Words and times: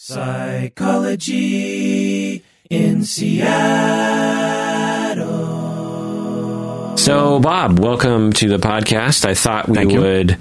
Psychology 0.00 1.24
in 2.70 3.02
Seattle. 3.02 3.46
So, 6.96 7.40
Bob, 7.40 7.80
welcome 7.80 8.32
to 8.34 8.48
the 8.48 8.58
podcast. 8.58 9.24
I 9.24 9.34
thought 9.34 9.68
we 9.68 9.74
Thank 9.74 9.90
would 9.94 10.38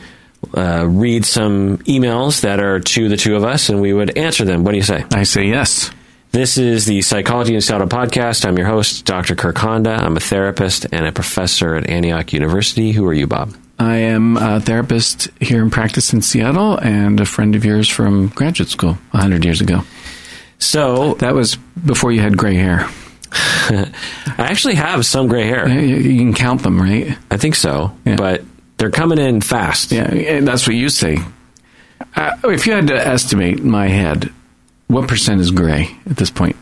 uh, 0.55 0.85
read 0.87 1.25
some 1.25 1.79
emails 1.79 2.41
that 2.41 2.59
are 2.59 2.79
to 2.81 3.09
the 3.09 3.17
two 3.17 3.35
of 3.35 3.43
us 3.43 3.69
and 3.69 3.81
we 3.81 3.93
would 3.93 4.15
answer 4.15 4.45
them. 4.45 4.63
What 4.63 4.73
do 4.73 4.77
you 4.77 4.83
say? 4.83 5.03
I 5.15 5.23
say 5.23 5.47
yes. 5.47 5.89
This 6.31 6.59
is 6.59 6.85
the 6.85 7.01
Psychology 7.01 7.55
in 7.55 7.61
Seattle 7.61 7.87
podcast. 7.87 8.45
I'm 8.45 8.59
your 8.59 8.67
host, 8.67 9.05
Dr. 9.05 9.33
Kirk 9.33 9.57
Honda. 9.57 9.89
I'm 9.89 10.15
a 10.15 10.19
therapist 10.19 10.85
and 10.91 11.07
a 11.07 11.11
professor 11.11 11.73
at 11.73 11.89
Antioch 11.89 12.31
University. 12.31 12.91
Who 12.91 13.07
are 13.07 13.13
you, 13.13 13.25
Bob? 13.25 13.55
I 13.79 13.97
am 13.97 14.37
a 14.37 14.59
therapist 14.59 15.29
here 15.39 15.61
in 15.61 15.69
practice 15.69 16.11
in 16.13 16.21
Seattle 16.21 16.77
and 16.79 17.19
a 17.19 17.25
friend 17.25 17.55
of 17.55 17.63
yours 17.63 17.87
from 17.87 18.29
graduate 18.29 18.69
school 18.69 18.93
100 19.11 19.45
years 19.45 19.61
ago. 19.61 19.83
So, 20.59 21.13
That 21.15 21.35
was 21.35 21.55
before 21.55 22.11
you 22.11 22.21
had 22.21 22.37
gray 22.37 22.55
hair. 22.55 22.89
I 23.31 23.91
actually 24.37 24.75
have 24.75 25.05
some 25.05 25.27
gray 25.27 25.45
hair. 25.45 25.67
You 25.69 26.17
can 26.17 26.33
count 26.33 26.63
them, 26.63 26.81
right? 26.81 27.15
I 27.29 27.37
think 27.37 27.53
so, 27.55 27.95
Yeah. 28.05 28.15
but 28.15 28.43
they're 28.77 28.89
coming 28.89 29.19
in 29.19 29.41
fast. 29.41 29.91
Yeah, 29.91 30.05
and 30.11 30.47
that's 30.47 30.65
what 30.67 30.75
you 30.75 30.89
say. 30.89 31.19
Uh, 32.15 32.31
if 32.45 32.65
you 32.65 32.73
had 32.73 32.87
to 32.87 32.95
estimate 32.95 33.63
my 33.63 33.87
head, 33.87 34.31
what 34.87 35.07
percent 35.07 35.41
is 35.41 35.51
gray 35.51 35.95
at 36.09 36.17
this 36.17 36.31
point? 36.31 36.55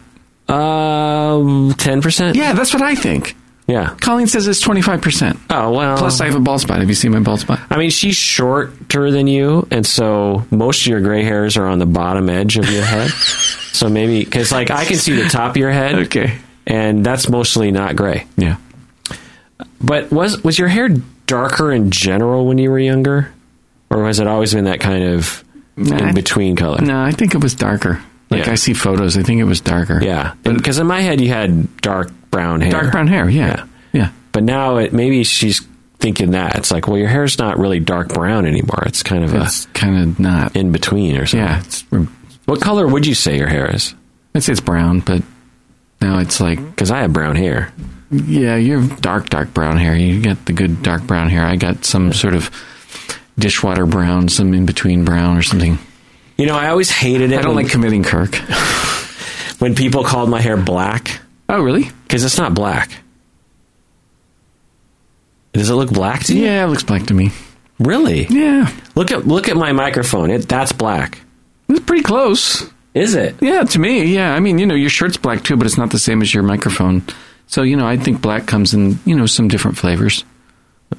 Um, 0.50 1.74
10%? 1.74 2.36
Yeah, 2.36 2.54
that's 2.54 2.74
what 2.74 2.82
I 2.84 2.96
think. 2.96 3.36
Yeah. 3.68 3.96
Colleen 4.00 4.28
says 4.28 4.48
it's 4.48 4.64
25%. 4.64 5.40
Oh, 5.50 5.72
well. 5.72 5.98
Plus, 5.98 6.22
I 6.22 6.26
have 6.26 6.36
a 6.36 6.40
bald 6.40 6.62
spot. 6.62 6.80
Have 6.80 6.88
you 6.90 6.94
seen 6.96 7.12
my 7.12 7.20
bald 7.20 7.40
spot? 7.40 7.60
I 7.70 7.78
mean, 7.78 7.90
she's 7.90 8.16
shorter 8.16 9.10
than 9.12 9.26
you, 9.28 9.68
and 9.72 9.86
so 9.86 10.46
most 10.52 10.82
of 10.82 10.88
your 10.88 11.02
gray 11.02 11.24
hairs 11.24 11.58
are 11.58 11.66
on 11.66 11.80
the 11.80 11.86
bottom 11.88 12.30
edge 12.30 12.58
of 12.58 12.70
your 12.70 12.84
head. 12.84 13.10
so 13.74 13.90
maybe 13.90 14.24
because 14.24 14.52
like 14.52 14.70
I 14.70 14.86
can 14.86 14.98
see 14.98 15.14
the 15.16 15.28
top 15.30 15.52
of 15.52 15.58
your 15.58 15.72
head, 15.72 15.96
Okay. 15.96 16.38
and 16.68 17.04
that's 17.04 17.28
mostly 17.28 17.72
not 17.72 17.96
gray. 17.96 18.28
Yeah. 18.38 18.58
But 19.82 20.12
was 20.12 20.44
was 20.44 20.60
your 20.60 20.68
hair 20.68 20.90
darker 21.28 21.72
in 21.72 21.90
general 21.92 22.46
when 22.46 22.58
you 22.58 22.70
were 22.70 22.80
younger, 22.80 23.32
or 23.90 24.06
has 24.06 24.20
it 24.20 24.28
always 24.28 24.54
been 24.54 24.66
that 24.66 24.80
kind 24.80 25.04
of 25.04 25.44
in 25.78 26.14
between 26.14 26.56
color? 26.56 26.82
No, 26.82 27.02
I 27.02 27.12
think 27.12 27.34
it 27.36 27.42
was 27.42 27.56
darker. 27.56 28.02
Like 28.30 28.46
Yeah. 28.48 28.52
I 28.54 28.56
see 28.56 28.74
photos, 28.74 29.18
I 29.18 29.24
think 29.24 29.40
it 29.40 29.44
was 29.46 29.62
darker. 29.62 30.00
Yeah, 30.04 30.34
because 30.44 30.80
in 30.80 30.88
my 30.88 31.02
head 31.02 31.22
you 31.22 31.30
had 31.30 31.76
dark 31.78 32.12
brown 32.36 32.62
hair. 32.62 32.72
Dark 32.72 32.92
brown 32.92 33.08
hair, 33.08 33.30
yeah. 33.30 33.48
Yeah. 33.48 33.66
Yeah. 33.94 34.10
But 34.32 34.44
now 34.44 34.78
it 34.78 34.92
maybe 34.94 35.24
she's 35.24 35.66
thinking 36.00 36.32
that 36.32 36.56
it's 36.58 36.70
like, 36.72 36.88
well, 36.88 36.98
your 36.98 37.08
hair's 37.08 37.40
not 37.40 37.58
really 37.58 37.80
dark 37.80 38.10
brown 38.10 38.46
anymore. 38.46 38.84
It's 38.86 39.02
kind 39.04 39.24
of 39.24 39.34
It's 39.34 39.66
kind 39.68 39.98
of 40.04 40.20
not. 40.20 40.56
in 40.56 40.72
between 40.72 41.16
or 41.18 41.26
something. 41.26 41.48
Yeah, 41.48 41.60
it's, 41.62 41.82
What 42.46 42.60
color 42.62 42.86
would 42.88 43.06
you 43.08 43.16
say 43.16 43.38
your 43.38 43.48
hair 43.48 43.74
is? 43.74 43.96
I'd 44.36 44.44
say 44.44 44.52
it's 44.52 44.62
brown, 44.62 45.00
but 45.00 45.24
now 46.02 46.20
it's 46.20 46.40
like, 46.42 46.60
Because 46.60 46.92
I 46.92 47.00
have 47.00 47.14
brown 47.14 47.36
hair. 47.38 47.72
yeah, 48.12 48.58
you 48.58 48.82
have 48.82 49.00
dark, 49.02 49.30
dark 49.30 49.54
brown 49.54 49.78
hair. 49.78 49.96
You 49.96 50.20
get 50.22 50.46
the 50.46 50.54
good 50.54 50.84
dark 50.84 51.04
brown 51.08 51.30
hair. 51.30 51.46
I 51.46 51.56
got 51.56 51.86
some 51.86 52.12
sort 52.14 52.36
of 52.36 52.52
dishwater 53.40 53.86
brown, 53.86 54.28
some 54.30 54.54
in 54.54 54.66
between 54.66 55.06
brown 55.06 55.38
or 55.38 55.42
something. 55.42 55.80
You 56.38 56.46
know, 56.48 56.56
I 56.56 56.68
always 56.68 56.92
hated 56.92 57.32
it 57.32 57.40
I 57.40 57.42
don't 57.42 57.56
when, 57.56 57.64
like 57.64 57.72
committing 57.72 58.04
Kirk. 58.04 58.36
when 59.60 59.74
people 59.76 60.04
called 60.04 60.30
my 60.30 60.42
hair 60.42 60.58
black 60.58 61.22
Oh, 61.48 61.62
really? 61.62 61.90
Because 62.08 62.24
it's 62.24 62.38
not 62.38 62.54
black. 62.54 62.92
Does 65.54 65.70
it 65.70 65.76
look 65.76 65.90
black 65.92 66.24
to 66.26 66.36
you? 66.36 66.44
Yeah, 66.44 66.66
it 66.66 66.68
looks 66.68 66.84
black 66.84 67.06
to 67.08 67.14
me. 67.14 67.32
Really? 67.80 68.26
Yeah, 68.28 68.72
Look 68.96 69.12
at 69.12 69.28
look 69.28 69.50
at 69.50 69.58
my 69.58 69.72
microphone. 69.74 70.32
It 70.32 70.48
that's 70.48 70.72
black. 70.72 71.20
it's 71.68 71.80
pretty 71.82 72.04
close. 72.04 72.70
Is 72.94 73.16
it? 73.16 73.36
Yeah, 73.42 73.64
to 73.64 73.80
me, 73.80 74.06
yeah. 74.06 74.34
I 74.34 74.40
mean, 74.40 74.58
you 74.58 74.66
know, 74.66 74.76
your 74.76 74.90
shirt's 74.90 75.18
black 75.18 75.44
too, 75.44 75.58
but 75.58 75.68
it's 75.68 75.78
not 75.78 75.92
the 75.92 76.00
same 76.00 76.22
as 76.22 76.34
your 76.34 76.44
microphone. 76.44 77.04
So, 77.48 77.62
you 77.64 77.76
know, 77.76 77.86
I 77.86 77.98
think 77.98 78.22
black 78.22 78.48
comes 78.48 78.74
in, 78.74 78.98
you 79.06 79.16
know, 79.16 79.26
some 79.26 79.50
different 79.50 79.78
flavors. 79.78 80.24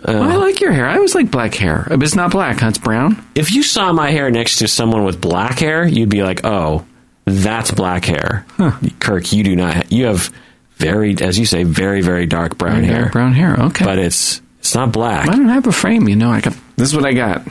Uh, 0.06 0.12
I 0.12 0.36
like 0.36 0.60
your 0.60 0.72
hair. 0.72 0.86
I 0.86 0.96
always 0.96 1.14
like 1.14 1.30
black 1.30 1.54
hair. 1.54 1.86
But 1.88 2.02
it's 2.02 2.14
not 2.14 2.30
black, 2.30 2.60
huh? 2.60 2.68
It's 2.68 2.78
brown. 2.78 3.24
If 3.34 3.52
you 3.52 3.62
saw 3.62 3.92
my 3.94 4.10
hair 4.10 4.30
next 4.30 4.56
to 4.56 4.68
someone 4.68 5.04
with 5.04 5.20
black 5.20 5.58
hair, 5.60 5.86
you'd 5.86 6.10
be 6.10 6.22
like, 6.22 6.44
"Oh, 6.44 6.84
that's 7.24 7.70
black 7.70 8.04
hair." 8.04 8.44
Kirk, 9.00 9.32
you 9.32 9.42
do 9.42 9.56
not. 9.56 9.90
You 9.90 10.04
have 10.04 10.30
very, 10.76 11.16
as 11.20 11.38
you 11.38 11.46
say, 11.46 11.64
very 11.64 12.00
very 12.02 12.26
dark 12.26 12.58
brown 12.58 12.84
hair, 12.84 13.10
Brown 13.12 13.32
hair. 13.32 13.56
Okay. 13.60 13.84
but 13.84 13.98
it's 13.98 14.40
it's 14.60 14.74
not 14.74 14.92
black. 14.92 15.28
I 15.28 15.36
don't 15.36 15.48
have 15.48 15.66
a 15.66 15.72
frame, 15.72 16.08
you 16.08 16.16
know. 16.16 16.30
I 16.30 16.40
got 16.40 16.54
this 16.76 16.88
is 16.88 16.94
what 16.96 17.04
I 17.06 17.12
got. 17.12 17.42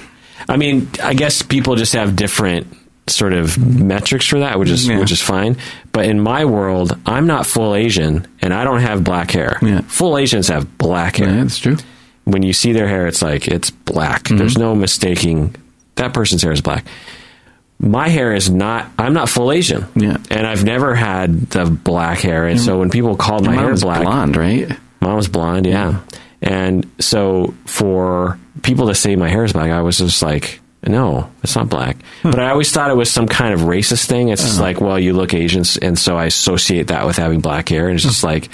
I 0.47 0.57
mean, 0.57 0.89
I 1.03 1.13
guess 1.13 1.41
people 1.41 1.75
just 1.75 1.93
have 1.93 2.15
different 2.15 2.67
sort 3.07 3.33
of 3.33 3.57
metrics 3.57 4.27
for 4.27 4.39
that, 4.39 4.57
which 4.59 4.69
is 4.69 4.87
Yeah. 4.87 4.99
which 4.99 5.11
is 5.11 5.21
fine. 5.21 5.57
But 5.91 6.05
in 6.05 6.19
my 6.19 6.45
world, 6.45 6.97
I'm 7.05 7.27
not 7.27 7.45
full 7.45 7.73
Asian, 7.75 8.27
and 8.41 8.53
I 8.53 8.63
don't 8.63 8.81
have 8.81 9.03
black 9.03 9.31
hair. 9.31 9.59
Yeah. 9.61 9.81
Full 9.81 10.17
Asians 10.17 10.47
have 10.49 10.77
black 10.77 11.17
hair. 11.17 11.29
Yeah, 11.29 11.43
that's 11.43 11.57
true. 11.57 11.77
When 12.25 12.41
you 12.41 12.53
see 12.53 12.73
their 12.73 12.87
hair, 12.87 13.05
it's 13.07 13.21
like 13.21 13.47
it's 13.47 13.69
black. 13.69 14.23
Mm-hmm. 14.23 14.37
There's 14.37 14.57
no 14.57 14.75
mistaking 14.75 15.55
that 15.95 16.13
person's 16.13 16.41
hair 16.41 16.51
is 16.51 16.61
black. 16.61 16.83
My 17.77 18.07
hair 18.07 18.33
is 18.33 18.49
not. 18.49 18.89
I'm 18.97 19.13
not 19.13 19.29
full 19.29 19.51
Asian. 19.51 19.85
Yeah. 19.95 20.17
and 20.29 20.47
I've 20.47 20.63
never 20.63 20.95
had 20.95 21.49
the 21.49 21.65
black 21.65 22.19
hair, 22.19 22.45
and 22.45 22.59
so 22.59 22.79
when 22.79 22.89
people 22.89 23.15
called 23.15 23.45
my 23.45 23.55
hair 23.55 23.71
was 23.71 23.83
black, 23.83 24.03
blonde, 24.03 24.37
right? 24.37 24.69
Mine 25.01 25.15
was 25.15 25.27
blonde, 25.27 25.65
yeah. 25.65 26.01
And 26.41 26.89
so 26.99 27.53
for 27.65 28.39
people 28.61 28.87
to 28.87 28.95
say 28.95 29.15
my 29.15 29.29
hair 29.29 29.43
is 29.43 29.53
black, 29.53 29.71
I 29.71 29.81
was 29.81 29.97
just 29.97 30.21
like, 30.21 30.61
no, 30.87 31.29
it's 31.43 31.55
not 31.55 31.69
black. 31.69 31.97
Hmm. 32.21 32.31
But 32.31 32.39
I 32.39 32.51
always 32.51 32.71
thought 32.71 32.91
it 32.91 32.95
was 32.95 33.11
some 33.11 33.27
kind 33.27 33.53
of 33.53 33.61
racist 33.61 34.05
thing. 34.05 34.29
It's 34.29 34.41
just 34.41 34.55
uh-huh. 34.55 34.63
like, 34.63 34.81
well, 34.81 34.99
you 34.99 35.13
look 35.13 35.33
Asian, 35.33 35.63
and 35.81 35.97
so 35.97 36.17
I 36.17 36.25
associate 36.25 36.87
that 36.87 37.05
with 37.05 37.17
having 37.17 37.41
black 37.41 37.69
hair. 37.69 37.87
And 37.87 37.95
it's 37.95 38.03
just 38.03 38.21
hmm. 38.21 38.27
like, 38.27 38.49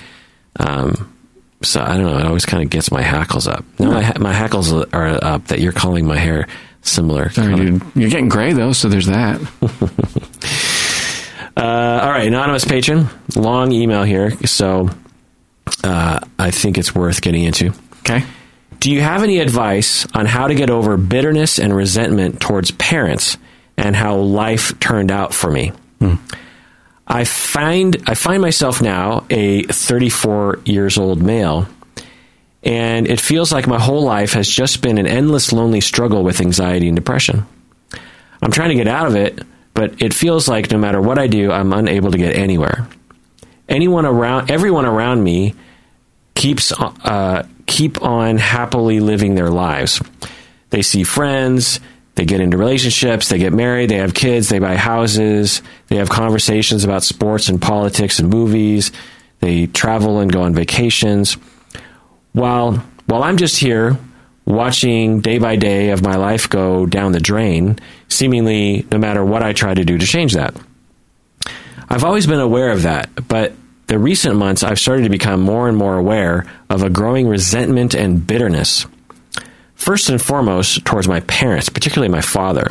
um, 0.59 1.13
so 1.61 1.81
I 1.81 1.97
don't 1.97 2.05
know. 2.05 2.17
It 2.17 2.25
always 2.25 2.45
kind 2.45 2.63
of 2.63 2.69
gets 2.69 2.91
my 2.91 3.01
hackles 3.01 3.47
up. 3.47 3.63
Now 3.79 3.91
my, 3.91 4.13
my 4.19 4.33
hackles 4.33 4.71
are 4.71 5.23
up 5.23 5.47
that 5.47 5.59
you're 5.59 5.73
calling 5.73 6.05
my 6.05 6.17
hair 6.17 6.47
similar. 6.81 7.29
Sorry, 7.29 7.55
dude. 7.55 7.81
You're 7.95 8.09
getting 8.09 8.29
gray 8.29 8.53
though, 8.53 8.73
so 8.73 8.89
there's 8.89 9.07
that. 9.07 9.39
Uh, 11.57 11.99
all 12.01 12.09
right, 12.09 12.27
anonymous 12.27 12.63
patron, 12.63 13.07
long 13.35 13.73
email 13.73 14.03
here. 14.03 14.31
So 14.47 14.89
uh, 15.83 16.19
I 16.39 16.49
think 16.49 16.77
it's 16.77 16.95
worth 16.95 17.21
getting 17.21 17.43
into. 17.43 17.73
Okay. 17.99 18.23
Do 18.79 18.89
you 18.89 19.01
have 19.01 19.21
any 19.21 19.39
advice 19.39 20.07
on 20.15 20.25
how 20.25 20.47
to 20.47 20.55
get 20.55 20.69
over 20.69 20.95
bitterness 20.97 21.59
and 21.59 21.75
resentment 21.75 22.39
towards 22.39 22.71
parents 22.71 23.37
and 23.77 23.95
how 23.95 24.15
life 24.15 24.79
turned 24.79 25.11
out 25.11 25.33
for 25.33 25.51
me? 25.51 25.73
I 27.05 27.25
find 27.25 27.97
I 28.07 28.15
find 28.15 28.41
myself 28.41 28.81
now 28.81 29.25
a 29.29 29.63
34 29.63 30.61
years 30.65 30.97
old 30.97 31.21
male 31.21 31.67
and 32.63 33.07
it 33.07 33.19
feels 33.19 33.51
like 33.51 33.67
my 33.67 33.79
whole 33.79 34.03
life 34.03 34.33
has 34.33 34.47
just 34.47 34.81
been 34.81 34.97
an 34.97 35.07
endless 35.07 35.51
lonely 35.51 35.81
struggle 35.81 36.23
with 36.23 36.41
anxiety 36.41 36.87
and 36.87 36.95
depression. 36.95 37.45
I'm 38.41 38.51
trying 38.51 38.69
to 38.69 38.75
get 38.75 38.87
out 38.87 39.07
of 39.07 39.15
it, 39.15 39.41
but 39.73 40.01
it 40.01 40.13
feels 40.13 40.47
like 40.47 40.71
no 40.71 40.77
matter 40.77 41.01
what 41.01 41.17
I 41.17 41.27
do, 41.27 41.51
I'm 41.51 41.73
unable 41.73 42.11
to 42.11 42.17
get 42.17 42.35
anywhere. 42.35 42.87
Anyone 43.69 44.05
around 44.05 44.51
everyone 44.51 44.85
around 44.85 45.23
me 45.23 45.55
keeps 46.35 46.71
uh, 46.71 47.47
keep 47.65 48.01
on 48.01 48.37
happily 48.37 48.99
living 48.99 49.35
their 49.35 49.49
lives. 49.49 50.01
They 50.69 50.81
see 50.81 51.03
friends, 51.03 51.79
they 52.15 52.25
get 52.25 52.41
into 52.41 52.57
relationships, 52.57 53.29
they 53.29 53.37
get 53.37 53.53
married, 53.53 53.89
they 53.89 53.97
have 53.97 54.13
kids, 54.13 54.49
they 54.49 54.59
buy 54.59 54.75
houses, 54.75 55.61
they 55.87 55.95
have 55.97 56.09
conversations 56.09 56.83
about 56.83 57.03
sports 57.03 57.49
and 57.49 57.61
politics 57.61 58.19
and 58.19 58.29
movies, 58.29 58.91
they 59.39 59.67
travel 59.67 60.19
and 60.19 60.31
go 60.31 60.43
on 60.43 60.53
vacations. 60.53 61.37
While 62.33 62.83
while 63.05 63.23
I'm 63.23 63.37
just 63.37 63.57
here 63.57 63.97
watching 64.45 65.21
day 65.21 65.37
by 65.37 65.55
day 65.55 65.89
of 65.91 66.01
my 66.01 66.15
life 66.15 66.49
go 66.49 66.85
down 66.85 67.11
the 67.11 67.19
drain, 67.19 67.77
seemingly 68.07 68.85
no 68.91 68.97
matter 68.97 69.23
what 69.23 69.43
I 69.43 69.53
try 69.53 69.73
to 69.73 69.85
do 69.85 69.97
to 69.97 70.05
change 70.05 70.33
that. 70.33 70.55
I've 71.89 72.03
always 72.03 72.27
been 72.27 72.39
aware 72.39 72.69
of 72.71 72.83
that, 72.83 73.09
but 73.27 73.53
the 73.87 73.99
recent 73.99 74.37
months 74.37 74.63
I've 74.63 74.79
started 74.79 75.03
to 75.03 75.09
become 75.09 75.41
more 75.41 75.67
and 75.67 75.77
more 75.77 75.97
aware 75.97 76.45
of 76.69 76.83
a 76.83 76.89
growing 76.89 77.27
resentment 77.27 77.93
and 77.93 78.25
bitterness. 78.25 78.85
First 79.75 80.09
and 80.09 80.21
foremost, 80.21 80.85
towards 80.85 81.07
my 81.07 81.19
parents, 81.21 81.67
particularly 81.67 82.11
my 82.11 82.21
father. 82.21 82.67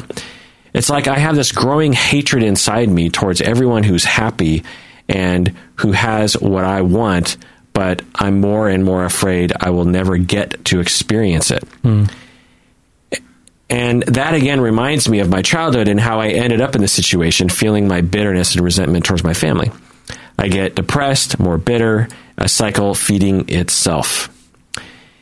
It's 0.72 0.88
like 0.88 1.08
I 1.08 1.18
have 1.18 1.36
this 1.36 1.52
growing 1.52 1.92
hatred 1.92 2.42
inside 2.42 2.88
me 2.88 3.10
towards 3.10 3.42
everyone 3.42 3.82
who's 3.82 4.04
happy 4.04 4.64
and 5.08 5.54
who 5.74 5.92
has 5.92 6.34
what 6.34 6.64
I 6.64 6.82
want, 6.82 7.36
but 7.80 8.02
I'm 8.14 8.42
more 8.42 8.68
and 8.68 8.84
more 8.84 9.06
afraid 9.06 9.54
I 9.58 9.70
will 9.70 9.86
never 9.86 10.18
get 10.18 10.66
to 10.66 10.80
experience 10.80 11.50
it. 11.50 11.64
Hmm. 11.80 12.04
And 13.70 14.02
that 14.02 14.34
again 14.34 14.60
reminds 14.60 15.08
me 15.08 15.20
of 15.20 15.30
my 15.30 15.40
childhood 15.40 15.88
and 15.88 15.98
how 15.98 16.20
I 16.20 16.28
ended 16.28 16.60
up 16.60 16.74
in 16.74 16.82
this 16.82 16.92
situation, 16.92 17.48
feeling 17.48 17.88
my 17.88 18.02
bitterness 18.02 18.54
and 18.54 18.62
resentment 18.62 19.06
towards 19.06 19.24
my 19.24 19.32
family. 19.32 19.72
I 20.38 20.48
get 20.48 20.74
depressed, 20.74 21.38
more 21.38 21.56
bitter, 21.56 22.08
a 22.36 22.50
cycle 22.50 22.94
feeding 22.94 23.48
itself. 23.48 24.28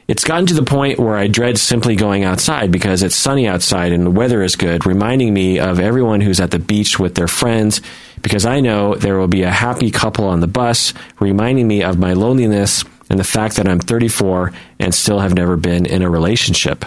It's 0.08 0.24
gotten 0.24 0.46
to 0.46 0.54
the 0.54 0.64
point 0.64 0.98
where 0.98 1.16
I 1.16 1.28
dread 1.28 1.58
simply 1.58 1.94
going 1.94 2.24
outside 2.24 2.72
because 2.72 3.04
it's 3.04 3.14
sunny 3.14 3.46
outside 3.46 3.92
and 3.92 4.04
the 4.04 4.10
weather 4.10 4.42
is 4.42 4.56
good, 4.56 4.84
reminding 4.84 5.32
me 5.32 5.60
of 5.60 5.78
everyone 5.78 6.22
who's 6.22 6.40
at 6.40 6.50
the 6.50 6.58
beach 6.58 6.98
with 6.98 7.14
their 7.14 7.28
friends 7.28 7.82
because 8.22 8.46
I 8.46 8.60
know 8.60 8.94
there 8.94 9.18
will 9.18 9.28
be 9.28 9.42
a 9.42 9.50
happy 9.50 9.90
couple 9.90 10.26
on 10.26 10.40
the 10.40 10.46
bus, 10.46 10.94
reminding 11.20 11.66
me 11.66 11.82
of 11.82 11.98
my 11.98 12.12
loneliness 12.12 12.84
and 13.10 13.18
the 13.18 13.24
fact 13.24 13.56
that 13.56 13.68
I'm 13.68 13.80
34 13.80 14.52
and 14.78 14.94
still 14.94 15.18
have 15.18 15.34
never 15.34 15.56
been 15.56 15.86
in 15.86 16.02
a 16.02 16.10
relationship. 16.10 16.84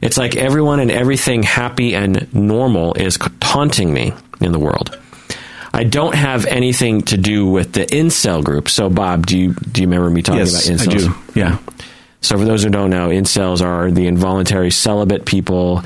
It's 0.00 0.16
like 0.16 0.34
everyone 0.34 0.80
and 0.80 0.90
everything 0.90 1.42
happy 1.42 1.94
and 1.94 2.32
normal 2.34 2.94
is 2.94 3.18
taunting 3.40 3.92
me 3.92 4.12
in 4.40 4.52
the 4.52 4.58
world. 4.58 4.98
I 5.74 5.84
don't 5.84 6.14
have 6.14 6.44
anything 6.46 7.02
to 7.02 7.16
do 7.16 7.46
with 7.46 7.72
the 7.72 7.86
incel 7.86 8.44
group. 8.44 8.68
So, 8.68 8.90
Bob, 8.90 9.26
do 9.26 9.38
you 9.38 9.54
do 9.54 9.80
you 9.80 9.86
remember 9.86 10.10
me 10.10 10.22
talking 10.22 10.40
yes, 10.40 10.68
about 10.68 10.78
incels? 10.78 10.94
I 10.94 10.98
do. 10.98 11.40
Yeah. 11.40 11.58
So, 12.20 12.36
for 12.36 12.44
those 12.44 12.62
who 12.62 12.70
don't 12.70 12.90
know, 12.90 13.08
incels 13.08 13.64
are 13.64 13.90
the 13.90 14.06
involuntary 14.06 14.70
celibate 14.70 15.24
people. 15.24 15.82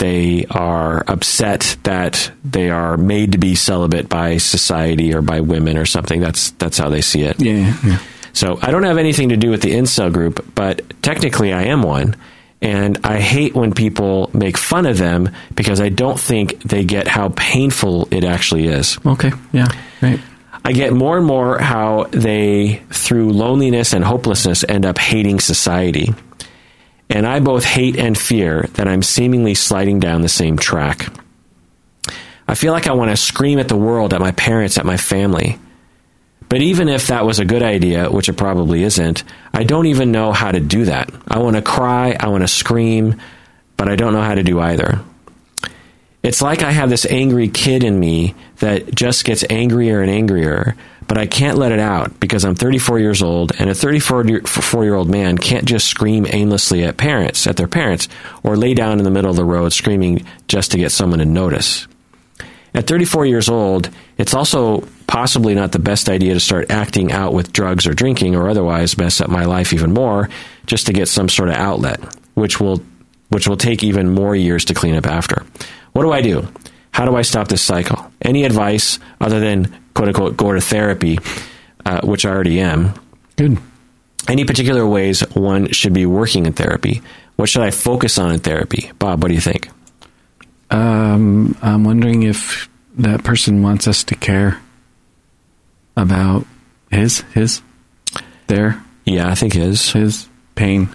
They 0.00 0.46
are 0.50 1.04
upset 1.06 1.76
that 1.82 2.32
they 2.42 2.70
are 2.70 2.96
made 2.96 3.32
to 3.32 3.38
be 3.38 3.54
celibate 3.54 4.08
by 4.08 4.38
society 4.38 5.12
or 5.12 5.20
by 5.20 5.40
women 5.40 5.76
or 5.76 5.84
something. 5.84 6.20
That's 6.20 6.52
that's 6.52 6.78
how 6.78 6.88
they 6.88 7.02
see 7.02 7.22
it. 7.22 7.40
Yeah. 7.40 7.76
yeah. 7.84 7.98
So, 8.32 8.58
I 8.62 8.70
don't 8.70 8.84
have 8.84 8.96
anything 8.96 9.28
to 9.28 9.36
do 9.36 9.50
with 9.50 9.60
the 9.60 9.72
incel 9.72 10.10
group, 10.10 10.54
but 10.54 11.02
technically, 11.02 11.52
I 11.52 11.64
am 11.64 11.82
one. 11.82 12.16
And 12.62 12.98
I 13.04 13.20
hate 13.20 13.54
when 13.54 13.72
people 13.72 14.30
make 14.32 14.56
fun 14.56 14.86
of 14.86 14.96
them 14.96 15.30
because 15.54 15.80
I 15.80 15.90
don't 15.90 16.18
think 16.18 16.62
they 16.62 16.84
get 16.84 17.06
how 17.08 17.30
painful 17.36 18.08
it 18.10 18.24
actually 18.24 18.68
is. 18.68 18.98
Okay. 19.04 19.32
Yeah. 19.52 19.68
Right. 20.00 20.20
I 20.64 20.72
get 20.72 20.92
more 20.92 21.16
and 21.18 21.26
more 21.26 21.58
how 21.58 22.04
they, 22.10 22.82
through 22.90 23.32
loneliness 23.32 23.92
and 23.92 24.04
hopelessness, 24.04 24.64
end 24.68 24.86
up 24.86 24.98
hating 24.98 25.40
society. 25.40 26.14
And 27.10 27.26
I 27.26 27.40
both 27.40 27.64
hate 27.64 27.96
and 27.96 28.16
fear 28.16 28.68
that 28.74 28.86
I'm 28.86 29.02
seemingly 29.02 29.54
sliding 29.54 29.98
down 29.98 30.22
the 30.22 30.28
same 30.28 30.56
track. 30.56 31.12
I 32.46 32.54
feel 32.54 32.72
like 32.72 32.86
I 32.86 32.92
want 32.92 33.10
to 33.10 33.16
scream 33.16 33.58
at 33.58 33.68
the 33.68 33.76
world, 33.76 34.14
at 34.14 34.20
my 34.20 34.30
parents, 34.32 34.78
at 34.78 34.86
my 34.86 34.96
family. 34.96 35.58
But 36.48 36.62
even 36.62 36.88
if 36.88 37.08
that 37.08 37.24
was 37.24 37.38
a 37.38 37.44
good 37.44 37.62
idea, 37.62 38.10
which 38.10 38.28
it 38.28 38.34
probably 38.34 38.82
isn't, 38.84 39.24
I 39.52 39.64
don't 39.64 39.86
even 39.86 40.10
know 40.10 40.32
how 40.32 40.50
to 40.50 40.60
do 40.60 40.84
that. 40.86 41.10
I 41.28 41.38
want 41.38 41.56
to 41.56 41.62
cry, 41.62 42.16
I 42.18 42.28
want 42.28 42.42
to 42.42 42.48
scream, 42.48 43.20
but 43.76 43.88
I 43.88 43.96
don't 43.96 44.12
know 44.12 44.22
how 44.22 44.34
to 44.34 44.42
do 44.42 44.60
either. 44.60 45.00
It's 46.22 46.42
like 46.42 46.62
I 46.62 46.70
have 46.70 46.90
this 46.90 47.06
angry 47.06 47.48
kid 47.48 47.82
in 47.82 47.98
me 47.98 48.34
that 48.58 48.94
just 48.94 49.24
gets 49.24 49.44
angrier 49.48 50.00
and 50.00 50.10
angrier, 50.10 50.76
but 51.10 51.18
I 51.18 51.26
can't 51.26 51.58
let 51.58 51.72
it 51.72 51.80
out 51.80 52.20
because 52.20 52.44
I'm 52.44 52.54
34 52.54 53.00
years 53.00 53.20
old, 53.20 53.50
and 53.58 53.68
a 53.68 53.74
34 53.74 54.24
year 54.84 54.94
old 54.94 55.10
man 55.10 55.36
can't 55.38 55.64
just 55.64 55.88
scream 55.88 56.24
aimlessly 56.30 56.84
at 56.84 56.98
parents, 56.98 57.48
at 57.48 57.56
their 57.56 57.66
parents, 57.66 58.06
or 58.44 58.56
lay 58.56 58.74
down 58.74 58.98
in 58.98 59.04
the 59.04 59.10
middle 59.10 59.28
of 59.28 59.36
the 59.36 59.44
road 59.44 59.72
screaming 59.72 60.24
just 60.46 60.70
to 60.70 60.78
get 60.78 60.92
someone 60.92 61.18
to 61.18 61.24
notice. 61.24 61.88
At 62.74 62.86
34 62.86 63.26
years 63.26 63.48
old, 63.48 63.90
it's 64.18 64.34
also 64.34 64.86
possibly 65.08 65.52
not 65.52 65.72
the 65.72 65.80
best 65.80 66.08
idea 66.08 66.34
to 66.34 66.38
start 66.38 66.70
acting 66.70 67.10
out 67.10 67.34
with 67.34 67.52
drugs 67.52 67.88
or 67.88 67.92
drinking 67.92 68.36
or 68.36 68.48
otherwise 68.48 68.96
mess 68.96 69.20
up 69.20 69.28
my 69.28 69.46
life 69.46 69.72
even 69.72 69.92
more 69.92 70.30
just 70.66 70.86
to 70.86 70.92
get 70.92 71.08
some 71.08 71.28
sort 71.28 71.48
of 71.48 71.56
outlet, 71.56 71.98
which 72.34 72.60
will 72.60 72.80
which 73.30 73.48
will 73.48 73.56
take 73.56 73.82
even 73.82 74.14
more 74.14 74.36
years 74.36 74.64
to 74.66 74.74
clean 74.74 74.94
up 74.94 75.08
after. 75.08 75.44
What 75.90 76.02
do 76.02 76.12
I 76.12 76.22
do? 76.22 76.46
How 76.92 77.04
do 77.04 77.16
I 77.16 77.22
stop 77.22 77.48
this 77.48 77.62
cycle? 77.62 78.12
Any 78.22 78.44
advice 78.44 79.00
other 79.20 79.40
than 79.40 79.76
quote 80.00 80.08
unquote 80.08 80.36
go 80.38 80.54
to 80.54 80.62
therapy, 80.62 81.18
uh, 81.84 82.00
which 82.02 82.24
I 82.24 82.30
already 82.30 82.58
am? 82.60 82.94
Good. 83.36 83.58
Any 84.28 84.46
particular 84.46 84.86
ways 84.86 85.20
one 85.34 85.72
should 85.72 85.92
be 85.92 86.06
working 86.06 86.46
in 86.46 86.54
therapy? 86.54 87.02
What 87.36 87.50
should 87.50 87.62
I 87.62 87.70
focus 87.70 88.16
on 88.16 88.32
in 88.32 88.40
therapy? 88.40 88.90
Bob, 88.98 89.22
what 89.22 89.28
do 89.28 89.34
you 89.34 89.40
think? 89.42 89.68
Um, 90.70 91.54
I'm 91.60 91.84
wondering 91.84 92.22
if 92.22 92.70
that 92.96 93.24
person 93.24 93.62
wants 93.62 93.86
us 93.86 94.02
to 94.04 94.14
care 94.14 94.62
about 95.96 96.46
his 96.90 97.20
his 97.34 97.60
their 98.46 98.82
Yeah, 99.04 99.28
I 99.28 99.34
think 99.34 99.52
his. 99.52 99.92
his 99.92 100.28
pain, 100.54 100.88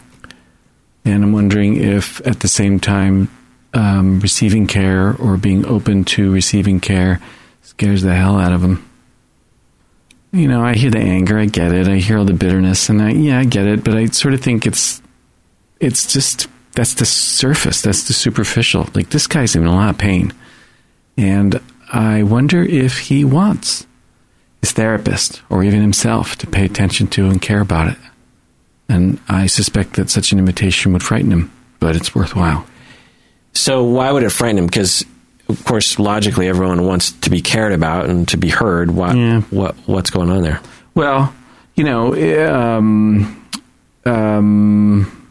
and 1.03 1.23
I'm 1.23 1.31
wondering 1.31 1.77
if 1.77 2.25
at 2.25 2.39
the 2.39 2.47
same 2.47 2.79
time 2.79 3.29
um, 3.75 4.19
receiving 4.19 4.65
care 4.65 5.15
or 5.15 5.37
being 5.37 5.63
open 5.67 6.05
to 6.05 6.31
receiving 6.31 6.79
care 6.79 7.19
scares 7.61 8.01
the 8.01 8.15
hell 8.15 8.39
out 8.39 8.51
of 8.53 8.63
him. 8.63 8.83
You 10.35 10.49
know, 10.49 10.61
I 10.61 10.73
hear 10.73 10.91
the 10.91 10.99
anger, 10.99 11.39
I 11.39 11.45
get 11.45 11.71
it, 11.71 11.87
I 11.87 11.95
hear 11.95 12.17
all 12.17 12.25
the 12.25 12.33
bitterness, 12.33 12.89
and 12.89 13.01
I 13.01 13.11
yeah, 13.11 13.39
I 13.39 13.45
get 13.45 13.67
it, 13.67 13.85
but 13.85 13.95
I 13.95 14.07
sort 14.07 14.33
of 14.33 14.41
think 14.41 14.67
it's 14.67 15.01
it's 15.79 16.11
just 16.11 16.47
that's 16.73 16.95
the 16.95 17.05
surface, 17.05 17.81
that's 17.81 18.09
the 18.09 18.13
superficial. 18.13 18.89
Like 18.93 19.11
this 19.11 19.27
guy's 19.27 19.55
in 19.55 19.65
a 19.65 19.73
lot 19.73 19.91
of 19.91 19.97
pain, 19.97 20.33
and 21.15 21.61
I 21.93 22.23
wonder 22.23 22.61
if 22.61 22.99
he 22.99 23.23
wants 23.23 23.87
his 24.59 24.73
therapist 24.73 25.41
or 25.49 25.63
even 25.63 25.79
himself 25.79 26.35
to 26.39 26.47
pay 26.47 26.65
attention 26.65 27.07
to 27.07 27.27
and 27.29 27.41
care 27.41 27.61
about 27.61 27.87
it. 27.87 27.97
And 28.89 29.21
I 29.29 29.47
suspect 29.47 29.93
that 29.93 30.09
such 30.09 30.33
an 30.33 30.39
invitation 30.39 30.91
would 30.91 31.03
frighten 31.03 31.31
him, 31.31 31.49
but 31.79 31.95
it's 31.95 32.13
worthwhile. 32.13 32.67
So 33.53 33.85
why 33.85 34.11
would 34.11 34.23
it 34.23 34.31
frighten 34.31 34.57
him? 34.57 34.65
Because 34.65 35.05
of 35.49 35.63
course, 35.65 35.99
logically, 35.99 36.47
everyone 36.47 36.85
wants 36.85 37.11
to 37.11 37.29
be 37.29 37.41
cared 37.41 37.71
about 37.73 38.09
and 38.09 38.27
to 38.29 38.37
be 38.37 38.49
heard. 38.49 38.91
What 38.91 39.15
Yeah. 39.15 39.41
what 39.51 39.75
what's 39.85 40.09
going 40.09 40.29
on 40.29 40.41
there? 40.41 40.59
Well, 40.95 41.33
you 41.75 41.83
know, 41.83 42.13
um, 42.51 43.45
um, 44.05 45.27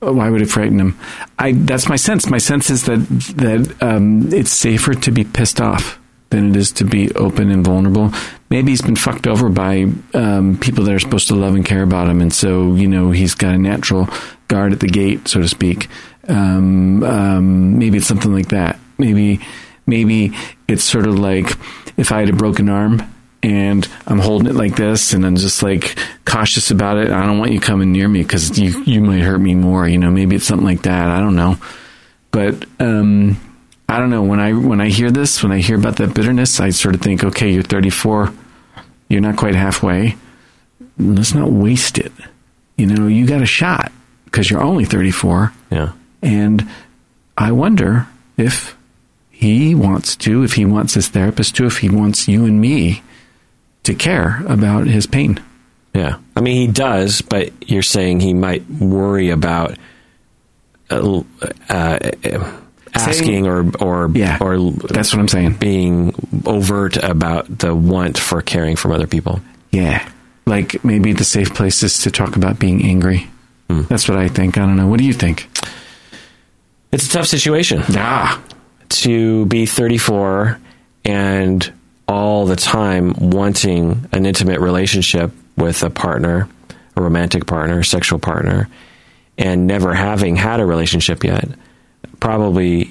why 0.00 0.28
would 0.30 0.42
it 0.42 0.50
frighten 0.50 0.78
him? 0.80 0.98
I 1.38 1.52
that's 1.52 1.88
my 1.88 1.96
sense. 1.96 2.28
My 2.28 2.38
sense 2.38 2.70
is 2.70 2.84
that 2.84 2.98
that 3.36 3.76
um, 3.82 4.32
it's 4.32 4.50
safer 4.52 4.94
to 4.94 5.10
be 5.10 5.24
pissed 5.24 5.60
off 5.60 5.98
than 6.30 6.50
it 6.50 6.56
is 6.56 6.72
to 6.72 6.84
be 6.84 7.10
open 7.14 7.50
and 7.50 7.64
vulnerable. 7.64 8.12
Maybe 8.50 8.70
he's 8.72 8.82
been 8.82 8.96
fucked 8.96 9.26
over 9.26 9.48
by 9.48 9.86
um, 10.14 10.58
people 10.58 10.84
that 10.84 10.94
are 10.94 10.98
supposed 10.98 11.28
to 11.28 11.34
love 11.34 11.54
and 11.54 11.64
care 11.64 11.82
about 11.82 12.08
him, 12.08 12.20
and 12.20 12.32
so 12.32 12.74
you 12.74 12.88
know 12.88 13.10
he's 13.10 13.34
got 13.34 13.54
a 13.54 13.58
natural 13.58 14.08
guard 14.48 14.72
at 14.72 14.80
the 14.80 14.88
gate, 14.88 15.28
so 15.28 15.40
to 15.40 15.48
speak. 15.48 15.88
Um, 16.28 17.02
um, 17.02 17.78
maybe 17.78 17.98
it's 17.98 18.06
something 18.06 18.32
like 18.32 18.48
that. 18.48 18.78
Maybe 19.02 19.40
maybe 19.86 20.32
it's 20.68 20.84
sort 20.84 21.06
of 21.06 21.18
like 21.18 21.56
if 21.96 22.12
I 22.12 22.20
had 22.20 22.30
a 22.30 22.34
broken 22.34 22.68
arm 22.68 23.02
and 23.42 23.88
I'm 24.06 24.20
holding 24.20 24.48
it 24.48 24.54
like 24.54 24.76
this 24.76 25.12
and 25.12 25.26
I'm 25.26 25.36
just 25.36 25.62
like 25.62 25.98
cautious 26.24 26.70
about 26.70 26.98
it. 26.98 27.10
I 27.10 27.26
don't 27.26 27.38
want 27.38 27.52
you 27.52 27.60
coming 27.60 27.92
near 27.92 28.08
me 28.08 28.22
because 28.22 28.58
you 28.58 28.82
you 28.84 29.00
might 29.00 29.22
hurt 29.22 29.38
me 29.38 29.54
more. 29.54 29.88
You 29.88 29.98
know, 29.98 30.10
maybe 30.10 30.36
it's 30.36 30.46
something 30.46 30.66
like 30.66 30.82
that. 30.82 31.08
I 31.08 31.20
don't 31.20 31.34
know, 31.36 31.56
but 32.30 32.64
um, 32.78 33.40
I 33.88 33.98
don't 33.98 34.10
know 34.10 34.22
when 34.22 34.40
I 34.40 34.52
when 34.52 34.80
I 34.80 34.88
hear 34.88 35.10
this 35.10 35.42
when 35.42 35.52
I 35.52 35.58
hear 35.58 35.76
about 35.76 35.96
that 35.96 36.14
bitterness, 36.14 36.60
I 36.60 36.70
sort 36.70 36.94
of 36.94 37.00
think, 37.00 37.24
okay, 37.24 37.52
you're 37.52 37.62
34, 37.62 38.32
you're 39.08 39.20
not 39.20 39.36
quite 39.36 39.54
halfway. 39.54 40.16
Let's 40.98 41.34
not 41.34 41.50
waste 41.50 41.98
it. 41.98 42.12
You 42.76 42.86
know, 42.86 43.06
you 43.06 43.26
got 43.26 43.42
a 43.42 43.46
shot 43.46 43.92
because 44.24 44.50
you're 44.50 44.62
only 44.62 44.84
34. 44.84 45.52
Yeah. 45.70 45.92
And 46.22 46.68
I 47.36 47.52
wonder 47.52 48.06
if 48.36 48.76
he 49.42 49.74
wants 49.74 50.16
to, 50.16 50.42
if 50.42 50.54
he 50.54 50.64
wants 50.64 50.94
his 50.94 51.08
therapist 51.08 51.54
to, 51.56 51.66
if 51.66 51.78
he 51.78 51.88
wants 51.90 52.26
you 52.28 52.44
and 52.46 52.60
me 52.60 53.02
to 53.82 53.94
care 53.94 54.42
about 54.46 54.86
his 54.86 55.06
pain. 55.06 55.38
Yeah. 55.94 56.18
I 56.34 56.40
mean, 56.40 56.56
he 56.66 56.72
does, 56.72 57.20
but 57.20 57.52
you're 57.68 57.82
saying 57.82 58.20
he 58.20 58.32
might 58.32 58.64
worry 58.70 59.28
about 59.30 59.76
uh, 60.90 61.22
uh, 61.68 61.98
asking 62.94 63.46
or 63.46 63.64
or 63.80 64.10
Yeah, 64.14 64.38
or 64.40 64.70
That's 64.70 65.12
what 65.12 65.20
I'm 65.20 65.28
saying. 65.28 65.54
being 65.54 66.14
overt 66.46 66.96
about 66.96 67.58
the 67.58 67.74
want 67.74 68.18
for 68.18 68.40
caring 68.42 68.76
from 68.76 68.92
other 68.92 69.06
people. 69.06 69.40
Yeah. 69.70 70.08
Like 70.46 70.84
maybe 70.84 71.12
the 71.12 71.24
safe 71.24 71.54
place 71.54 71.82
is 71.82 71.98
to 72.02 72.10
talk 72.10 72.36
about 72.36 72.58
being 72.58 72.84
angry. 72.84 73.28
That's 73.88 74.06
what 74.06 74.18
I 74.18 74.28
think. 74.28 74.58
I 74.58 74.66
don't 74.66 74.76
know. 74.76 74.86
What 74.86 74.98
do 74.98 75.04
you 75.06 75.14
think? 75.14 75.48
It's 76.92 77.06
a 77.06 77.10
tough 77.10 77.26
situation. 77.26 77.80
Ah, 77.92 78.38
to 79.00 79.46
be 79.46 79.66
34 79.66 80.58
and 81.04 81.72
all 82.06 82.46
the 82.46 82.56
time 82.56 83.14
wanting 83.18 84.06
an 84.12 84.26
intimate 84.26 84.60
relationship 84.60 85.32
with 85.56 85.82
a 85.82 85.90
partner, 85.90 86.48
a 86.96 87.02
romantic 87.02 87.46
partner, 87.46 87.80
a 87.80 87.84
sexual 87.84 88.18
partner, 88.18 88.68
and 89.38 89.66
never 89.66 89.94
having 89.94 90.36
had 90.36 90.60
a 90.60 90.66
relationship 90.66 91.24
yet. 91.24 91.48
Probably 92.20 92.90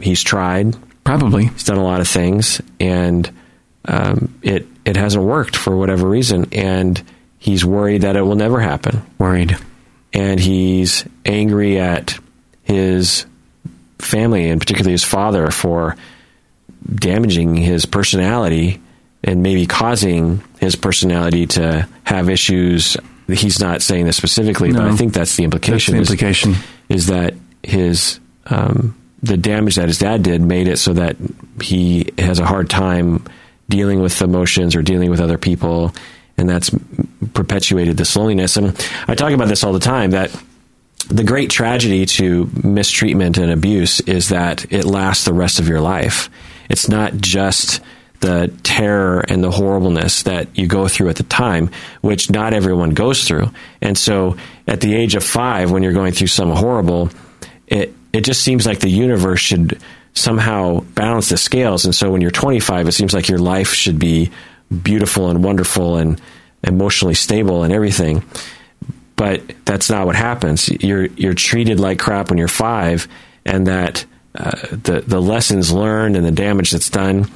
he's 0.00 0.22
tried, 0.22 0.74
probably. 1.04 1.46
he's 1.46 1.64
done 1.64 1.78
a 1.78 1.84
lot 1.84 2.00
of 2.00 2.08
things, 2.08 2.60
and 2.80 3.30
um, 3.84 4.34
it 4.42 4.66
it 4.84 4.96
hasn't 4.96 5.24
worked 5.24 5.56
for 5.56 5.76
whatever 5.76 6.08
reason, 6.08 6.46
and 6.52 7.00
he's 7.38 7.64
worried 7.64 8.02
that 8.02 8.16
it 8.16 8.22
will 8.22 8.36
never 8.36 8.60
happen 8.60 9.02
Worried. 9.18 9.56
and 10.12 10.38
he's 10.40 11.04
angry 11.24 11.78
at 11.78 12.18
his 12.62 13.26
family 14.02 14.50
and 14.50 14.60
particularly 14.60 14.92
his 14.92 15.04
father 15.04 15.50
for 15.50 15.96
damaging 16.94 17.56
his 17.56 17.86
personality 17.86 18.80
and 19.24 19.42
maybe 19.42 19.66
causing 19.66 20.42
his 20.60 20.74
personality 20.76 21.46
to 21.46 21.88
have 22.04 22.28
issues 22.28 22.96
he's 23.28 23.60
not 23.60 23.80
saying 23.80 24.04
this 24.04 24.16
specifically, 24.16 24.72
but 24.72 24.82
I 24.82 24.94
think 24.96 25.12
that's 25.14 25.36
the 25.36 25.44
That's 25.46 25.54
implication. 25.54 25.94
the 25.94 26.00
is- 26.02 26.10
implication. 26.10 26.54
is 26.88 27.06
that 27.06 27.34
his 27.62 28.18
um, 28.46 28.96
the 29.22 29.36
damage 29.36 29.76
that 29.76 29.86
his 29.86 29.98
dad 29.98 30.22
did 30.24 30.42
made 30.42 30.66
it 30.66 30.78
so 30.78 30.92
that 30.94 31.16
he 31.60 32.10
has 32.18 32.40
a 32.40 32.44
hard 32.44 32.68
time 32.68 33.24
dealing 33.68 34.00
with 34.02 34.20
emotions 34.20 34.74
or 34.74 34.82
dealing 34.82 35.08
with 35.08 35.20
other 35.20 35.38
people, 35.38 35.94
and 36.36 36.48
that's 36.48 36.70
perpetuated 37.32 37.96
this 37.96 38.16
loneliness. 38.16 38.56
And 38.56 38.76
I 39.06 39.14
talk 39.14 39.32
about 39.32 39.46
this 39.48 39.62
all 39.62 39.72
the 39.72 39.78
time 39.78 40.10
that 40.10 40.30
the 41.04 41.24
great 41.24 41.50
tragedy 41.50 42.06
to 42.06 42.50
mistreatment 42.62 43.38
and 43.38 43.50
abuse 43.50 44.00
is 44.00 44.28
that 44.30 44.70
it 44.72 44.84
lasts 44.84 45.24
the 45.24 45.32
rest 45.32 45.58
of 45.58 45.68
your 45.68 45.80
life. 45.80 46.30
It's 46.68 46.88
not 46.88 47.16
just 47.16 47.80
the 48.20 48.52
terror 48.62 49.20
and 49.28 49.42
the 49.42 49.50
horribleness 49.50 50.22
that 50.22 50.56
you 50.56 50.66
go 50.66 50.86
through 50.88 51.08
at 51.08 51.16
the 51.16 51.24
time, 51.24 51.70
which 52.02 52.30
not 52.30 52.54
everyone 52.54 52.90
goes 52.90 53.26
through. 53.26 53.50
And 53.80 53.98
so 53.98 54.36
at 54.66 54.80
the 54.80 54.94
age 54.94 55.14
of 55.14 55.24
five, 55.24 55.70
when 55.70 55.82
you're 55.82 55.92
going 55.92 56.12
through 56.12 56.28
some 56.28 56.50
horrible, 56.50 57.10
it, 57.66 57.92
it 58.12 58.20
just 58.22 58.42
seems 58.42 58.64
like 58.64 58.78
the 58.78 58.88
universe 58.88 59.40
should 59.40 59.80
somehow 60.14 60.80
balance 60.94 61.30
the 61.30 61.36
scales. 61.36 61.84
And 61.84 61.94
so 61.94 62.10
when 62.10 62.20
you're 62.20 62.30
25, 62.30 62.86
it 62.86 62.92
seems 62.92 63.12
like 63.12 63.28
your 63.28 63.38
life 63.38 63.72
should 63.72 63.98
be 63.98 64.30
beautiful 64.82 65.28
and 65.28 65.42
wonderful 65.42 65.96
and 65.96 66.20
emotionally 66.62 67.14
stable 67.14 67.64
and 67.64 67.72
everything 67.72 68.22
but 69.22 69.40
that's 69.64 69.88
not 69.88 70.04
what 70.04 70.16
happens. 70.16 70.68
You're 70.68 71.06
you're 71.16 71.32
treated 71.34 71.78
like 71.78 72.00
crap 72.00 72.28
when 72.30 72.38
you're 72.38 72.48
five, 72.48 73.06
and 73.46 73.68
that 73.68 74.04
uh, 74.34 74.50
the 74.72 75.04
the 75.06 75.22
lessons 75.22 75.70
learned 75.70 76.16
and 76.16 76.26
the 76.26 76.32
damage 76.32 76.72
that's 76.72 76.90
done 76.90 77.30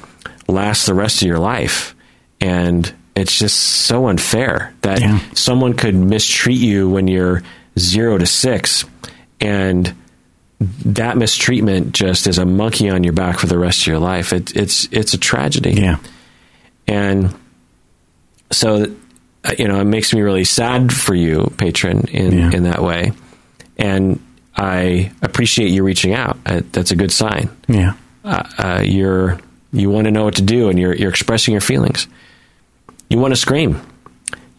lasts 0.49 0.87
the 0.87 0.95
rest 0.95 1.23
of 1.23 1.29
your 1.29 1.39
life, 1.39 1.95
and 2.41 2.93
it's 3.15 3.39
just 3.39 3.57
so 3.57 4.09
unfair 4.09 4.75
that 4.83 5.01
Yeah. 5.01 5.21
someone 5.35 5.75
could 5.75 5.95
mistreat 5.95 6.59
you 6.59 6.91
when 6.91 7.07
you're 7.07 7.45
zero 7.79 8.19
to 8.19 8.27
six, 8.27 8.85
and 9.41 9.95
that 10.87 11.17
mistreatment 11.17 11.93
just 11.93 12.27
is 12.27 12.39
a 12.39 12.45
monkey 12.45 12.91
on 12.91 13.05
your 13.05 13.13
back 13.13 13.39
for 13.39 13.47
the 13.47 13.59
rest 13.59 13.83
of 13.83 13.87
your 13.87 14.01
life. 14.01 14.33
It, 14.33 14.57
it's 14.57 14.89
it's 14.91 15.15
a 15.15 15.19
tragedy 15.19 15.75
Yeah. 15.75 15.99
and 16.89 17.33
so 18.51 18.87
you 19.59 19.67
know 19.69 19.81
it 19.81 19.85
makes 19.85 20.13
me 20.15 20.21
really 20.21 20.45
sad 20.45 20.93
for 20.93 21.15
you 21.15 21.53
patron 21.59 22.01
in 22.09 22.33
Yeah. 22.39 22.51
in 22.53 22.63
that 22.65 22.83
way 22.83 23.13
and 23.79 24.19
i 24.57 25.11
appreciate 25.23 25.71
you 25.71 25.83
reaching 25.85 26.15
out 26.15 26.39
uh, 26.47 26.61
that's 26.73 26.91
a 26.91 26.97
good 26.97 27.13
sign 27.13 27.49
Yeah. 27.69 27.95
uh, 28.25 28.43
uh, 28.59 28.83
you're 28.85 29.39
you 29.73 29.91
want 29.91 30.07
to 30.07 30.11
know 30.11 30.25
what 30.25 30.37
to 30.37 30.43
do 30.43 30.69
and 30.69 30.79
you're 30.79 30.95
you're 30.95 31.11
expressing 31.11 31.53
your 31.53 31.61
feelings 31.61 32.09
you 33.11 33.19
want 33.19 33.33
to 33.33 33.37
scream 33.41 33.81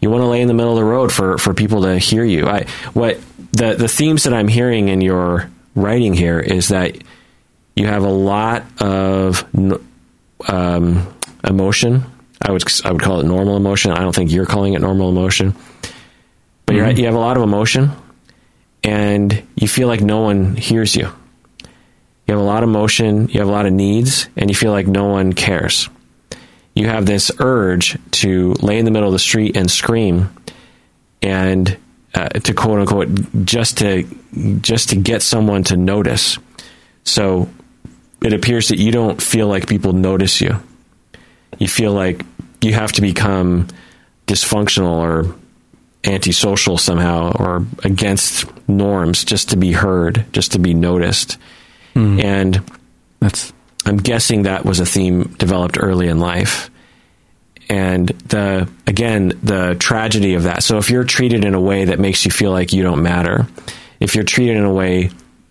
you 0.00 0.10
want 0.10 0.22
to 0.22 0.26
lay 0.26 0.40
in 0.40 0.48
the 0.48 0.54
middle 0.54 0.72
of 0.72 0.78
the 0.78 0.84
road 0.84 1.10
for 1.12 1.38
for 1.38 1.52
people 1.54 1.82
to 1.82 1.98
hear 1.98 2.24
you 2.24 2.46
i 2.46 2.64
what 2.94 3.18
the 3.52 3.74
the 3.74 3.88
themes 3.88 4.22
that 4.24 4.32
i'm 4.32 4.48
hearing 4.48 4.88
in 4.88 5.00
your 5.00 5.50
writing 5.74 6.14
here 6.14 6.38
is 6.40 6.68
that 6.68 6.96
you 7.76 7.86
have 7.86 8.02
a 8.02 8.10
lot 8.10 8.64
of 8.82 9.44
um, 10.48 11.06
emotion. 11.44 12.04
I 12.40 12.52
would 12.52 12.62
I 12.84 12.92
would 12.92 13.02
call 13.02 13.20
it 13.20 13.26
normal 13.26 13.56
emotion. 13.56 13.90
I 13.92 14.00
don't 14.00 14.14
think 14.14 14.30
you're 14.30 14.46
calling 14.46 14.74
it 14.74 14.80
normal 14.80 15.08
emotion, 15.08 15.54
but 16.66 16.76
you're, 16.76 16.90
you 16.90 17.04
have 17.06 17.14
a 17.14 17.18
lot 17.18 17.36
of 17.36 17.42
emotion, 17.42 17.90
and 18.84 19.42
you 19.56 19.68
feel 19.68 19.88
like 19.88 20.00
no 20.00 20.20
one 20.20 20.56
hears 20.56 20.94
you. 20.94 21.10
You 22.26 22.34
have 22.34 22.40
a 22.40 22.46
lot 22.46 22.62
of 22.62 22.68
emotion. 22.68 23.28
You 23.28 23.40
have 23.40 23.48
a 23.48 23.52
lot 23.52 23.66
of 23.66 23.72
needs, 23.72 24.28
and 24.36 24.50
you 24.50 24.54
feel 24.56 24.72
like 24.72 24.86
no 24.86 25.06
one 25.06 25.32
cares. 25.32 25.88
You 26.74 26.86
have 26.86 27.06
this 27.06 27.32
urge 27.40 27.98
to 28.12 28.52
lay 28.60 28.78
in 28.78 28.84
the 28.84 28.90
middle 28.92 29.08
of 29.08 29.12
the 29.12 29.18
street 29.18 29.56
and 29.56 29.68
scream, 29.68 30.30
and 31.22 31.76
uh, 32.14 32.28
to 32.28 32.54
quote 32.54 32.78
unquote 32.80 33.08
just 33.44 33.78
to 33.78 34.04
just 34.60 34.90
to 34.90 34.96
get 34.96 35.22
someone 35.22 35.64
to 35.64 35.76
notice. 35.76 36.38
So 37.04 37.48
it 38.22 38.32
appears 38.32 38.68
that 38.68 38.78
you 38.78 38.92
don't 38.92 39.20
feel 39.20 39.48
like 39.48 39.66
people 39.66 39.92
notice 39.92 40.40
you. 40.40 40.60
You 41.58 41.68
feel 41.68 41.92
like 41.92 42.24
you 42.60 42.72
have 42.72 42.92
to 42.92 43.00
become 43.00 43.68
dysfunctional 44.26 44.96
or 44.96 45.34
antisocial 46.04 46.78
somehow 46.78 47.32
or 47.32 47.66
against 47.84 48.46
norms 48.68 49.24
just 49.24 49.50
to 49.50 49.56
be 49.56 49.72
heard, 49.72 50.24
just 50.32 50.52
to 50.52 50.58
be 50.58 50.74
noticed. 50.74 51.38
Hmm. 51.94 52.20
And 52.20 52.70
That's 53.20 53.52
I'm 53.84 53.96
guessing 53.96 54.42
that 54.42 54.64
was 54.64 54.80
a 54.80 54.86
theme 54.86 55.24
developed 55.38 55.78
early 55.80 56.08
in 56.08 56.20
life. 56.20 56.70
And 57.68 58.08
the 58.08 58.68
again, 58.86 59.38
the 59.42 59.76
tragedy 59.78 60.34
of 60.34 60.44
that. 60.44 60.62
So 60.62 60.78
if 60.78 60.90
you're 60.90 61.04
treated 61.04 61.44
in 61.44 61.54
a 61.54 61.60
way 61.60 61.86
that 61.86 61.98
makes 61.98 62.24
you 62.24 62.30
feel 62.30 62.50
like 62.50 62.72
you 62.72 62.82
don't 62.82 63.02
matter, 63.02 63.46
if 64.00 64.14
you're 64.14 64.24
treated 64.24 64.56
in 64.56 64.64
a 64.64 64.72
way 64.72 65.10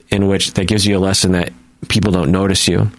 in 0.09 0.27
which 0.27 0.53
that 0.53 0.65
gives 0.65 0.85
you 0.85 0.97
a 0.97 0.99
lesson 0.99 1.33
that 1.33 1.51
people 1.89 2.11
don't 2.11 2.31
notice 2.31 2.67
you, 2.67 2.91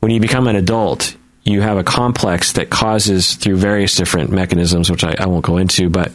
when 0.00 0.10
you 0.10 0.20
become 0.20 0.46
an 0.46 0.56
adult, 0.56 1.16
you 1.52 1.60
have 1.60 1.78
a 1.78 1.84
complex 1.84 2.52
that 2.52 2.70
causes 2.70 3.34
through 3.34 3.56
various 3.56 3.96
different 3.96 4.30
mechanisms, 4.30 4.90
which 4.90 5.04
I, 5.04 5.14
I 5.18 5.26
won't 5.26 5.44
go 5.44 5.56
into, 5.56 5.88
but 5.88 6.10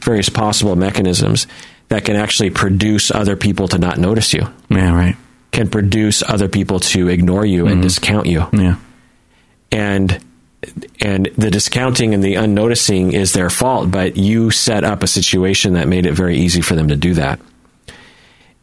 various 0.00 0.28
possible 0.28 0.76
mechanisms 0.76 1.46
that 1.88 2.04
can 2.04 2.16
actually 2.16 2.50
produce 2.50 3.10
other 3.10 3.36
people 3.36 3.68
to 3.68 3.78
not 3.78 3.98
notice 3.98 4.32
you 4.32 4.46
yeah. 4.68 4.94
Right. 4.94 5.16
can 5.52 5.68
produce 5.68 6.22
other 6.22 6.48
people 6.48 6.80
to 6.80 7.08
ignore 7.08 7.44
you 7.44 7.66
and 7.66 7.76
mm-hmm. 7.76 7.82
discount 7.82 8.26
you. 8.26 8.46
Yeah. 8.52 8.76
And 9.72 10.22
and 11.00 11.30
the 11.36 11.50
discounting 11.50 12.14
and 12.14 12.22
the 12.22 12.34
unnoticing 12.34 13.12
is 13.12 13.32
their 13.32 13.48
fault, 13.48 13.90
but 13.90 14.16
you 14.16 14.50
set 14.50 14.82
up 14.82 15.02
a 15.02 15.06
situation 15.06 15.74
that 15.74 15.86
made 15.86 16.04
it 16.04 16.12
very 16.12 16.36
easy 16.36 16.62
for 16.62 16.74
them 16.74 16.88
to 16.88 16.96
do 16.96 17.14
that. 17.14 17.38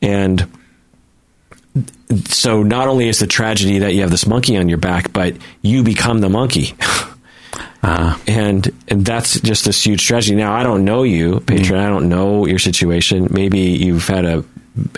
And 0.02 0.46
so 2.26 2.64
not 2.64 2.88
only 2.88 3.08
is 3.08 3.20
the 3.20 3.28
tragedy 3.28 3.80
that 3.80 3.94
you 3.94 4.02
have 4.02 4.12
this 4.12 4.26
monkey 4.26 4.58
on 4.58 4.70
your 4.70 4.78
back, 4.78 5.12
but 5.12 5.36
you 5.62 5.84
become 5.84 6.22
the 6.22 6.30
monkey. 6.30 6.74
Uh, 7.84 8.18
and 8.28 8.72
and 8.88 9.06
that's 9.06 9.40
just 9.42 9.66
this 9.66 9.84
huge 9.84 10.06
tragedy. 10.06 10.36
Now 10.36 10.54
I 10.54 10.64
don't 10.64 10.86
know 10.86 11.04
you, 11.04 11.40
patron. 11.42 11.80
I 11.80 11.90
don't 11.90 12.10
know 12.10 12.46
your 12.46 12.60
situation. 12.60 13.28
Maybe 13.32 13.60
you've 13.60 14.08
had 14.08 14.26
a 14.26 14.44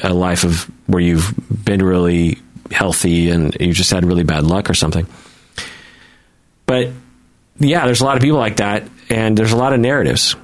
a 0.04 0.14
life 0.14 0.44
of 0.44 0.64
where 0.88 1.02
you've 1.02 1.34
been 1.64 1.84
really 1.84 2.40
healthy 2.72 3.30
and 3.30 3.56
you 3.60 3.74
just 3.74 3.92
had 3.92 4.06
really 4.06 4.24
bad 4.24 4.44
luck 4.44 4.70
or 4.70 4.74
something. 4.74 5.08
But 6.66 6.90
yeah, 7.60 7.86
there's 7.86 8.02
a 8.02 8.06
lot 8.06 8.18
of 8.18 8.22
people 8.24 8.38
like 8.38 8.58
that, 8.58 8.88
and 9.10 9.38
there's 9.38 9.54
a 9.54 9.58
lot 9.58 9.74
of 9.74 9.80
narratives. 9.80 10.36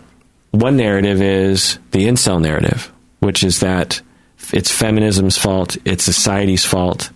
One 0.52 0.78
narrative 0.78 1.22
is 1.22 1.80
the 1.92 2.08
incel 2.08 2.42
narrative, 2.42 2.92
which 3.20 3.44
is 3.44 3.60
that 3.60 4.02
it's 4.52 4.72
feminism's 4.72 5.38
fault, 5.38 5.78
it's 5.86 6.04
society's 6.04 6.66
fault, 6.66 7.12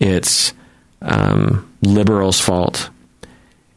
it's 0.00 0.54
um, 1.02 1.70
liberals' 1.82 2.40
fault, 2.40 2.88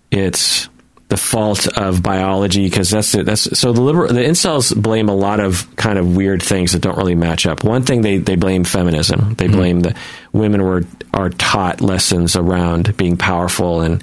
it's 0.09 0.69
the 1.11 1.17
fault 1.17 1.67
of 1.77 2.01
biology 2.01 2.63
because 2.63 2.89
that's 2.89 3.13
it. 3.15 3.25
That's 3.25 3.59
so 3.59 3.73
the 3.73 3.81
liberal 3.81 4.13
the 4.13 4.21
incels 4.21 4.73
blame 4.73 5.09
a 5.09 5.13
lot 5.13 5.41
of 5.41 5.67
kind 5.75 5.99
of 5.99 6.15
weird 6.15 6.41
things 6.41 6.71
that 6.71 6.81
don't 6.81 6.97
really 6.97 7.15
match 7.15 7.45
up. 7.45 7.65
One 7.65 7.83
thing 7.83 8.01
they 8.01 8.17
they 8.17 8.37
blame 8.37 8.63
feminism. 8.63 9.33
They 9.33 9.49
blame 9.49 9.81
that 9.81 9.97
women 10.31 10.63
were 10.63 10.85
are 11.13 11.29
taught 11.29 11.81
lessons 11.81 12.37
around 12.37 12.95
being 12.95 13.17
powerful 13.17 13.81
and 13.81 14.01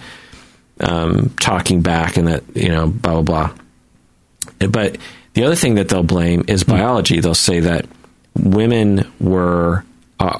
um, 0.80 1.30
talking 1.40 1.80
back 1.80 2.18
and 2.18 2.28
that 2.28 2.44
you 2.54 2.68
know 2.68 2.88
blah 2.88 3.22
blah 3.22 3.48
blah. 4.58 4.68
But 4.68 4.98
the 5.32 5.44
other 5.44 5.56
thing 5.56 5.76
that 5.76 5.88
they'll 5.88 6.02
blame 6.02 6.44
is 6.46 6.62
biology. 6.62 7.20
They'll 7.20 7.34
say 7.34 7.60
that 7.60 7.86
women 8.38 9.10
were 9.20 9.84
uh, 10.20 10.38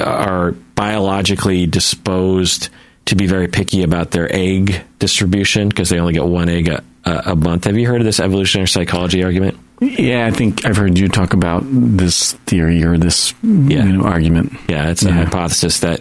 are 0.00 0.52
biologically 0.74 1.66
disposed 1.66 2.68
to 3.06 3.14
be 3.16 3.26
very 3.26 3.48
picky 3.48 3.82
about 3.82 4.10
their 4.12 4.34
egg 4.34 4.82
distribution 4.98 5.68
because 5.68 5.90
they 5.90 5.98
only 5.98 6.14
get 6.14 6.24
one 6.24 6.48
egg 6.48 6.68
a, 6.68 6.82
a 7.04 7.36
month. 7.36 7.64
Have 7.64 7.76
you 7.76 7.86
heard 7.86 8.00
of 8.00 8.06
this 8.06 8.18
evolutionary 8.20 8.66
psychology 8.68 9.22
argument? 9.22 9.58
yeah. 9.80 10.26
I 10.26 10.30
think 10.30 10.64
I've 10.64 10.76
heard 10.76 10.96
you 10.98 11.08
talk 11.08 11.34
about 11.34 11.62
this 11.66 12.32
theory 12.46 12.82
or 12.82 12.96
this 12.96 13.34
Yeah. 13.42 13.84
you 13.84 13.92
know, 13.98 14.04
argument. 14.04 14.52
Yeah, 14.68 14.88
it's 14.90 15.04
a 15.04 15.08
Yeah. 15.08 15.24
hypothesis 15.24 15.80
that 15.80 16.00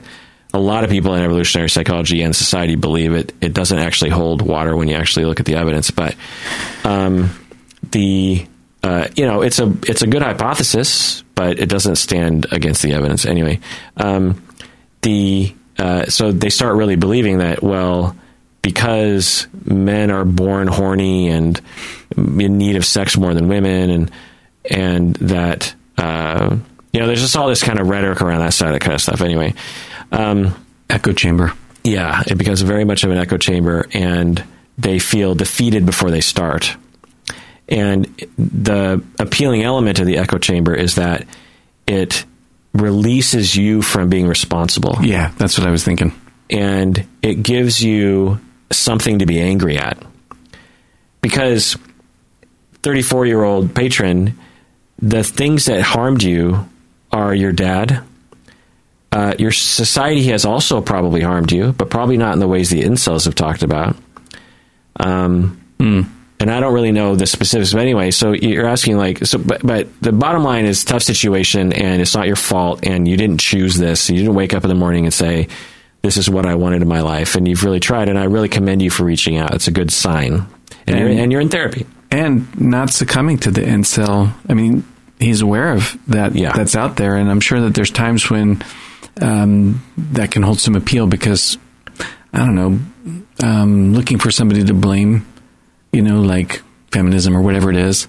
a 0.53 0.59
lot 0.59 0.83
of 0.85 0.89
people 0.91 1.13
in 1.15 1.23
evolutionary 1.23 1.69
psychology 1.69 2.21
and 2.21 2.33
society 2.35 2.75
believe 2.75 3.13
it. 3.13 3.33
It 3.41 3.53
doesn't 3.53 3.79
actually 3.79 4.11
hold 4.11 4.41
water 4.41 4.77
when 4.77 4.87
you 4.87 4.95
actually 4.95 5.25
look 5.25 5.39
at 5.41 5.45
the 5.45 5.55
evidence, 5.55 5.91
but 5.91 6.15
um, 6.85 7.31
the 7.91 8.45
uh, 8.83 9.07
you 9.15 9.25
know 9.25 9.41
it's 9.41 9.59
a 9.59 9.73
it's 9.87 10.01
a 10.01 10.07
good 10.07 10.21
hypothesis, 10.21 11.23
but 11.35 11.59
it 11.59 11.69
doesn't 11.69 11.95
stand 11.95 12.47
against 12.51 12.81
the 12.81 12.93
evidence 12.93 13.25
anyway. 13.25 13.59
Um, 13.97 14.43
the 15.01 15.53
uh, 15.77 16.05
so 16.05 16.31
they 16.31 16.49
start 16.49 16.75
really 16.75 16.95
believing 16.95 17.39
that 17.39 17.63
well 17.63 18.15
because 18.61 19.47
men 19.65 20.09
are 20.09 20.25
born 20.25 20.67
horny 20.67 21.29
and 21.29 21.59
in 22.17 22.57
need 22.57 22.75
of 22.75 22.85
sex 22.85 23.17
more 23.17 23.33
than 23.33 23.47
women 23.47 23.89
and 23.89 24.11
and 24.69 25.15
that 25.15 25.75
uh, 25.97 26.55
you 26.91 26.99
know 26.99 27.07
there's 27.07 27.21
just 27.21 27.35
all 27.35 27.47
this 27.47 27.61
kind 27.61 27.79
of 27.79 27.87
rhetoric 27.87 28.21
around 28.21 28.39
that 28.39 28.53
side 28.53 28.73
of 28.73 28.79
kind 28.79 28.93
of 28.93 29.01
stuff 29.01 29.21
anyway 29.21 29.53
um, 30.11 30.55
Echo 30.89 31.11
chamber. 31.11 31.53
yeah 31.83 32.23
it 32.27 32.37
becomes 32.37 32.61
very 32.61 32.85
much 32.85 33.03
of 33.03 33.11
an 33.11 33.17
echo 33.17 33.37
chamber 33.37 33.87
and 33.93 34.43
they 34.77 34.99
feel 34.99 35.35
defeated 35.35 35.85
before 35.85 36.09
they 36.09 36.21
start 36.21 36.75
And 37.73 38.05
the 38.37 39.03
appealing 39.19 39.63
element 39.63 39.99
of 39.99 40.05
the 40.05 40.17
echo 40.19 40.37
chamber 40.37 40.73
is 40.75 40.95
that 40.95 41.25
it 41.87 42.23
releases 42.73 43.55
you 43.55 43.81
from 43.81 44.09
being 44.09 44.27
responsible 44.27 44.97
Yeah, 45.01 45.31
that's 45.37 45.57
what 45.57 45.67
I 45.67 45.71
was 45.71 45.83
thinking. 45.83 46.13
and 46.49 47.05
it 47.21 47.43
gives 47.43 47.81
you 47.83 48.39
something 48.71 49.19
to 49.19 49.25
be 49.25 49.39
angry 49.41 49.77
at. 49.77 49.97
Because 51.21 51.77
34 52.83 53.25
year 53.25 53.43
old 53.43 53.73
patron, 53.75 54.37
the 54.99 55.23
things 55.23 55.65
that 55.65 55.81
harmed 55.81 56.21
you 56.23 56.69
are 57.11 57.33
your 57.33 57.51
dad. 57.51 58.03
Uh, 59.11 59.35
your 59.37 59.51
society 59.51 60.23
has 60.25 60.43
also 60.45 60.81
probably 60.81 61.21
harmed 61.21 61.51
you, 61.51 61.71
but 61.73 61.89
probably 61.91 62.17
not 62.17 62.33
in 62.33 62.39
the 62.39 62.47
ways 62.47 62.69
the 62.71 62.81
incels 62.81 63.25
have 63.25 63.35
talked 63.35 63.61
about. 63.61 63.95
Um, 64.99 65.59
And 66.43 66.51
I 66.51 66.59
don't 66.59 66.73
really 66.73 66.91
know 66.91 67.15
the 67.15 67.25
specifics, 67.25 67.71
but 67.71 67.79
anyway, 67.81 68.11
so 68.11 68.33
you're 68.33 68.67
asking 68.67 68.97
like, 68.97 69.25
so, 69.25 69.37
but, 69.37 69.65
but 69.65 69.87
the 70.01 70.11
bottom 70.11 70.43
line 70.43 70.65
is 70.65 70.83
tough 70.83 71.01
situation, 71.01 71.71
and 71.71 72.01
it's 72.01 72.13
not 72.13 72.27
your 72.27 72.35
fault, 72.35 72.85
and 72.85 73.07
you 73.07 73.15
didn't 73.15 73.37
choose 73.39 73.75
this. 73.77 74.09
You 74.09 74.17
didn't 74.17 74.35
wake 74.35 74.53
up 74.53 74.63
in 74.65 74.67
the 74.69 74.75
morning 74.75 75.05
and 75.05 75.13
say, 75.13 75.47
"This 76.01 76.17
is 76.17 76.29
what 76.29 76.45
I 76.45 76.55
wanted 76.55 76.81
in 76.81 76.87
my 76.89 76.99
life," 76.99 77.35
and 77.35 77.47
you've 77.47 77.63
really 77.63 77.79
tried, 77.79 78.09
and 78.09 78.19
I 78.19 78.25
really 78.25 78.49
commend 78.49 78.81
you 78.81 78.89
for 78.89 79.05
reaching 79.05 79.37
out. 79.37 79.53
It's 79.55 79.69
a 79.69 79.71
good 79.71 79.89
sign, 79.89 80.45
and, 80.85 80.99
you're, 80.99 81.07
And- 81.07 81.19
and 81.19 81.31
you're 81.31 81.39
in 81.39 81.47
therapy. 81.47 81.85
and 82.11 82.45
not 82.59 82.89
succumbing 82.89 83.37
to 83.39 83.49
the 83.51 83.61
incel. 83.61 84.33
I 84.49 84.53
mean, 84.53 84.83
he's 85.21 85.39
aware 85.41 85.71
of 85.71 85.97
that. 86.09 86.35
Yeah. 86.35 86.51
that's 86.51 86.75
out 86.75 86.97
there, 86.97 87.15
and 87.15 87.31
I'm 87.31 87.39
sure 87.39 87.61
that 87.61 87.73
there's 87.73 87.89
times 87.91 88.29
when 88.29 88.61
um, 89.21 89.81
that 90.11 90.31
can 90.31 90.43
hold 90.43 90.59
some 90.59 90.75
appeal 90.75 91.07
because 91.07 91.57
I 92.33 92.39
don't 92.39 92.55
know, 92.55 92.79
um, 93.47 93.93
looking 93.93 94.17
for 94.19 94.29
somebody 94.29 94.63
to 94.65 94.73
blame, 94.73 95.25
you 95.93 96.01
know, 96.01 96.21
like 96.21 96.61
feminism 96.91 97.35
or 97.37 97.41
whatever 97.41 97.69
it 97.69 97.77
is. 97.77 98.07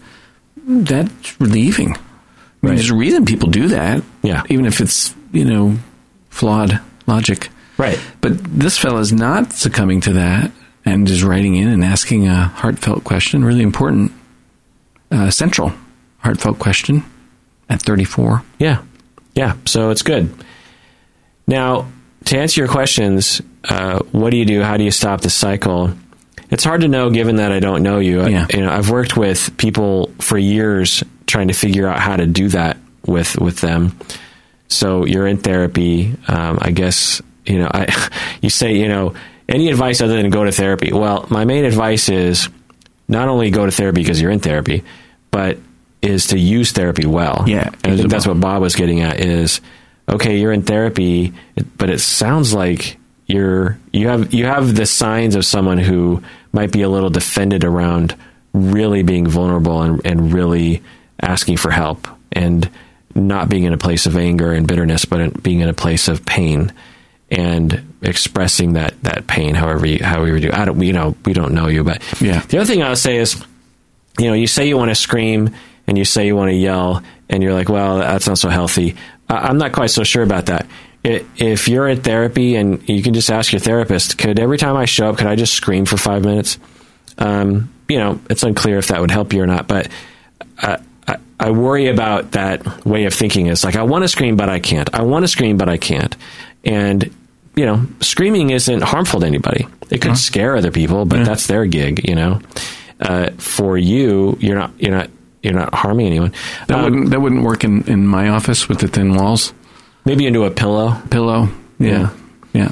That's 0.67 1.41
relieving. 1.41 1.95
I 1.95 2.67
mean, 2.67 2.75
There's 2.77 2.91
a 2.91 2.95
reason 2.95 3.25
people 3.27 3.51
do 3.51 3.69
that. 3.69 4.03
Yeah. 4.23 4.43
even 4.49 4.65
if 4.67 4.81
it's 4.81 5.15
you 5.33 5.45
know 5.45 5.77
flawed 6.31 6.81
logic. 7.07 7.51
Right. 7.77 7.99
But 8.21 8.33
this 8.43 8.79
fellow 8.79 8.99
is 9.01 9.13
not 9.13 9.53
succumbing 9.53 10.01
to 10.03 10.13
that 10.15 10.51
and 10.85 11.09
is 11.09 11.25
writing 11.25 11.57
in 11.57 11.69
and 11.69 11.85
asking 11.85 12.29
a 12.29 12.45
heartfelt 12.45 13.05
question, 13.05 13.45
really 13.45 13.63
important, 13.63 14.13
uh, 15.11 15.31
central 15.31 15.73
heartfelt 16.19 16.59
question 16.59 17.03
at 17.69 17.83
34. 17.83 18.43
Yeah. 18.59 18.83
Yeah. 19.35 19.57
So 19.67 19.91
it's 19.91 20.03
good. 20.03 20.33
Now, 21.47 21.89
to 22.27 22.39
answer 22.39 22.61
your 22.61 22.69
questions, 22.69 23.43
uh, 23.69 23.99
what 24.13 24.31
do 24.31 24.37
you 24.37 24.45
do? 24.45 24.63
How 24.63 24.77
do 24.77 24.85
you 24.85 24.91
stop 24.91 25.21
the 25.21 25.31
cycle? 25.31 25.93
It's 26.55 26.63
hard 26.63 26.83
to 26.83 26.89
know 26.89 27.11
given 27.11 27.37
that 27.37 27.51
I 27.51 27.59
don't 27.59 27.83
know 27.83 27.99
you. 27.99 28.21
I, 28.21 28.29
you 28.55 28.63
know, 28.63 28.71
I've 28.71 28.89
worked 28.89 29.17
with 29.17 29.57
people 29.57 30.13
for 30.21 30.39
years 30.39 31.03
trying 31.27 31.49
to 31.49 31.55
figure 31.55 31.89
out 31.89 31.99
how 31.99 32.15
to 32.15 32.27
do 32.27 32.49
that 32.51 32.77
with, 33.05 33.37
with 33.41 33.59
them. 33.59 33.99
So 34.69 35.05
you're 35.05 35.27
in 35.27 35.39
therapy. 35.39 36.15
Um, 36.29 36.61
I 36.63 36.71
guess, 36.71 37.21
you 37.45 37.59
know, 37.59 37.69
I, 37.75 37.93
you 38.41 38.51
say, 38.51 38.77
you 38.77 38.87
know, 38.87 39.15
any 39.49 39.69
advice 39.69 40.01
other 40.01 40.17
than 40.17 40.31
go 40.31 40.45
to 40.45 40.53
therapy? 40.53 40.93
Well, 40.93 41.27
my 41.29 41.45
main 41.45 41.65
advice 41.65 42.09
is 42.09 42.49
not 43.09 43.27
only 43.27 43.51
go 43.51 43.67
to 43.67 43.73
therapy 43.73 44.03
because 44.03 44.21
you're 44.21 44.31
in 44.31 44.39
therapy, 44.39 44.85
but 45.33 45.59
is 46.03 46.29
to 46.29 46.39
use 46.39 46.71
therapy 46.71 47.05
well. 47.05 47.47
Yeah, 47.49 47.69
And 47.83 47.95
I 47.95 47.97
think 47.97 48.11
that's 48.11 48.29
what 48.29 48.39
Bob 48.39 48.63
was 48.63 48.77
getting 48.77 49.01
at 49.01 49.19
is 49.19 49.61
okay, 50.09 50.39
you're 50.39 50.53
in 50.53 50.63
therapy, 50.63 51.33
but 51.77 51.91
it 51.91 51.99
sounds 51.99 52.55
like 52.55 52.97
you're 53.27 53.79
you 53.93 54.09
have 54.09 54.35
you 54.35 54.45
have 54.45 54.75
the 54.75 54.87
signs 54.87 55.35
of 55.35 55.47
someone 55.47 55.79
who 55.79 56.23
might 56.55 56.73
be 56.73 56.81
a 56.83 56.89
little 56.89 57.11
defended 57.11 57.65
around 57.65 58.17
really 58.55 59.03
being 59.03 59.27
vulnerable 59.27 59.83
and, 59.83 60.01
and 60.07 60.33
really 60.33 60.83
asking 61.21 61.57
for 61.59 61.71
help 61.71 62.07
and 62.33 62.71
not 63.15 63.49
being 63.49 63.65
in 63.65 63.73
a 63.73 63.79
place 63.79 64.07
of 64.07 64.17
anger 64.17 64.53
and 64.53 64.67
bitterness, 64.67 65.05
but 65.05 65.43
being 65.43 65.61
in 65.61 65.69
a 65.69 65.75
place 65.75 66.09
of 66.09 66.25
pain 66.25 66.73
and 67.31 67.95
expressing 68.03 68.75
that 68.75 68.95
that 69.03 69.27
pain 69.27 69.55
however 69.55 69.87
you 69.87 70.03
however 70.05 70.29
you 70.37 70.41
do. 70.41 70.51
I 70.53 70.65
don't 70.65 70.81
you 70.81 70.93
know 70.93 71.17
we 71.25 71.33
don't 71.33 71.53
know 71.55 71.67
you, 71.69 71.83
but 71.85 72.03
Yeah. 72.21 72.41
The 72.41 72.59
other 72.59 72.67
thing 72.67 72.83
I'll 72.83 72.97
say 72.97 73.17
is 73.19 73.43
you 74.19 74.27
know, 74.29 74.35
you 74.35 74.47
say 74.47 74.69
you 74.69 74.77
want 74.77 74.91
to 74.91 74.95
scream 74.95 75.51
and 75.89 75.99
you 75.99 76.05
say 76.05 76.27
you 76.27 76.37
want 76.37 76.51
to 76.51 76.55
yell, 76.57 77.03
and 77.29 77.43
you're 77.43 77.53
like, 77.53 77.69
well, 77.69 77.99
that's 77.99 78.27
not 78.29 78.39
so 78.39 78.49
healthy. 78.49 78.95
I- 79.29 79.49
I'm 79.49 79.59
not 79.59 79.73
quite 79.73 79.91
so 79.91 80.05
sure 80.05 80.23
about 80.23 80.47
that. 80.47 80.67
If 81.05 81.69
you're 81.69 81.87
in 81.87 82.01
therapy 82.01 82.57
and 82.57 82.87
you 82.89 83.03
can 83.03 83.13
just 83.13 83.31
ask 83.31 83.53
your 83.53 83.61
therapist, 83.61 84.17
could 84.17 84.39
every 84.41 84.57
time 84.57 84.75
I 84.75 84.87
show 84.87 85.11
up, 85.11 85.19
could 85.19 85.27
I 85.27 85.37
just 85.37 85.53
scream 85.53 85.85
for 85.85 85.99
five 85.99 86.25
minutes? 86.25 86.59
Um, 87.19 87.71
you 87.89 87.99
know, 87.99 88.19
it's 88.31 88.43
unclear 88.43 88.79
if 88.79 88.87
that 88.89 89.01
would 89.01 89.11
help 89.11 89.35
you 89.35 89.43
or 89.43 89.47
not, 89.47 89.69
but 89.69 89.89
I, 90.59 90.79
I, 91.07 91.17
I 91.39 91.51
worry 91.51 91.89
about 91.89 92.33
that 92.33 92.87
way 92.87 93.05
of 93.05 93.13
thinking. 93.13 93.49
It's 93.49 93.65
like, 93.65 93.77
I 93.77 93.83
want 93.83 94.03
to 94.05 94.09
scream, 94.09 94.37
but 94.37 94.49
I 94.49 94.61
can't. 94.61 94.89
I 94.95 95.03
want 95.03 95.25
to 95.25 95.29
scream, 95.29 95.59
but 95.59 95.69
I 95.69 95.77
can't. 95.77 96.17
And, 96.65 97.15
you 97.55 97.67
know, 97.67 97.87
screaming 98.01 98.49
isn't 98.51 98.83
harmful 98.83 99.21
to 99.21 99.27
anybody. 99.27 99.67
It 99.91 100.01
could 100.01 100.17
scare 100.17 100.57
other 100.57 100.71
people, 100.71 101.05
but 101.05 101.27
that's 101.27 101.47
their 101.47 101.67
gig, 101.67 102.09
you 102.09 102.15
know. 102.15 102.41
Uh, 102.99 103.31
for 103.37 103.77
you, 103.77 104.39
you're 104.41 104.57
not, 104.57 104.73
you're 104.79 104.93
not, 104.97 105.11
you're 105.43 105.53
not 105.53 105.75
harming 105.75 106.07
anyone. 106.07 106.33
That 106.69 106.79
Um, 106.79 106.85
wouldn't 106.85 107.11
that 107.11 107.21
wouldn't 107.21 107.43
work 107.45 107.63
in, 107.65 107.83
in 107.83 108.07
my 108.07 108.31
office 108.31 108.67
with 108.71 108.79
the 108.79 108.89
thin 108.89 109.15
walls. 109.15 109.53
Maybe 110.05 110.27
into 110.27 110.45
a 110.45 110.51
pillow. 110.51 111.01
Pillow. 111.11 111.49
Yeah. 111.79 112.11
Yeah. 112.53 112.71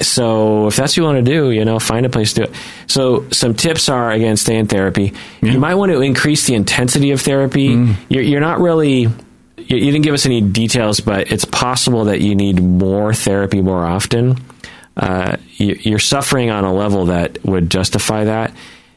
So 0.00 0.66
if 0.66 0.76
that's 0.76 0.92
what 0.92 0.96
you 0.98 1.02
want 1.04 1.24
to 1.24 1.30
do, 1.30 1.50
you 1.50 1.64
know, 1.64 1.78
find 1.78 2.04
a 2.04 2.10
place 2.10 2.34
to 2.34 2.44
do 2.44 2.50
it. 2.50 2.56
So 2.86 3.28
some 3.30 3.54
tips 3.54 3.88
are 3.88 4.10
again, 4.10 4.36
stay 4.36 4.56
in 4.56 4.66
therapy. 4.66 5.14
You 5.40 5.58
might 5.58 5.74
want 5.74 5.90
to 5.92 6.00
increase 6.02 6.46
the 6.46 6.54
intensity 6.54 7.12
of 7.12 7.20
therapy. 7.22 7.94
You're, 8.08 8.22
you're 8.22 8.40
not 8.40 8.60
really. 8.60 9.08
You, 9.56 9.78
you 9.78 9.90
didn't 9.90 10.02
give 10.02 10.14
us 10.14 10.26
any 10.26 10.40
details, 10.42 11.00
but 11.00 11.32
it's 11.32 11.44
possible 11.46 12.04
that 12.04 12.20
you 12.20 12.34
need 12.34 12.62
more 12.62 13.14
therapy 13.14 13.62
more 13.62 13.84
often. 13.84 14.36
Uh, 14.96 15.38
you, 15.56 15.78
you're 15.80 15.98
suffering 15.98 16.50
on 16.50 16.64
a 16.64 16.72
level 16.72 17.06
that 17.06 17.42
would 17.44 17.70
justify 17.70 18.24
that. 18.24 18.54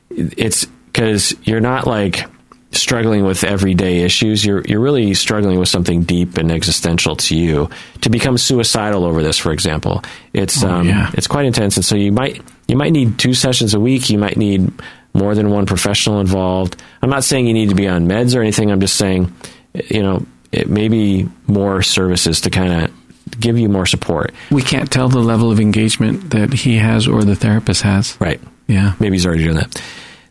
It's 0.10 0.66
because 0.66 1.36
you're 1.44 1.62
not 1.62 1.88
like 1.88 2.26
struggling 2.72 3.26
with 3.26 3.44
everyday 3.44 4.02
issues. 4.02 4.46
You're 4.46 4.62
you're 4.62 4.80
really 4.80 5.14
struggling 5.14 5.60
with 5.60 5.70
something 5.70 6.04
deep 6.04 6.38
and 6.38 6.52
existential 6.52 7.16
to 7.16 7.36
you. 7.36 7.70
To 8.02 8.10
become 8.10 8.38
suicidal 8.38 9.06
over 9.06 9.24
this, 9.24 9.38
for 9.38 9.52
example, 9.52 10.04
it's 10.34 10.64
um, 10.64 10.88
yeah. 10.88 11.12
it's 11.14 11.28
quite 11.28 11.46
intense, 11.46 11.78
and 11.78 11.86
so 11.86 11.96
you 11.96 12.12
might 12.12 12.42
you 12.68 12.78
might 12.78 12.92
need 12.92 13.18
two 13.18 13.34
sessions 13.34 13.74
a 13.74 13.80
week. 13.80 14.10
You 14.10 14.18
might 14.18 14.38
need 14.38 14.72
more 15.14 15.36
than 15.36 15.50
one 15.50 15.66
professional 15.66 16.20
involved. 16.20 16.82
I'm 17.02 17.10
not 17.10 17.24
saying 17.24 17.48
you 17.48 17.54
need 17.54 17.70
to 17.70 17.76
be 17.76 17.88
on 17.88 18.08
meds 18.08 18.36
or 18.36 18.42
anything. 18.42 18.72
I'm 18.72 18.80
just 18.80 18.96
saying, 18.96 19.34
you 19.74 20.04
know, 20.04 20.26
it 20.52 20.70
may 20.70 20.88
be 20.88 21.28
more 21.48 21.82
services 21.82 22.42
to 22.42 22.50
kind 22.50 22.84
of 22.84 23.40
give 23.40 23.58
you 23.58 23.70
more 23.70 23.86
support. 23.86 24.34
We 24.52 24.62
can't 24.62 24.92
tell 24.92 25.10
the 25.10 25.20
level 25.20 25.52
of 25.52 25.60
engagement 25.60 26.32
that 26.32 26.54
he 26.54 26.78
has 26.78 27.08
or 27.08 27.24
the 27.24 27.36
therapist 27.36 27.82
has. 27.82 28.18
Right. 28.20 28.40
Yeah. 28.68 28.94
Maybe 29.00 29.16
he's 29.16 29.26
already 29.26 29.44
doing 29.44 29.58
that. 29.58 29.82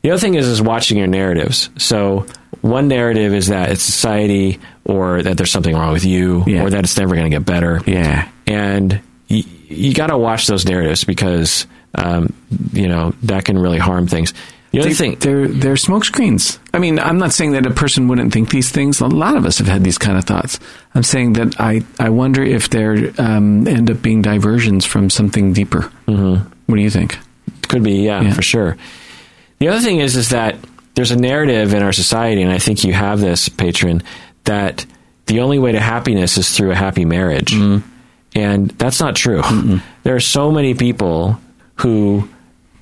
The 0.03 0.11
other 0.11 0.21
thing 0.21 0.35
is 0.35 0.47
is 0.47 0.63
watching 0.63 0.99
your 0.99 1.07
narratives. 1.09 1.71
So 1.77 2.27
one 2.61 2.89
narrative 2.89 3.35
is 3.35 3.49
that 3.49 3.71
it's 3.71 3.83
society, 3.83 4.59
or 4.85 5.23
that 5.23 5.37
there's 5.37 5.51
something 5.51 5.75
wrong 5.75 5.93
with 5.93 6.05
you, 6.05 6.45
Yeah. 6.47 6.63
or 6.63 6.71
that 6.71 6.85
it's 6.85 6.97
never 6.97 7.15
going 7.15 7.31
to 7.31 7.37
get 7.37 7.45
better. 7.47 7.81
Yeah. 7.87 8.29
And 8.47 9.01
you, 9.29 9.43
you 9.69 9.95
got 9.95 10.07
to 10.09 10.17
watch 10.19 10.47
those 10.47 10.65
narratives 10.67 11.05
because 11.05 11.67
um, 11.95 12.33
you 12.73 12.89
know 12.89 13.13
that 13.25 13.45
can 13.45 13.59
really 13.59 13.79
harm 13.79 14.07
things. 14.07 14.33
The 14.71 14.81
other 14.81 14.89
They- 14.91 14.95
thing, 14.95 15.17
They're 15.19 15.49
they're 15.49 15.77
smoke 15.77 16.05
screens. 16.05 16.59
I 16.75 16.79
mean, 16.79 16.99
I'm 16.99 17.19
not 17.19 17.33
saying 17.33 17.53
that 17.53 17.65
a 17.67 17.71
person 17.71 18.07
wouldn't 18.07 18.33
think 18.35 18.51
these 18.51 18.71
things. 18.71 19.01
A 19.01 19.07
lot 19.07 19.35
of 19.37 19.47
us 19.47 19.59
have 19.59 19.67
had 19.67 19.83
these 19.83 19.97
kind 19.99 20.19
of 20.19 20.25
thoughts. 20.25 20.61
I'm 20.95 21.03
saying 21.03 21.33
that 21.35 21.59
I 21.61 21.83
I 21.99 22.11
wonder 22.11 22.43
if 22.43 22.69
there 22.71 23.13
um, 23.19 23.67
end 23.67 23.91
up 23.91 24.03
being 24.03 24.21
diversions 24.23 24.85
from 24.85 25.09
something 25.11 25.53
deeper. 25.55 25.91
Mm-hmm. 26.07 26.49
What 26.67 26.77
do 26.77 26.83
you 26.83 26.91
think? 26.91 27.19
Could 27.69 27.83
be, 27.83 28.05
yeah, 28.05 28.21
Yeah. 28.23 28.33
for 28.35 28.43
sure. 28.43 28.77
The 29.59 29.69
other 29.69 29.81
thing 29.81 29.99
is, 29.99 30.17
is 30.17 30.31
that 30.31 30.57
there's 30.95 31.11
a 31.11 31.17
narrative 31.17 31.75
in 31.75 31.83
our 31.83 31.93
society, 31.93 32.43
and 32.43 32.53
I 32.53 32.59
think 32.59 32.85
you 32.85 32.93
have 32.93 33.21
this, 33.21 33.49
patron, 33.49 34.03
that 34.45 34.85
the 35.27 35.41
only 35.41 35.59
way 35.59 35.73
to 35.73 35.81
happiness 35.81 36.39
is 36.39 36.51
through 36.57 36.71
a 36.71 36.75
happy 36.77 37.05
marriage, 37.05 37.53
and 38.35 38.71
that's 38.73 39.01
not 39.01 39.17
true. 39.17 39.43
There 40.03 40.15
are 40.17 40.21
so 40.21 40.51
many 40.51 40.75
people 40.75 41.41
who 41.77 42.29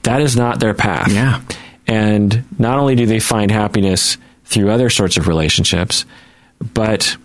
that 0.02 0.20
is 0.20 0.36
not 0.36 0.60
their 0.60 0.74
path. 0.74 1.10
Yeah. 1.12 1.40
and 1.88 2.44
not 2.58 2.78
only 2.78 2.94
do 2.94 3.06
they 3.06 3.20
find 3.20 3.50
happiness 3.50 4.16
through 4.44 4.70
other 4.70 4.88
sorts 4.90 5.16
of 5.16 5.26
relationships, 5.28 6.04
but 6.74 7.16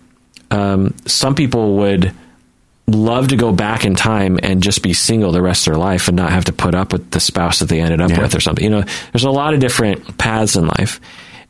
um, 0.50 0.94
some 1.06 1.34
people 1.34 1.76
would 1.76 2.12
love 2.86 3.28
to 3.28 3.36
go 3.36 3.52
back 3.52 3.84
in 3.84 3.94
time 3.94 4.38
and 4.42 4.62
just 4.62 4.82
be 4.82 4.92
single 4.92 5.32
the 5.32 5.40
rest 5.42 5.66
of 5.66 5.72
their 5.72 5.80
life 5.80 6.08
and 6.08 6.16
not 6.16 6.30
have 6.30 6.44
to 6.46 6.52
put 6.52 6.74
up 6.74 6.92
with 6.92 7.10
the 7.12 7.20
spouse 7.20 7.60
that 7.60 7.68
they 7.68 7.80
ended 7.80 8.00
up 8.00 8.10
Yeah. 8.10 8.20
with 8.20 8.34
or 8.34 8.40
something. 8.40 8.64
You 8.64 8.70
know, 8.70 8.84
there's 9.12 9.24
a 9.24 9.30
lot 9.30 9.54
of 9.54 9.60
different 9.60 10.18
paths 10.18 10.56
in 10.56 10.66
life. 10.66 11.00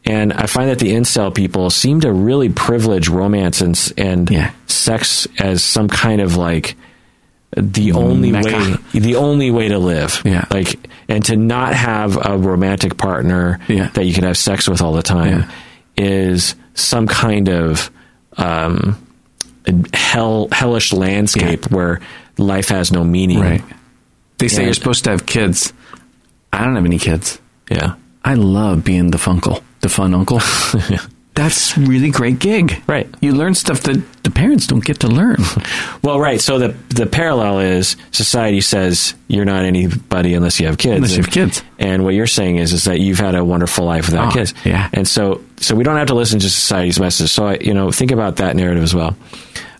And 0.04 0.32
I 0.32 0.46
find 0.46 0.68
that 0.68 0.78
the 0.78 0.90
incel 0.92 1.32
people 1.34 1.70
seem 1.70 2.00
to 2.00 2.12
really 2.12 2.48
privilege 2.48 3.08
romance 3.08 3.60
and, 3.60 3.92
and 3.96 4.30
Yeah. 4.30 4.50
sex 4.66 5.26
as 5.38 5.62
some 5.64 5.88
kind 5.88 6.20
of 6.20 6.36
like 6.36 6.76
the 7.56 7.92
only 7.92 8.32
Mecca. 8.32 8.78
way 8.94 9.00
the 9.00 9.16
only 9.16 9.50
way 9.50 9.68
to 9.68 9.78
live. 9.78 10.22
Yeah. 10.24 10.44
Like 10.50 10.88
and 11.08 11.24
to 11.26 11.36
not 11.36 11.74
have 11.74 12.18
a 12.24 12.36
romantic 12.36 12.96
partner 12.96 13.58
Yeah. 13.68 13.88
that 13.94 14.04
you 14.06 14.12
can 14.14 14.24
have 14.24 14.36
sex 14.38 14.68
with 14.68 14.80
all 14.82 14.92
the 14.92 15.02
time 15.02 15.44
is 15.96 16.54
some 16.74 17.06
kind 17.06 17.48
of 17.48 17.90
um, 18.38 18.96
hell 20.12 20.48
hellish 20.52 20.92
landscape 20.92 21.70
where 21.70 22.00
life 22.38 22.68
has 22.68 22.92
no 22.92 23.02
meaning. 23.04 23.40
Right. 23.40 23.62
They 24.38 24.48
say 24.48 24.62
Yeah. 24.62 24.66
you're 24.66 24.74
supposed 24.74 25.04
to 25.04 25.10
have 25.10 25.24
kids. 25.26 25.72
I 26.52 26.64
don't 26.64 26.74
have 26.76 26.84
any 26.84 26.98
kids. 26.98 27.38
Yeah. 27.70 27.94
I 28.24 28.34
love 28.34 28.84
being 28.84 29.10
the 29.10 29.18
funkle, 29.18 29.62
the 29.80 29.88
fun 29.88 30.14
uncle. 30.14 30.40
That's 31.34 31.78
really 31.78 32.10
great 32.10 32.38
gig. 32.40 32.82
Right. 32.86 33.08
You 33.22 33.32
learn 33.32 33.54
stuff 33.54 33.80
that 33.84 33.96
the 34.22 34.30
parents 34.30 34.66
don't 34.66 34.84
get 34.84 35.00
to 35.00 35.08
learn. 35.08 35.38
Well, 36.02 36.18
right. 36.20 36.40
So 36.40 36.58
the 36.58 36.74
the 36.88 37.06
parallel 37.06 37.60
is 37.60 37.96
society 38.10 38.60
says 38.60 39.14
you're 39.28 39.44
not 39.46 39.64
anybody 39.64 40.34
unless 40.34 40.58
you 40.60 40.66
have 40.66 40.76
kids. 40.76 40.96
Unless 40.96 41.10
you 41.12 41.16
And- 41.18 41.26
have 41.26 41.32
kids. 41.34 41.62
And 41.78 42.02
what 42.04 42.14
you're 42.14 42.26
saying 42.26 42.56
is 42.58 42.72
is 42.72 42.84
that 42.84 42.98
you've 43.00 43.20
had 43.20 43.34
a 43.36 43.44
wonderful 43.44 43.84
life 43.86 44.06
without 44.10 44.28
Oh, 44.28 44.30
kids. 44.36 44.52
yeah. 44.64 44.88
And 44.92 45.06
so 45.06 45.40
so 45.58 45.76
we 45.76 45.84
don't 45.84 45.96
have 45.96 46.08
to 46.08 46.14
listen 46.16 46.40
to 46.40 46.50
society's 46.50 46.98
message. 46.98 47.30
So 47.30 47.46
I, 47.46 47.58
you 47.60 47.72
know, 47.72 47.92
think 47.92 48.10
about 48.10 48.36
that 48.36 48.56
narrative 48.56 48.82
as 48.82 48.94
well. 48.94 49.16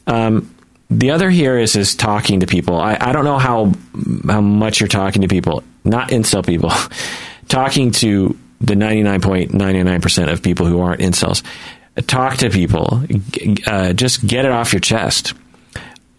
Um, 0.07 0.55
the 0.91 1.11
other 1.11 1.31
here 1.31 1.59
is 1.59 1.75
is 1.77 1.95
talking 1.95 2.41
to 2.41 2.47
people. 2.47 2.77
I, 2.77 2.97
I 3.01 3.12
don't 3.12 3.25
know 3.25 3.38
how 3.38 3.73
how 4.27 4.41
much 4.41 4.81
you're 4.81 4.88
talking 4.88 5.23
to 5.23 5.29
people, 5.29 5.62
not 5.85 6.11
incel 6.11 6.45
people, 6.45 6.71
talking 7.49 7.93
to 7.93 8.38
the 8.61 8.75
99.99% 8.75 10.31
of 10.31 10.43
people 10.43 10.67
who 10.67 10.81
aren't 10.81 11.01
incels. 11.01 11.43
Talk 12.07 12.37
to 12.38 12.51
people. 12.51 13.03
Uh, 13.67 13.93
just 13.93 14.27
get 14.27 14.45
it 14.45 14.53
off 14.53 14.73
your 14.73 14.81
chest. 14.81 15.35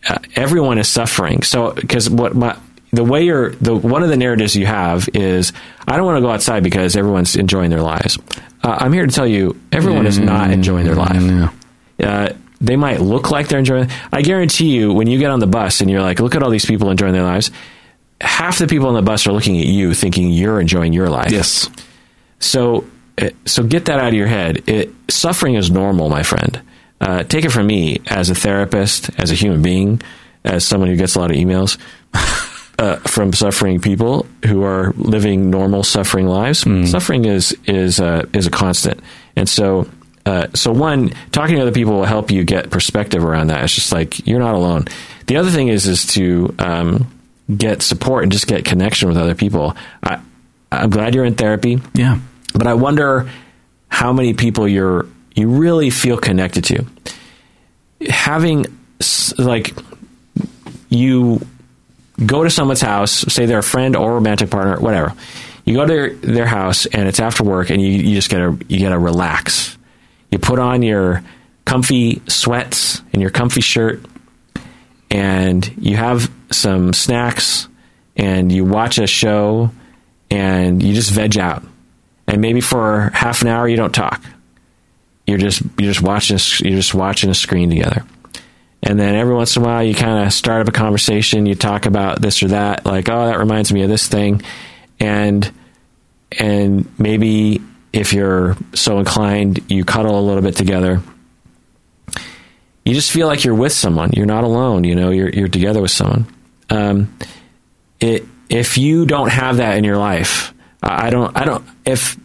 Uh, 0.07 0.17
everyone 0.35 0.77
is 0.77 0.89
suffering. 0.89 1.41
So 1.43 1.71
because 1.71 2.09
what 2.09 2.35
my 2.35 2.57
the 2.91 3.03
way 3.03 3.23
you're 3.23 3.51
the 3.55 3.75
one 3.75 4.03
of 4.03 4.09
the 4.09 4.17
narratives 4.17 4.55
you 4.55 4.65
have 4.65 5.07
is 5.13 5.53
I 5.87 5.97
don't 5.97 6.05
want 6.05 6.17
to 6.17 6.21
go 6.21 6.29
outside 6.29 6.63
because 6.63 6.95
everyone's 6.95 7.35
enjoying 7.35 7.69
their 7.69 7.81
lives. 7.81 8.19
Uh, 8.63 8.77
I'm 8.79 8.93
here 8.93 9.05
to 9.05 9.11
tell 9.11 9.27
you 9.27 9.59
everyone 9.71 10.05
is 10.05 10.19
not 10.19 10.51
enjoying 10.51 10.85
their 10.85 10.95
life 10.95 11.51
uh, 11.99 12.33
they 12.63 12.75
might 12.75 13.01
look 13.01 13.29
like 13.29 13.49
they're 13.49 13.59
enjoying. 13.59 13.89
I 14.11 14.21
guarantee 14.21 14.69
you, 14.75 14.93
when 14.93 15.07
you 15.07 15.19
get 15.19 15.29
on 15.29 15.39
the 15.39 15.47
bus 15.47 15.81
and 15.81 15.91
you're 15.91 16.01
like, 16.01 16.19
"Look 16.19 16.33
at 16.33 16.41
all 16.41 16.49
these 16.49 16.65
people 16.65 16.89
enjoying 16.89 17.13
their 17.13 17.23
lives," 17.23 17.51
half 18.21 18.57
the 18.57 18.67
people 18.67 18.87
on 18.87 18.95
the 18.95 19.01
bus 19.01 19.27
are 19.27 19.33
looking 19.33 19.59
at 19.59 19.65
you, 19.65 19.93
thinking 19.93 20.29
you're 20.31 20.59
enjoying 20.59 20.93
your 20.93 21.09
life. 21.09 21.31
Yes. 21.31 21.69
So, 22.39 22.85
uh, 23.21 23.29
so 23.45 23.63
get 23.63 23.85
that 23.85 23.99
out 23.99 24.07
of 24.07 24.13
your 24.13 24.27
head. 24.27 24.63
It, 24.67 24.93
suffering 25.09 25.55
is 25.55 25.69
normal, 25.69 26.09
my 26.09 26.23
friend. 26.23 26.61
Uh, 27.01 27.23
take 27.23 27.43
it 27.43 27.51
from 27.51 27.67
me 27.67 28.01
as 28.07 28.29
a 28.29 28.35
therapist, 28.35 29.09
as 29.19 29.29
a 29.29 29.33
human 29.35 29.61
being, 29.61 30.01
as 30.45 30.65
someone 30.65 30.89
who 30.89 30.95
gets 30.95 31.15
a 31.15 31.19
lot 31.19 31.31
of 31.31 31.37
emails 31.37 31.77
uh, 32.79 32.95
from 32.99 33.33
suffering 33.33 33.81
people 33.81 34.25
who 34.45 34.63
are 34.63 34.93
living 34.97 35.49
normal 35.49 35.83
suffering 35.83 36.27
lives. 36.27 36.63
Suffering 36.85 37.25
is 37.25 37.55
is 37.65 37.99
uh, 37.99 38.25
is 38.33 38.47
a 38.47 38.51
constant, 38.51 39.01
and 39.35 39.49
so. 39.49 39.87
Uh, 40.25 40.47
so 40.53 40.71
one, 40.71 41.09
talking 41.31 41.55
to 41.55 41.61
other 41.61 41.71
people 41.71 41.93
will 41.93 42.05
help 42.05 42.31
you 42.31 42.43
get 42.43 42.69
perspective 42.69 43.23
around 43.23 43.47
that. 43.47 43.63
It's 43.63 43.75
just 43.75 43.91
like 43.91 44.25
you're 44.25 44.39
not 44.39 44.55
alone. 44.55 44.85
The 45.27 45.37
other 45.37 45.49
thing 45.49 45.67
is 45.67 45.87
is 45.87 46.05
to 46.13 46.55
um, 46.59 47.11
get 47.55 47.81
support 47.81 48.23
and 48.23 48.31
just 48.31 48.47
get 48.47 48.63
connection 48.65 49.09
with 49.09 49.17
other 49.17 49.35
people. 49.35 49.75
I, 50.01 50.21
I'm 50.71 50.89
glad 50.89 51.13
you're 51.13 51.25
in 51.25 51.35
therapy. 51.35 51.81
Yeah. 51.93 52.19
But 52.53 52.67
I 52.67 52.73
wonder 52.73 53.29
how 53.89 54.13
many 54.13 54.33
people 54.33 54.67
you're 54.67 55.07
you 55.35 55.49
really 55.49 55.89
feel 55.89 56.17
connected 56.17 56.63
to. 56.65 56.85
Having 58.09 58.65
like 59.37 59.75
you 60.89 61.45
go 62.25 62.43
to 62.43 62.49
someone's 62.49 62.81
house, 62.81 63.11
say 63.11 63.45
they're 63.45 63.59
a 63.59 63.63
friend 63.63 63.95
or 63.95 64.13
romantic 64.13 64.49
partner, 64.49 64.79
whatever. 64.79 65.13
You 65.65 65.75
go 65.75 65.85
to 65.85 65.93
their, 65.93 66.09
their 66.13 66.45
house 66.45 66.85
and 66.85 67.07
it's 67.07 67.19
after 67.19 67.43
work, 67.43 67.69
and 67.69 67.81
you, 67.81 67.89
you 67.89 68.15
just 68.15 68.29
gotta 68.29 68.57
you 68.67 68.79
gotta 68.79 68.99
relax. 68.99 69.77
You 70.33 70.39
put 70.39 70.57
on 70.57 70.81
your 70.81 71.23
comfy 71.63 72.19
sweats 72.27 73.03
and 73.13 73.21
your 73.21 73.29
comfy 73.29 73.61
shirt, 73.61 74.03
and 75.11 75.71
you 75.77 75.95
have 75.95 76.31
some 76.49 76.91
snacks, 76.91 77.67
and 78.15 78.51
you 78.51 78.65
watch 78.65 78.97
a 78.97 79.05
show, 79.05 79.69
and 80.31 80.81
you 80.81 80.95
just 80.95 81.11
veg 81.11 81.37
out. 81.37 81.63
And 82.25 82.41
maybe 82.41 82.61
for 82.61 83.11
half 83.13 83.43
an 83.43 83.47
hour 83.47 83.67
you 83.67 83.77
don't 83.77 83.93
talk. 83.93 84.23
You're 85.27 85.37
just 85.37 85.61
you're 85.77 85.93
just 85.93 86.01
watching 86.01 86.39
you're 86.67 86.79
just 86.79 86.95
watching 86.95 87.29
a 87.29 87.35
screen 87.35 87.69
together. 87.69 88.03
And 88.81 88.99
then 88.99 89.13
every 89.13 89.35
once 89.35 89.55
in 89.55 89.61
a 89.61 89.65
while, 89.67 89.83
you 89.83 89.93
kind 89.93 90.25
of 90.25 90.33
start 90.33 90.61
up 90.61 90.67
a 90.67 90.71
conversation. 90.71 91.45
You 91.45 91.53
talk 91.53 91.85
about 91.85 92.23
this 92.23 92.41
or 92.41 92.47
that, 92.47 92.87
like, 92.87 93.07
"Oh, 93.07 93.27
that 93.27 93.37
reminds 93.37 93.71
me 93.71 93.83
of 93.83 93.89
this 93.89 94.07
thing," 94.07 94.41
and 94.99 95.47
and 96.39 96.91
maybe 96.97 97.61
if 97.93 98.11
you're 98.11 98.57
so 98.73 98.97
inclined, 98.97 99.71
you 99.71 99.85
cuddle 99.85 100.19
a 100.19 100.21
little 100.21 100.41
bit 100.41 100.55
together. 100.55 101.01
You 102.83 102.93
just 102.93 103.11
feel 103.11 103.27
like 103.27 103.45
you're 103.45 103.55
with 103.55 103.71
someone. 103.71 104.11
You're 104.13 104.25
not 104.25 104.43
alone. 104.43 104.83
You 104.83 104.95
know, 104.95 105.11
you're 105.11 105.29
you're 105.29 105.47
together 105.47 105.81
with 105.81 105.91
someone. 105.91 106.25
Um, 106.69 107.17
it, 107.99 108.25
if 108.49 108.77
you 108.77 109.05
don't 109.05 109.31
have 109.31 109.57
that 109.57 109.77
in 109.77 109.83
your 109.83 109.97
life, 109.97 110.53
I 110.81 111.09
don't. 111.11 111.37
I 111.37 111.45
don't. 111.45 111.63
If 111.85 112.17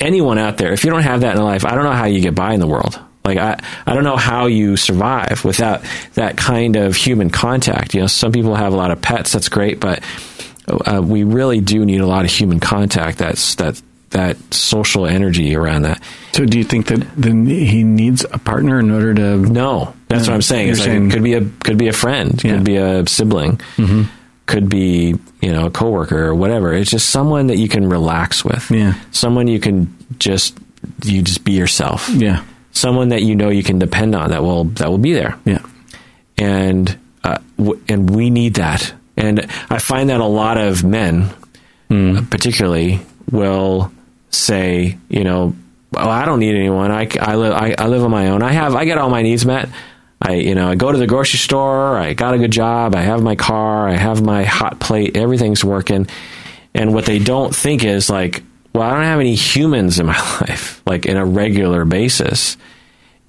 anyone 0.00 0.38
out 0.38 0.56
there, 0.56 0.72
if 0.72 0.82
you 0.82 0.90
don't 0.90 1.02
have 1.02 1.20
that 1.20 1.36
in 1.36 1.42
life, 1.42 1.64
I 1.64 1.74
don't 1.76 1.84
know 1.84 1.92
how 1.92 2.06
you 2.06 2.20
get 2.20 2.34
by 2.34 2.54
in 2.54 2.60
the 2.60 2.66
world. 2.66 2.98
Like 3.24 3.38
I, 3.38 3.60
I 3.86 3.94
don't 3.94 4.02
know 4.02 4.16
how 4.16 4.46
you 4.46 4.76
survive 4.76 5.44
without 5.44 5.82
that 6.14 6.36
kind 6.36 6.76
of 6.76 6.96
human 6.96 7.30
contact. 7.30 7.94
You 7.94 8.00
know, 8.00 8.06
some 8.06 8.32
people 8.32 8.54
have 8.56 8.72
a 8.72 8.76
lot 8.76 8.90
of 8.90 9.00
pets. 9.00 9.32
That's 9.32 9.48
great, 9.48 9.78
but 9.78 10.02
uh, 10.66 11.00
we 11.04 11.24
really 11.24 11.60
do 11.60 11.84
need 11.84 12.00
a 12.00 12.06
lot 12.06 12.24
of 12.24 12.30
human 12.30 12.58
contact. 12.58 13.18
That's 13.18 13.54
that 13.56 13.80
that 14.10 14.36
social 14.52 15.06
energy 15.06 15.54
around 15.54 15.82
that. 15.82 16.02
So 16.32 16.44
do 16.44 16.58
you 16.58 16.64
think 16.64 16.86
that 16.86 17.00
then 17.16 17.46
he 17.46 17.84
needs 17.84 18.24
a 18.32 18.38
partner 18.38 18.78
in 18.80 18.90
order 18.90 19.14
to 19.14 19.36
No, 19.38 19.94
that's 20.08 20.26
Yeah, 20.26 20.30
what 20.32 20.34
I'm 20.36 20.42
saying. 20.42 20.68
It's 20.70 20.82
saying- 20.82 21.06
it 21.08 21.12
could 21.12 21.22
be 21.22 21.34
a 21.34 21.42
could 21.64 21.78
be 21.78 21.88
a 21.88 21.92
friend, 21.92 22.40
Yeah. 22.42 22.54
could 22.54 22.64
be 22.64 22.76
a 22.76 23.06
sibling, 23.06 23.60
could 24.46 24.68
be 24.68 25.14
you 25.40 25.52
know 25.52 25.66
a 25.66 25.70
coworker 25.70 26.18
or 26.26 26.34
whatever. 26.34 26.72
It's 26.74 26.90
just 26.90 27.10
someone 27.10 27.46
that 27.48 27.58
you 27.58 27.68
can 27.68 27.88
relax 27.88 28.44
with. 28.44 28.70
Yeah. 28.70 28.94
someone 29.12 29.46
you 29.46 29.60
can 29.60 29.94
just 30.18 30.58
you 31.04 31.22
just 31.22 31.44
be 31.44 31.52
yourself. 31.52 32.08
Yeah. 32.08 32.42
Someone 32.72 33.10
that 33.10 33.22
you 33.22 33.34
know 33.36 33.48
you 33.50 33.62
can 33.62 33.78
depend 33.78 34.14
on 34.14 34.30
that 34.30 34.42
will 34.42 34.64
that 34.64 34.88
will 34.90 34.98
be 34.98 35.12
there. 35.12 35.36
Yeah. 35.44 35.58
and 36.38 36.96
uh, 37.22 37.38
w- 37.58 37.78
and 37.88 38.08
we 38.10 38.30
need 38.30 38.54
that. 38.54 38.92
And 39.16 39.46
I 39.68 39.78
find 39.78 40.08
that 40.08 40.20
a 40.20 40.24
lot 40.24 40.56
of 40.56 40.82
men, 40.82 41.28
uh, 41.90 42.22
particularly, 42.30 43.00
will 43.30 43.92
say, 44.30 44.98
you 45.08 45.24
know, 45.24 45.54
oh, 45.96 46.08
I 46.08 46.24
don't 46.24 46.40
need 46.40 46.54
anyone. 46.54 46.90
I, 46.90 47.08
I 47.20 47.36
live 47.36 47.52
I, 47.52 47.74
I 47.78 47.86
live 47.88 48.04
on 48.04 48.10
my 48.10 48.28
own. 48.28 48.42
I 48.42 48.52
have 48.52 48.74
I 48.74 48.84
get 48.84 48.98
all 48.98 49.10
my 49.10 49.22
needs 49.22 49.44
met. 49.44 49.68
I 50.22 50.34
you 50.34 50.54
know 50.54 50.70
I 50.70 50.74
go 50.74 50.92
to 50.92 50.98
the 50.98 51.06
grocery 51.06 51.38
store. 51.38 51.96
I 51.98 52.14
got 52.14 52.34
a 52.34 52.38
good 52.38 52.52
job. 52.52 52.94
I 52.94 53.02
have 53.02 53.22
my 53.22 53.36
car. 53.36 53.88
I 53.88 53.96
have 53.96 54.22
my 54.22 54.44
hot 54.44 54.80
plate. 54.80 55.16
Everything's 55.16 55.64
working. 55.64 56.06
And 56.74 56.94
what 56.94 57.04
they 57.04 57.18
don't 57.18 57.54
think 57.54 57.84
is 57.84 58.08
like, 58.08 58.42
well, 58.72 58.88
I 58.88 58.94
don't 58.94 59.04
have 59.04 59.20
any 59.20 59.34
humans 59.34 59.98
in 59.98 60.06
my 60.06 60.18
life, 60.40 60.82
like 60.86 61.06
in 61.06 61.16
a 61.16 61.24
regular 61.26 61.84
basis 61.84 62.56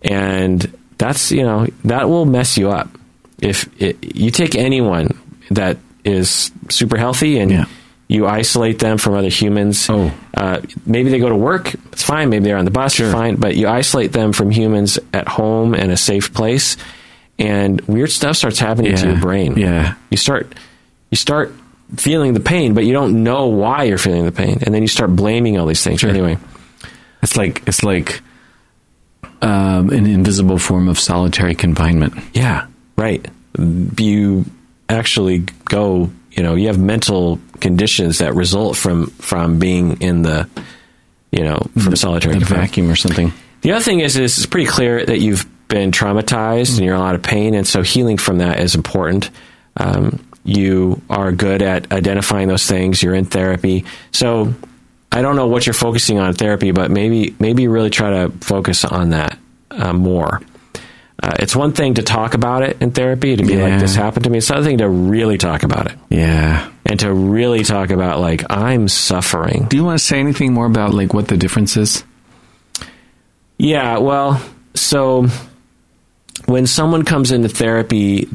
and 0.01 0.77
that's 0.97 1.31
you 1.31 1.43
know 1.43 1.67
that 1.85 2.09
will 2.09 2.25
mess 2.25 2.57
you 2.57 2.69
up 2.69 2.89
if 3.39 3.69
it, 3.81 4.15
you 4.15 4.31
take 4.31 4.55
anyone 4.55 5.09
that 5.51 5.77
is 6.03 6.51
super 6.69 6.97
healthy 6.97 7.39
and 7.39 7.51
Yeah. 7.51 7.65
You 8.11 8.27
isolate 8.27 8.77
them 8.79 8.97
from 8.97 9.13
other 9.15 9.29
humans 9.29 9.87
Oh. 9.89 10.11
uh, 10.35 10.59
maybe 10.85 11.09
they 11.09 11.19
go 11.19 11.29
to 11.29 11.35
work 11.35 11.73
it's 11.93 12.03
fine 12.03 12.29
maybe 12.29 12.43
they're 12.45 12.57
on 12.57 12.65
the 12.65 12.71
bus 12.81 12.95
Sure. 12.95 13.11
fine 13.11 13.35
but 13.37 13.55
you 13.55 13.67
isolate 13.69 14.11
them 14.11 14.33
from 14.33 14.51
humans 14.51 14.99
at 15.13 15.27
home 15.27 15.73
in 15.73 15.89
a 15.91 15.97
safe 15.97 16.33
place 16.33 16.75
and 17.39 17.79
weird 17.87 18.11
stuff 18.11 18.35
starts 18.35 18.59
happening 18.59 18.95
to 18.95 19.07
your 19.07 19.19
brain 19.19 19.55
Yeah. 19.57 19.95
you 20.09 20.17
start 20.17 20.53
you 21.09 21.15
start 21.17 21.53
feeling 21.95 22.33
the 22.33 22.39
pain 22.39 22.73
but 22.73 22.83
you 22.85 22.93
don't 22.93 23.23
know 23.23 23.47
why 23.47 23.83
you're 23.83 23.97
feeling 23.97 24.25
the 24.25 24.31
pain 24.31 24.59
and 24.63 24.73
then 24.75 24.81
you 24.81 24.87
start 24.87 25.15
blaming 25.15 25.57
all 25.57 25.65
these 25.65 25.83
things 25.83 26.03
anyway 26.03 26.37
It's 27.23 27.37
like 27.37 27.63
it's 27.67 27.83
like 27.83 28.21
um, 29.41 29.89
an 29.89 30.05
invisible 30.05 30.57
form 30.59 30.87
of 30.87 30.99
solitary 30.99 31.55
confinement. 31.55 32.13
Yeah, 32.33 32.67
right. 32.95 33.25
You 33.97 34.45
actually 34.87 35.39
go, 35.65 36.11
you 36.31 36.43
know, 36.43 36.55
you 36.55 36.67
have 36.67 36.79
mental 36.79 37.39
conditions 37.59 38.19
that 38.19 38.33
result 38.35 38.77
from 38.77 39.07
from 39.07 39.59
being 39.59 40.01
in 40.01 40.21
the, 40.21 40.49
you 41.31 41.43
know, 41.43 41.59
from 41.77 41.95
solitary 41.95 42.39
vacuum 42.39 42.89
or 42.89 42.95
something. 42.95 43.33
The 43.61 43.73
other 43.73 43.83
thing 43.83 43.99
is, 43.99 44.17
is 44.17 44.37
it's 44.37 44.45
pretty 44.45 44.69
clear 44.69 45.05
that 45.05 45.19
you've 45.19 45.45
been 45.67 45.91
traumatized 45.91 46.77
and 46.77 46.85
you're 46.85 46.95
in 46.95 47.01
a 47.01 47.03
lot 47.03 47.15
of 47.15 47.21
pain, 47.21 47.53
and 47.53 47.67
so 47.67 47.81
healing 47.81 48.17
from 48.17 48.39
that 48.39 48.59
is 48.59 48.75
important. 48.75 49.29
Um, 49.77 50.25
you 50.43 51.01
are 51.09 51.31
good 51.31 51.61
at 51.61 51.91
identifying 51.91 52.47
those 52.47 52.65
things. 52.65 53.03
You're 53.03 53.13
in 53.13 53.25
therapy, 53.25 53.85
so 54.11 54.53
I 55.11 55.21
don't 55.21 55.35
know 55.35 55.47
what 55.47 55.65
you're 55.65 55.73
focusing 55.73 56.17
on 56.17 56.29
in 56.29 56.33
therapy, 56.33 56.71
but 56.71 56.89
maybe 56.89 57.35
maybe 57.39 57.67
really 57.67 57.89
try 57.89 58.09
to 58.09 58.31
focus 58.39 58.85
on 58.85 59.09
that 59.09 59.37
uh, 59.69 59.93
more. 59.93 60.41
Uh, 61.23 61.33
it's 61.39 61.55
one 61.55 61.71
thing 61.71 61.93
to 61.95 62.01
talk 62.03 62.33
about 62.33 62.63
it 62.63 62.77
in 62.81 62.91
therapy 62.91 63.35
to 63.35 63.43
be 63.43 63.53
Yeah. 63.53 63.63
like 63.67 63.79
this 63.79 63.95
happened 63.95 64.23
to 64.23 64.29
me. 64.31 64.39
It's 64.39 64.49
another 64.49 64.65
thing 64.65 64.79
to 64.79 64.89
really 64.89 65.37
talk 65.37 65.61
about 65.63 65.85
it 65.91 65.97
Yeah. 66.09 66.67
and 66.85 66.99
to 67.01 67.13
really 67.13 67.63
talk 67.63 67.91
about 67.91 68.19
like 68.19 68.43
I'm 68.49 68.87
suffering. 68.87 69.67
Do 69.69 69.77
you 69.77 69.83
want 69.83 69.99
to 69.99 70.03
say 70.05 70.19
anything 70.19 70.53
more 70.53 70.65
about 70.65 70.93
like 70.95 71.13
what 71.13 71.27
the 71.27 71.37
difference 71.37 71.77
is? 71.77 72.03
Yeah, 73.59 73.99
well, 73.99 74.41
so 74.73 75.27
when 76.47 76.65
someone 76.65 77.03
comes 77.05 77.31
into 77.31 77.49
therapy, 77.49 78.27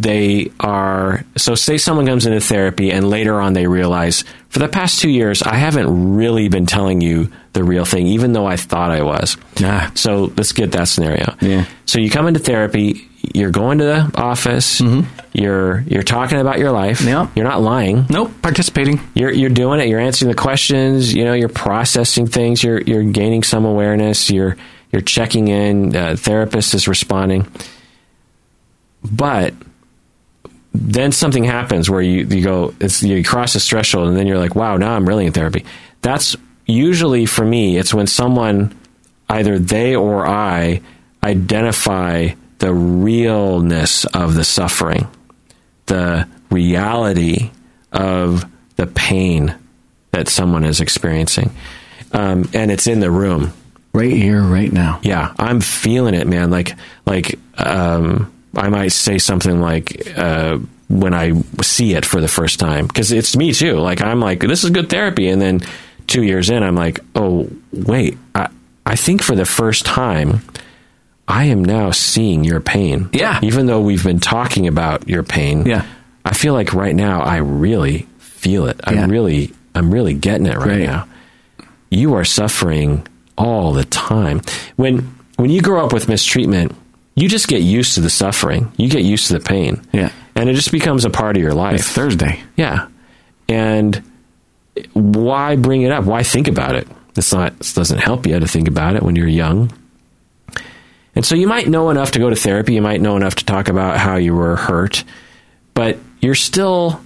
they 0.00 0.50
are 0.60 1.24
so 1.36 1.54
say 1.54 1.76
someone 1.76 2.06
comes 2.06 2.24
into 2.24 2.40
therapy 2.40 2.90
and 2.90 3.08
later 3.08 3.38
on 3.40 3.52
they 3.52 3.66
realize 3.66 4.24
for 4.48 4.58
the 4.58 4.68
past 4.68 5.00
2 5.00 5.10
years 5.10 5.42
I 5.42 5.56
haven't 5.56 6.14
really 6.16 6.48
been 6.48 6.66
telling 6.66 7.00
you 7.00 7.30
the 7.52 7.62
real 7.62 7.84
thing 7.84 8.06
even 8.06 8.32
though 8.32 8.46
I 8.46 8.56
thought 8.56 8.90
I 8.90 9.02
was. 9.02 9.36
Ah. 9.62 9.92
So 9.94 10.32
let's 10.36 10.52
get 10.52 10.72
that 10.72 10.88
scenario. 10.88 11.34
Yeah. 11.40 11.66
So 11.84 11.98
you 11.98 12.08
come 12.08 12.26
into 12.28 12.40
therapy, 12.40 13.08
you're 13.34 13.50
going 13.50 13.78
to 13.78 13.84
the 13.84 14.10
office, 14.14 14.80
mm-hmm. 14.80 15.06
you're 15.34 15.80
you're 15.86 16.02
talking 16.02 16.40
about 16.40 16.58
your 16.58 16.70
life. 16.70 17.02
Yeah. 17.02 17.28
You're 17.34 17.44
not 17.44 17.60
lying 17.60 18.06
Nope. 18.08 18.32
Participating. 18.40 19.00
you're 19.14 19.32
you're 19.32 19.50
doing 19.50 19.80
it. 19.80 19.88
You're 19.88 20.00
answering 20.00 20.30
the 20.30 20.36
questions. 20.36 21.12
You 21.12 21.24
know, 21.24 21.34
you're 21.34 21.50
processing 21.50 22.26
things. 22.26 22.64
You're 22.64 22.80
you're 22.80 23.04
gaining 23.04 23.42
some 23.42 23.66
awareness. 23.66 24.30
You're 24.30 24.56
you're 24.92 25.02
checking 25.02 25.48
in. 25.48 25.90
The 25.90 26.16
therapist 26.16 26.72
is 26.72 26.88
responding. 26.88 27.46
But 29.02 29.54
then 30.72 31.12
something 31.12 31.44
happens 31.44 31.90
where 31.90 32.02
you 32.02 32.24
you 32.24 32.44
go 32.44 32.74
it's 32.80 33.02
you 33.02 33.24
cross 33.24 33.54
this 33.54 33.68
threshold 33.68 34.08
and 34.08 34.16
then 34.16 34.26
you're 34.26 34.38
like, 34.38 34.54
wow, 34.54 34.76
now 34.76 34.92
I'm 34.92 35.08
really 35.08 35.26
in 35.26 35.32
therapy. 35.32 35.64
That's 36.02 36.36
usually 36.66 37.26
for 37.26 37.44
me. 37.44 37.76
It's 37.76 37.92
when 37.92 38.06
someone 38.06 38.76
either 39.28 39.58
they 39.58 39.96
or 39.96 40.26
I 40.26 40.80
identify 41.22 42.30
the 42.58 42.72
realness 42.72 44.04
of 44.06 44.34
the 44.34 44.44
suffering 44.44 45.08
the 45.90 46.26
reality 46.50 47.50
of 47.92 48.44
the 48.76 48.86
pain 48.86 49.54
that 50.12 50.28
someone 50.28 50.64
is 50.64 50.80
experiencing. 50.80 51.50
Um, 52.12 52.48
and 52.54 52.70
it's 52.70 52.86
in 52.86 53.00
the 53.00 53.10
room. 53.10 53.52
Right 53.92 54.12
here, 54.12 54.40
right 54.40 54.72
now. 54.72 55.00
Yeah, 55.02 55.34
I'm 55.36 55.60
feeling 55.60 56.14
it, 56.14 56.28
man. 56.28 56.50
Like, 56.50 56.76
like, 57.06 57.38
um, 57.58 58.32
I 58.56 58.68
might 58.68 58.88
say 58.92 59.18
something 59.18 59.60
like, 59.60 60.16
uh, 60.16 60.58
when 60.88 61.14
I 61.14 61.40
see 61.62 61.94
it 61.94 62.04
for 62.04 62.20
the 62.20 62.28
first 62.28 62.58
time, 62.58 62.86
because 62.86 63.12
it's 63.12 63.36
me 63.36 63.52
too. 63.52 63.74
Like, 63.74 64.00
I'm 64.00 64.20
like, 64.20 64.40
this 64.40 64.64
is 64.64 64.70
good 64.70 64.90
therapy. 64.90 65.28
And 65.28 65.40
then 65.40 65.60
two 66.06 66.22
years 66.22 66.50
in, 66.50 66.62
I'm 66.62 66.74
like, 66.74 67.00
oh, 67.14 67.48
wait, 67.72 68.18
I, 68.34 68.48
I 68.84 68.96
think 68.96 69.22
for 69.22 69.36
the 69.36 69.44
first 69.44 69.86
time, 69.86 70.42
I 71.28 71.44
am 71.44 71.64
now 71.64 71.92
seeing 71.92 72.42
your 72.42 72.60
pain. 72.60 73.08
Yeah. 73.12 73.38
Even 73.42 73.66
though 73.66 73.80
we've 73.80 74.02
been 74.02 74.18
talking 74.18 74.66
about 74.66 75.08
your 75.08 75.22
pain. 75.22 75.64
Yeah. 75.64 75.86
I 76.24 76.34
feel 76.34 76.54
like 76.54 76.74
right 76.74 76.94
now 76.94 77.22
I 77.22 77.36
really 77.36 78.08
feel 78.18 78.66
it. 78.66 78.80
Yeah. 78.90 79.06
really 79.06 79.52
I'm 79.74 79.92
really 79.92 80.14
getting 80.14 80.46
it 80.46 80.56
right 80.56 80.64
Great. 80.64 80.86
now. 80.86 81.06
You 81.90 82.14
are 82.14 82.24
suffering 82.24 83.06
all 83.38 83.72
the 83.72 83.84
time. 83.84 84.42
When 84.76 85.14
when 85.36 85.50
you 85.50 85.62
grow 85.62 85.84
up 85.84 85.92
with 85.92 86.08
mistreatment, 86.08 86.74
you 87.14 87.28
just 87.28 87.48
get 87.48 87.62
used 87.62 87.94
to 87.94 88.00
the 88.00 88.10
suffering. 88.10 88.72
You 88.76 88.88
get 88.88 89.02
used 89.02 89.28
to 89.28 89.34
the 89.34 89.40
pain. 89.40 89.82
Yeah. 89.92 90.12
And 90.34 90.48
it 90.48 90.54
just 90.54 90.72
becomes 90.72 91.04
a 91.04 91.10
part 91.10 91.36
of 91.36 91.42
your 91.42 91.50
It's 91.50 91.56
life. 91.58 91.84
Thursday. 91.84 92.40
Yeah. 92.56 92.88
And 93.48 94.02
why 94.92 95.56
bring 95.56 95.82
it 95.82 95.92
up? 95.92 96.04
Why 96.04 96.22
think 96.22 96.48
about 96.48 96.76
it? 96.76 96.88
It's 97.16 97.32
not 97.32 97.52
it 97.52 97.72
doesn't 97.74 97.98
help 97.98 98.26
you 98.26 98.38
to 98.38 98.46
think 98.46 98.68
about 98.68 98.96
it 98.96 99.02
when 99.02 99.16
you're 99.16 99.28
young. 99.28 99.72
And 101.14 101.26
so 101.26 101.34
you 101.34 101.48
might 101.48 101.68
know 101.68 101.90
enough 101.90 102.12
to 102.12 102.18
go 102.20 102.30
to 102.30 102.36
therapy, 102.36 102.74
you 102.74 102.82
might 102.82 103.00
know 103.00 103.16
enough 103.16 103.34
to 103.36 103.44
talk 103.44 103.68
about 103.68 103.98
how 103.98 104.16
you 104.16 104.34
were 104.34 104.56
hurt, 104.56 105.04
but 105.74 105.98
you're 106.20 106.36
still 106.36 107.00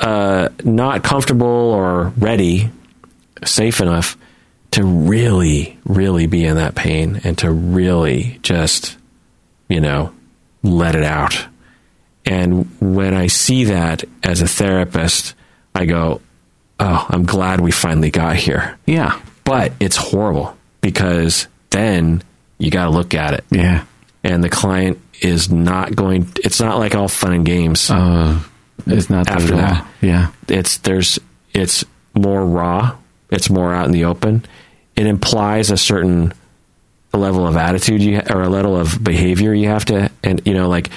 uh, 0.00 0.48
not 0.64 1.04
comfortable 1.04 1.46
or 1.46 2.12
ready, 2.16 2.70
safe 3.44 3.80
enough 3.80 4.16
to 4.74 4.84
really, 4.84 5.78
really 5.84 6.26
be 6.26 6.44
in 6.44 6.56
that 6.56 6.74
pain 6.74 7.20
and 7.22 7.38
to 7.38 7.48
really 7.50 8.40
just, 8.42 8.96
you 9.68 9.80
know, 9.80 10.12
let 10.64 10.96
it 10.96 11.04
out. 11.04 11.46
And 12.26 12.66
when 12.80 13.14
I 13.14 13.28
see 13.28 13.64
that 13.64 14.02
as 14.24 14.42
a 14.42 14.48
therapist, 14.48 15.34
I 15.76 15.86
go, 15.86 16.20
oh, 16.80 17.06
I'm 17.08 17.24
glad 17.24 17.60
we 17.60 17.70
finally 17.70 18.10
got 18.10 18.34
here. 18.34 18.76
Yeah. 18.84 19.20
But 19.44 19.74
it's 19.78 19.96
horrible 19.96 20.56
because 20.80 21.46
then 21.70 22.24
you 22.58 22.72
got 22.72 22.86
to 22.86 22.90
look 22.90 23.14
at 23.14 23.34
it. 23.34 23.44
Yeah. 23.50 23.84
And 24.24 24.42
the 24.42 24.50
client 24.50 25.00
is 25.20 25.52
not 25.52 25.94
going, 25.94 26.32
it's 26.42 26.60
not 26.60 26.78
like 26.78 26.96
all 26.96 27.06
fun 27.06 27.32
and 27.32 27.46
games. 27.46 27.90
Uh, 27.90 28.40
it's 28.86 29.08
not 29.08 29.26
that 29.26 29.40
After 29.40 29.54
that. 29.54 29.86
Yeah. 30.00 30.32
it's, 30.48 30.78
there's, 30.78 31.20
it's 31.52 31.84
more 32.12 32.44
raw, 32.44 32.96
it's 33.30 33.48
more 33.48 33.72
out 33.72 33.86
in 33.86 33.92
the 33.92 34.06
open. 34.06 34.44
It 34.96 35.06
implies 35.06 35.70
a 35.70 35.76
certain 35.76 36.32
level 37.12 37.46
of 37.46 37.56
attitude 37.56 38.02
you 38.02 38.20
or 38.28 38.42
a 38.42 38.48
level 38.48 38.76
of 38.76 39.02
behavior 39.02 39.54
you 39.54 39.68
have 39.68 39.84
to, 39.86 40.10
and 40.22 40.40
you 40.44 40.54
know, 40.54 40.68
like 40.68 40.90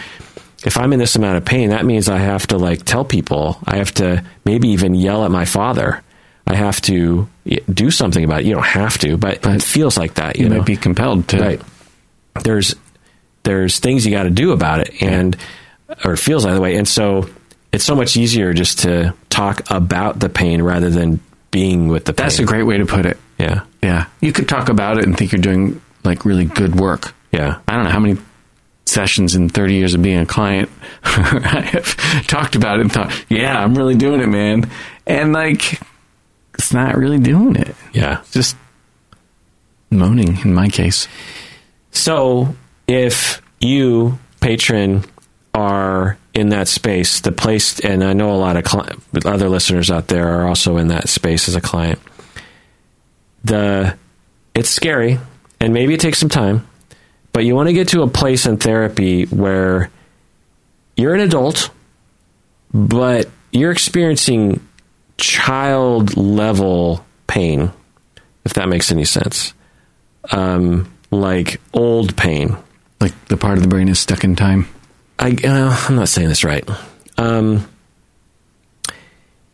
if 0.66 0.78
I'm 0.78 0.92
in 0.94 1.00
this 1.00 1.16
amount 1.16 1.38
of 1.38 1.46
pain, 1.46 1.70
that 1.70 1.86
means 1.86 2.10
I 2.10 2.18
have 2.18 2.48
to 2.48 2.58
like 2.58 2.84
tell 2.84 3.06
people, 3.06 3.58
I 3.66 3.78
have 3.78 3.94
to 3.96 4.24
maybe 4.46 4.70
even 4.70 4.96
yell 4.96 5.24
at 5.26 5.32
my 5.32 5.46
father. 5.46 6.02
I 6.48 6.56
have 6.56 6.82
to 6.84 7.28
do 7.72 7.92
something 7.92 8.24
about 8.24 8.42
it. 8.42 8.46
You 8.46 8.54
don't 8.56 8.66
have 8.66 8.98
to, 9.00 9.18
but, 9.18 9.46
it 9.46 9.62
feels 9.62 9.98
like 9.98 10.14
that. 10.16 10.38
You, 10.38 10.44
You 10.44 10.50
know? 10.50 10.58
might 10.58 10.66
be 10.66 10.78
compelled 10.78 11.28
to. 11.30 11.40
right 11.40 11.62
there's 12.44 12.76
there's 13.44 13.80
things 13.80 14.06
you 14.06 14.12
got 14.12 14.24
to 14.24 14.30
do 14.30 14.52
about 14.52 14.82
it 14.82 15.02
and 15.02 15.36
or 16.06 16.14
it 16.14 16.18
feels 16.18 16.44
that 16.44 16.60
way 16.62 16.76
and 16.76 16.88
so 16.88 17.28
it's 17.72 17.84
so 17.84 17.96
much 17.96 18.16
easier 18.18 18.54
just 18.54 18.80
to 18.80 19.14
talk 19.30 19.70
about 19.70 20.20
the 20.20 20.30
pain 20.30 20.62
rather 20.62 20.90
than 20.90 21.20
being 21.52 21.88
with 21.88 22.06
the 22.06 22.14
pain 22.14 22.26
That's 22.26 22.40
a 22.40 22.46
great 22.46 22.64
way 22.64 22.78
to 22.78 22.86
put 22.86 23.06
it. 23.06 23.18
Yeah 23.40 23.62
Yeah. 23.82 24.06
You 24.22 24.34
could 24.34 24.48
talk 24.50 24.70
about 24.70 24.98
it 24.98 25.06
and 25.06 25.18
think 25.18 25.32
you're 25.32 25.42
doing 25.42 25.82
like 26.04 26.26
really 26.26 26.46
good 26.46 26.76
work. 26.80 27.14
yeah 27.32 27.60
I 27.68 27.76
don't 27.76 27.84
know 27.86 27.92
how 27.92 28.00
many 28.00 28.18
sessions 28.86 29.36
in 29.36 29.50
30 29.50 29.74
years 29.74 29.94
of 29.94 30.02
being 30.02 30.20
a 30.20 30.26
client 30.26 30.70
I 31.04 31.62
have 31.74 31.96
talked 32.28 32.56
about 32.56 32.78
it 32.80 32.82
and 32.84 32.92
thought, 32.92 33.12
yeah, 33.30 33.62
I'm 33.62 33.76
really 33.76 33.96
doing 33.96 34.22
it, 34.22 34.28
man. 34.28 34.70
And 35.06 35.34
like, 35.34 35.80
it's 36.54 36.72
not 36.74 36.96
really 36.96 37.20
doing 37.20 37.56
it. 37.58 37.76
yeah 37.94 38.20
It's 38.22 38.32
just 38.32 38.56
moaning 39.90 40.38
in 40.44 40.54
my 40.54 40.68
case. 40.70 41.08
so 41.92 42.56
if 42.88 43.42
you 43.60 44.18
patron 44.42 45.04
are 45.54 46.18
in 46.34 46.50
that 46.50 46.68
space 46.68 47.22
the 47.22 47.32
place 47.32 47.80
and 47.80 48.04
i 48.04 48.14
know 48.14 48.32
a 48.32 48.38
lot 48.38 48.56
of 48.56 48.64
cli- 48.64 48.88
other 49.26 49.50
listeners 49.50 49.90
out 49.90 50.08
there 50.10 50.28
are 50.28 50.48
also 50.48 50.78
in 50.78 50.90
that 50.90 51.10
space 51.10 51.48
as 51.48 51.56
a 51.56 51.62
client 51.62 52.00
the 53.44 53.98
it's 54.54 54.70
scary 54.70 55.20
and 55.60 55.74
maybe 55.74 55.94
it 55.94 56.00
takes 56.00 56.20
some 56.20 56.30
time 56.30 56.68
but 57.34 57.46
you 57.46 57.56
want 57.56 57.68
to 57.68 57.74
get 57.74 57.90
to 57.90 58.02
a 58.02 58.08
place 58.08 58.46
in 58.46 58.58
therapy 58.58 59.26
where 59.26 59.90
you're 60.96 61.14
an 61.14 61.22
adult 61.22 61.70
but 62.74 63.30
you're 63.52 63.72
experiencing 63.72 64.66
child 65.18 66.18
level 66.18 67.06
pain 67.28 67.72
if 68.46 68.54
that 68.54 68.68
makes 68.68 68.92
any 68.92 69.06
sense 69.06 69.54
um, 70.32 70.92
like 71.12 71.62
old 71.74 72.18
pain 72.18 72.58
Like 73.00 73.14
the 73.26 73.38
part 73.38 73.58
of 73.58 73.64
the 73.64 73.70
brain 73.70 73.90
is 73.90 74.00
stuck 74.00 74.24
in 74.24 74.36
time. 74.36 74.68
I, 75.20 75.36
uh, 75.44 75.86
I'm 75.88 75.96
not 75.96 76.10
saying 76.10 76.30
this 76.30 76.44
right. 76.44 76.68
Um, 77.18 77.68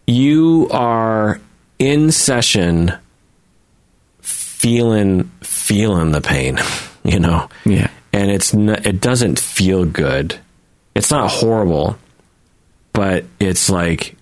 you 0.07 0.67
are 0.71 1.39
in 1.79 2.11
session, 2.11 2.93
feeling 4.63 5.29
feeling 5.41 6.11
the 6.13 6.21
pain, 6.21 6.57
you 7.03 7.19
know, 7.19 7.49
Yeah. 7.65 7.89
and 8.13 8.31
it's 8.31 8.53
not, 8.53 8.85
it 8.85 9.01
doesn't 9.01 9.37
feel 9.37 9.83
good. 9.83 10.39
It's 10.95 11.11
not 11.11 11.29
horrible, 11.29 11.97
but 12.93 13.25
it's 13.41 13.69
like, 13.69 14.15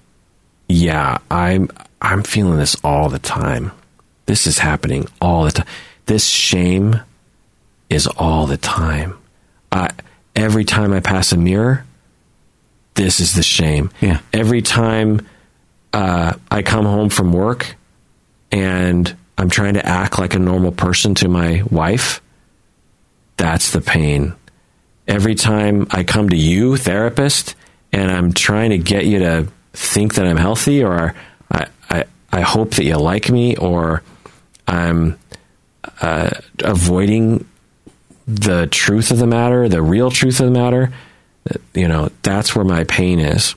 yeah, 0.67 1.19
I'm 1.29 1.69
I'm 2.01 2.23
feeling 2.23 2.57
this 2.57 2.75
all 2.83 3.07
the 3.09 3.19
time. 3.19 3.71
This 4.25 4.47
is 4.47 4.57
happening 4.57 5.05
all 5.21 5.43
the 5.43 5.51
time. 5.51 5.67
This 6.07 6.25
shame 6.25 6.99
is 7.91 8.07
all 8.07 8.47
the 8.47 8.57
time. 8.57 9.17
I, 9.71 9.91
every 10.35 10.63
time 10.65 10.91
I 10.93 11.01
pass 11.01 11.31
a 11.33 11.37
mirror, 11.37 11.85
this 12.95 13.19
is 13.19 13.35
the 13.35 13.43
shame. 13.43 13.91
Yeah. 14.01 14.21
Every 14.33 14.63
time 14.63 15.27
uh, 15.93 16.33
I 16.49 16.63
come 16.63 16.85
home 16.85 17.09
from 17.09 17.31
work 17.31 17.75
and 18.51 19.13
I'm 19.41 19.49
trying 19.49 19.73
to 19.73 19.85
act 19.85 20.19
like 20.19 20.35
a 20.35 20.39
normal 20.39 20.71
person 20.71 21.15
to 21.15 21.27
my 21.27 21.63
wife, 21.69 22.21
that's 23.37 23.71
the 23.71 23.81
pain. 23.81 24.33
Every 25.07 25.35
time 25.35 25.87
I 25.89 26.03
come 26.03 26.29
to 26.29 26.37
you, 26.37 26.77
therapist, 26.77 27.55
and 27.91 28.11
I'm 28.11 28.33
trying 28.33 28.69
to 28.69 28.77
get 28.77 29.05
you 29.05 29.19
to 29.19 29.47
think 29.73 30.13
that 30.15 30.27
I'm 30.27 30.37
healthy 30.37 30.83
or 30.83 31.15
I, 31.51 31.67
I, 31.89 32.03
I 32.31 32.41
hope 32.41 32.75
that 32.75 32.83
you 32.83 32.97
like 32.97 33.29
me 33.29 33.55
or 33.57 34.03
I'm 34.67 35.17
uh, 36.01 36.29
avoiding 36.63 37.47
the 38.27 38.67
truth 38.67 39.09
of 39.11 39.17
the 39.17 39.27
matter, 39.27 39.67
the 39.67 39.81
real 39.81 40.11
truth 40.11 40.39
of 40.39 40.45
the 40.45 40.51
matter, 40.51 40.93
you 41.73 41.87
know, 41.87 42.11
that's 42.21 42.55
where 42.55 42.65
my 42.65 42.83
pain 42.83 43.19
is. 43.19 43.55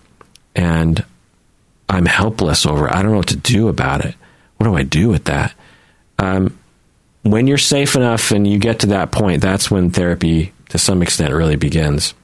And 0.57 1.05
I'm 1.89 2.07
helpless 2.07 2.65
over 2.65 2.89
it. 2.89 2.95
I 2.95 3.03
don't 3.03 3.13
know 3.13 3.19
what 3.19 3.29
to 3.29 3.37
do 3.37 3.69
about 3.69 4.05
it. 4.05 4.15
What 4.57 4.67
do 4.67 4.75
I 4.77 4.83
do 4.83 5.09
with 5.09 5.25
that? 5.25 5.53
Um, 6.19 6.59
when 7.23 7.47
you're 7.47 7.59
safe 7.59 7.97
enough 7.97 8.31
and 8.31 8.47
you 8.47 8.59
get 8.59 8.81
to 8.81 8.87
that 8.89 9.11
point, 9.11 9.41
that's 9.41 9.71
when 9.71 9.91
therapy, 9.91 10.53
to 10.69 10.79
some 10.79 11.03
extent, 11.03 11.33
really 11.33 11.57
begins. 11.57 12.15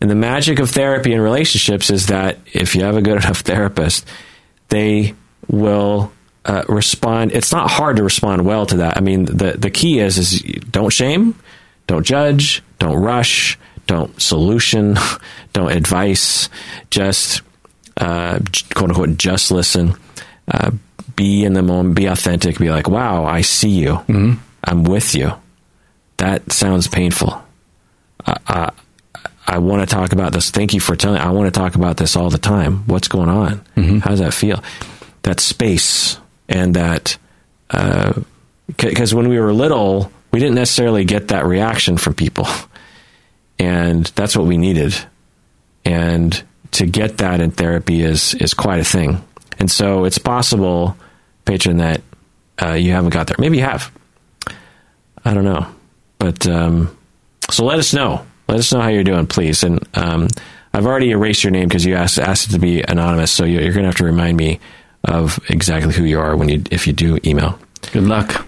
And 0.00 0.10
the 0.10 0.14
magic 0.14 0.58
of 0.58 0.70
therapy 0.70 1.12
and 1.12 1.22
relationships 1.22 1.88
is 1.90 2.06
that 2.06 2.38
if 2.52 2.74
you 2.74 2.84
have 2.84 2.96
a 2.96 3.02
good 3.02 3.16
enough 3.22 3.40
therapist, 3.40 4.06
they 4.68 5.14
will 5.48 6.12
uh, 6.44 6.64
respond. 6.68 7.32
It's 7.32 7.52
not 7.52 7.70
hard 7.70 7.96
to 7.96 8.02
respond 8.02 8.44
well 8.44 8.66
to 8.66 8.78
that. 8.78 8.96
I 8.96 9.00
mean, 9.00 9.24
the 9.24 9.56
the 9.58 9.70
key 9.70 9.98
is 9.98 10.18
is 10.18 10.40
don't 10.70 10.92
shame, 10.92 11.34
don't 11.86 12.04
judge, 12.04 12.62
don't 12.78 12.96
rush, 12.96 13.58
don't 13.86 14.20
solution, 14.20 14.96
don't 15.52 15.72
advice. 15.72 16.48
Just 16.90 17.42
uh, 17.96 18.38
quote 18.74 18.90
unquote, 18.90 19.16
just 19.16 19.50
listen. 19.50 19.94
Uh, 20.48 20.72
be 21.16 21.44
in 21.44 21.54
the 21.54 21.62
moment. 21.62 21.96
Be 21.96 22.06
authentic. 22.06 22.58
Be 22.58 22.70
like, 22.70 22.88
wow, 22.88 23.24
I 23.24 23.40
see 23.40 23.70
you. 23.70 23.94
Mm-hmm. 23.94 24.34
I'm 24.64 24.84
with 24.84 25.14
you. 25.14 25.32
That 26.18 26.52
sounds 26.52 26.88
painful. 26.88 27.42
Uh, 28.24 28.70
I 29.46 29.58
want 29.58 29.88
to 29.88 29.94
talk 29.94 30.12
about 30.12 30.32
this. 30.32 30.50
Thank 30.50 30.74
you 30.74 30.80
for 30.80 30.96
telling. 30.96 31.20
I 31.20 31.30
want 31.30 31.52
to 31.52 31.58
talk 31.58 31.74
about 31.74 31.96
this 31.96 32.16
all 32.16 32.30
the 32.30 32.38
time. 32.38 32.86
What's 32.86 33.08
going 33.08 33.28
on? 33.28 33.64
Mm-hmm. 33.76 33.98
How 33.98 34.10
does 34.10 34.20
that 34.20 34.34
feel? 34.34 34.62
That 35.22 35.40
space 35.40 36.18
and 36.48 36.74
that 36.74 37.16
because 37.68 39.12
uh, 39.12 39.16
when 39.16 39.28
we 39.28 39.38
were 39.38 39.52
little, 39.52 40.12
we 40.32 40.40
didn't 40.40 40.54
necessarily 40.54 41.04
get 41.04 41.28
that 41.28 41.46
reaction 41.46 41.96
from 41.96 42.14
people, 42.14 42.46
and 43.58 44.06
that's 44.14 44.36
what 44.36 44.46
we 44.46 44.56
needed. 44.56 44.94
And 45.84 46.42
to 46.72 46.86
get 46.86 47.18
that 47.18 47.40
in 47.40 47.50
therapy 47.50 48.02
is 48.02 48.34
is 48.34 48.54
quite 48.54 48.80
a 48.80 48.84
thing. 48.84 49.22
And 49.58 49.70
so 49.70 50.04
it's 50.04 50.18
possible, 50.18 50.96
patron, 51.46 51.78
that 51.78 52.02
uh, 52.62 52.72
you 52.72 52.92
haven't 52.92 53.10
got 53.10 53.26
there. 53.26 53.36
Maybe 53.38 53.56
you 53.56 53.64
have. 53.64 53.90
I 55.24 55.34
don't 55.34 55.44
know, 55.44 55.66
but 56.18 56.46
um, 56.46 56.96
so 57.50 57.64
let 57.64 57.78
us 57.78 57.94
know 57.94 58.24
let 58.48 58.58
us 58.58 58.72
know 58.72 58.80
how 58.80 58.88
you're 58.88 59.04
doing, 59.04 59.26
please. 59.26 59.62
And 59.62 59.86
um, 59.94 60.28
I've 60.72 60.86
already 60.86 61.10
erased 61.10 61.44
your 61.44 61.50
name 61.50 61.68
because 61.68 61.84
you 61.84 61.94
asked 61.94 62.18
asked 62.18 62.48
it 62.48 62.52
to 62.52 62.58
be 62.58 62.82
anonymous. 62.82 63.32
So 63.32 63.44
you're, 63.44 63.72
going 63.72 63.82
to 63.82 63.86
have 63.86 63.96
to 63.96 64.04
remind 64.04 64.36
me 64.36 64.60
of 65.04 65.38
exactly 65.48 65.92
who 65.92 66.04
you 66.04 66.20
are 66.20 66.36
when 66.36 66.48
you 66.48 66.62
if 66.70 66.86
you 66.86 66.92
do 66.92 67.18
email. 67.24 67.58
Good 67.92 68.04
luck. 68.04 68.46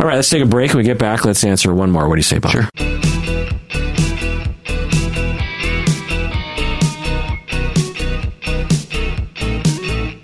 All 0.00 0.06
right, 0.06 0.16
let's 0.16 0.30
take 0.30 0.42
a 0.42 0.46
break. 0.46 0.70
When 0.70 0.78
we 0.78 0.84
get 0.84 0.98
back, 0.98 1.24
let's 1.24 1.44
answer 1.44 1.72
one 1.72 1.90
more. 1.90 2.08
What 2.08 2.16
do 2.16 2.18
you 2.18 2.24
say, 2.24 2.38
Bob? 2.38 2.52
Sure. 2.52 2.91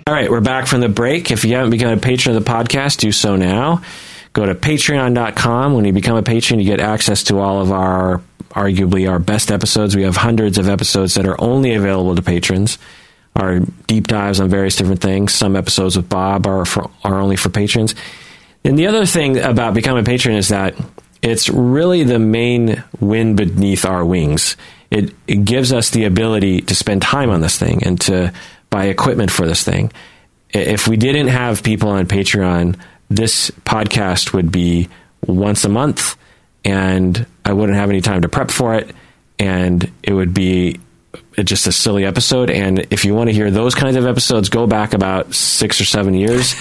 All 0.09 0.15
right, 0.15 0.31
we're 0.31 0.41
back 0.41 0.65
from 0.65 0.81
the 0.81 0.89
break. 0.89 1.29
If 1.29 1.45
you 1.45 1.53
haven't 1.53 1.69
become 1.69 1.91
a 1.91 1.97
patron 1.97 2.35
of 2.35 2.43
the 2.43 2.51
podcast, 2.51 2.97
do 2.97 3.11
so 3.11 3.35
now. 3.35 3.83
Go 4.33 4.43
to 4.43 4.55
patreon.com. 4.55 5.73
When 5.73 5.85
you 5.85 5.93
become 5.93 6.17
a 6.17 6.23
patron, 6.23 6.59
you 6.59 6.65
get 6.65 6.79
access 6.79 7.25
to 7.25 7.37
all 7.37 7.61
of 7.61 7.71
our 7.71 8.19
arguably 8.49 9.07
our 9.07 9.19
best 9.19 9.51
episodes. 9.51 9.95
We 9.95 10.01
have 10.01 10.17
hundreds 10.17 10.57
of 10.57 10.67
episodes 10.67 11.13
that 11.13 11.27
are 11.27 11.39
only 11.39 11.75
available 11.75 12.15
to 12.15 12.23
patrons. 12.23 12.79
Our 13.35 13.59
deep 13.85 14.07
dives 14.07 14.39
on 14.39 14.49
various 14.49 14.75
different 14.75 14.99
things. 14.99 15.35
Some 15.35 15.55
episodes 15.55 15.95
with 15.95 16.09
Bob 16.09 16.47
are 16.47 16.65
for, 16.65 16.89
are 17.03 17.19
only 17.19 17.35
for 17.35 17.49
patrons. 17.49 17.93
And 18.63 18.79
the 18.79 18.87
other 18.87 19.05
thing 19.05 19.37
about 19.37 19.75
becoming 19.75 20.01
a 20.01 20.05
patron 20.07 20.37
is 20.37 20.47
that 20.47 20.73
it's 21.21 21.49
really 21.49 22.01
the 22.01 22.17
main 22.17 22.83
wind 22.99 23.37
beneath 23.37 23.85
our 23.85 24.03
wings. 24.03 24.57
It, 24.89 25.13
it 25.27 25.45
gives 25.45 25.71
us 25.71 25.91
the 25.91 26.05
ability 26.05 26.61
to 26.61 26.73
spend 26.73 27.03
time 27.03 27.29
on 27.29 27.41
this 27.41 27.59
thing 27.59 27.83
and 27.83 28.01
to 28.01 28.33
buy 28.69 28.85
equipment 28.85 29.31
for 29.31 29.45
this 29.45 29.63
thing. 29.63 29.91
If 30.51 30.87
we 30.87 30.97
didn't 30.97 31.27
have 31.27 31.63
people 31.63 31.89
on 31.89 32.07
Patreon, 32.07 32.79
this 33.09 33.51
podcast 33.51 34.33
would 34.33 34.51
be 34.51 34.89
once 35.25 35.65
a 35.65 35.69
month 35.69 36.17
and 36.65 37.25
I 37.45 37.53
wouldn't 37.53 37.77
have 37.77 37.89
any 37.89 38.01
time 38.01 38.21
to 38.21 38.29
prep 38.29 38.51
for 38.51 38.75
it, 38.75 38.93
and 39.37 39.89
it 40.03 40.13
would 40.13 40.33
be 40.33 40.79
just 41.37 41.67
a 41.67 41.71
silly 41.71 42.05
episode. 42.05 42.49
And 42.49 42.85
if 42.91 43.05
you 43.05 43.15
want 43.15 43.29
to 43.29 43.33
hear 43.33 43.49
those 43.49 43.75
kinds 43.75 43.95
of 43.95 44.05
episodes, 44.05 44.49
go 44.49 44.67
back 44.67 44.93
about 44.93 45.33
six 45.33 45.79
or 45.79 45.85
seven 45.85 46.13
years. 46.13 46.55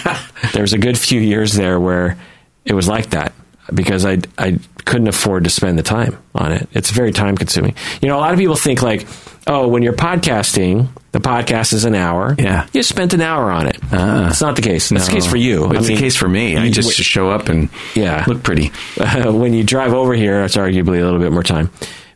There's 0.52 0.72
a 0.72 0.78
good 0.78 0.98
few 0.98 1.20
years 1.20 1.52
there 1.54 1.78
where 1.78 2.18
it 2.64 2.74
was 2.74 2.88
like 2.88 3.10
that 3.10 3.32
because 3.72 4.04
I 4.04 4.18
I 4.36 4.58
couldn't 4.84 5.08
afford 5.08 5.44
to 5.44 5.50
spend 5.50 5.78
the 5.78 5.82
time 5.82 6.18
on 6.34 6.52
it. 6.52 6.68
It's 6.72 6.90
very 6.90 7.12
time 7.12 7.36
consuming. 7.36 7.74
You 8.02 8.08
know, 8.08 8.18
a 8.18 8.20
lot 8.20 8.32
of 8.32 8.38
people 8.38 8.56
think 8.56 8.82
like, 8.82 9.06
oh, 9.46 9.68
when 9.68 9.82
you're 9.82 9.92
podcasting, 9.92 10.88
the 11.12 11.20
podcast 11.20 11.72
is 11.72 11.84
an 11.84 11.94
hour. 11.94 12.34
Yeah, 12.38 12.66
you 12.72 12.82
spent 12.82 13.14
an 13.14 13.20
hour 13.20 13.50
on 13.50 13.66
it. 13.66 13.78
Uh, 13.92 14.28
it's 14.30 14.40
not 14.40 14.56
the 14.56 14.62
case. 14.62 14.88
That's 14.88 15.08
no. 15.08 15.14
the 15.14 15.20
case 15.20 15.26
for 15.26 15.36
you. 15.36 15.66
It's 15.66 15.76
I 15.76 15.80
mean, 15.80 15.96
the 15.96 15.96
case 15.96 16.16
for 16.16 16.28
me. 16.28 16.56
I 16.56 16.70
just 16.70 16.90
w- 16.90 17.04
show 17.04 17.30
up 17.30 17.48
and 17.48 17.68
yeah, 17.94 18.24
look 18.26 18.42
pretty. 18.42 18.72
Uh, 18.98 19.32
when 19.32 19.52
you 19.54 19.64
drive 19.64 19.92
over 19.92 20.14
here, 20.14 20.44
it's 20.44 20.56
arguably 20.56 21.00
a 21.00 21.04
little 21.04 21.20
bit 21.20 21.32
more 21.32 21.42
time, 21.42 21.70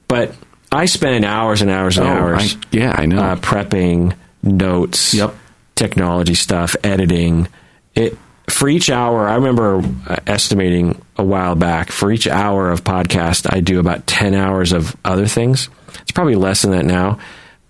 but 0.08 0.34
I 0.72 0.86
spend 0.86 1.24
hours 1.24 1.62
and 1.62 1.70
hours 1.70 1.98
and 1.98 2.06
oh, 2.06 2.10
hours. 2.10 2.56
I, 2.56 2.58
yeah, 2.72 2.94
I 2.96 3.06
know. 3.06 3.20
Uh, 3.20 3.36
prepping 3.36 4.14
notes. 4.42 5.14
Yep. 5.14 5.34
Technology 5.74 6.34
stuff, 6.34 6.76
editing. 6.84 7.48
It 7.94 8.16
for 8.50 8.68
each 8.68 8.90
hour, 8.90 9.28
I 9.28 9.36
remember 9.36 9.82
uh, 10.06 10.16
estimating 10.26 11.00
a 11.16 11.24
while 11.24 11.54
back, 11.54 11.90
for 11.90 12.10
each 12.12 12.26
hour 12.26 12.70
of 12.70 12.84
podcast, 12.84 13.50
I 13.50 13.60
do 13.60 13.78
about 13.78 14.06
10 14.06 14.34
hours 14.34 14.72
of 14.72 14.96
other 15.04 15.26
things. 15.26 15.68
It's 16.02 16.12
probably 16.12 16.36
less 16.36 16.62
than 16.62 16.72
that 16.72 16.84
now, 16.84 17.18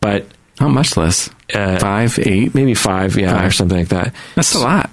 but. 0.00 0.26
Not 0.60 0.72
much 0.72 0.96
less. 0.96 1.30
Uh, 1.54 1.78
five, 1.78 2.18
eight? 2.18 2.54
Maybe 2.54 2.74
five, 2.74 3.16
yeah, 3.16 3.34
five. 3.34 3.48
or 3.48 3.50
something 3.50 3.78
like 3.78 3.88
that. 3.88 4.14
That's 4.34 4.54
a 4.54 4.58
lot. 4.58 4.90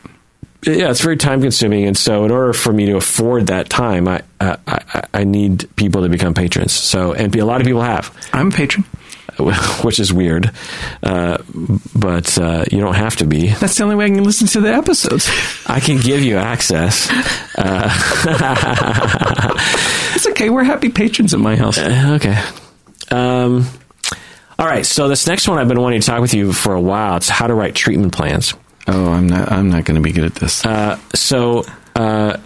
Yeah, 0.65 0.89
it's 0.89 1.01
very 1.01 1.17
time 1.17 1.41
consuming. 1.41 1.85
And 1.85 1.97
so, 1.97 2.23
in 2.23 2.31
order 2.31 2.53
for 2.53 2.71
me 2.71 2.85
to 2.85 2.95
afford 2.95 3.47
that 3.47 3.69
time, 3.69 4.07
I, 4.07 4.21
uh, 4.39 4.55
I, 4.65 5.03
I 5.13 5.23
need 5.25 5.67
people 5.75 6.03
to 6.03 6.09
become 6.09 6.33
patrons. 6.33 6.71
So, 6.71 7.13
and 7.13 7.31
be 7.33 7.39
a 7.39 7.45
lot 7.45 7.59
of 7.59 7.67
people 7.67 7.81
have. 7.81 8.15
I'm 8.31 8.47
a 8.47 8.51
patron. 8.51 8.85
which 9.83 9.99
is 9.99 10.11
weird. 10.11 10.51
Uh, 11.03 11.37
but 11.95 12.37
uh, 12.37 12.65
you 12.71 12.79
don't 12.79 12.95
have 12.95 13.15
to 13.17 13.25
be. 13.25 13.49
That's 13.49 13.77
the 13.77 13.83
only 13.83 13.95
way 13.95 14.05
I 14.05 14.09
can 14.09 14.23
listen 14.23 14.47
to 14.47 14.61
the 14.61 14.73
episodes. 14.73 15.29
I 15.67 15.79
can 15.79 15.99
give 16.01 16.23
you 16.23 16.37
access. 16.37 17.09
Uh, 17.59 17.89
it's 20.13 20.27
okay. 20.27 20.51
We're 20.51 20.63
happy 20.63 20.89
patrons 20.89 21.33
at 21.33 21.39
my 21.39 21.55
house. 21.55 21.79
Uh, 21.79 22.13
okay. 22.17 22.39
Um, 23.11 23.67
all 24.59 24.65
right. 24.65 24.85
So 24.85 25.07
this 25.07 25.27
next 25.27 25.47
one 25.47 25.59
I've 25.59 25.67
been 25.67 25.81
wanting 25.81 26.01
to 26.01 26.07
talk 26.07 26.21
with 26.21 26.33
you 26.33 26.53
for 26.53 26.73
a 26.73 26.81
while. 26.81 27.17
It's 27.17 27.29
how 27.29 27.47
to 27.47 27.53
write 27.53 27.75
treatment 27.75 28.13
plans. 28.13 28.53
Oh, 28.87 29.11
I'm 29.11 29.27
not. 29.27 29.51
I'm 29.51 29.69
not 29.69 29.85
going 29.85 29.95
to 29.95 30.01
be 30.01 30.11
good 30.11 30.25
at 30.25 30.35
this. 30.35 30.65
Uh, 30.65 30.97
so 31.13 31.65
uh, 31.95 32.37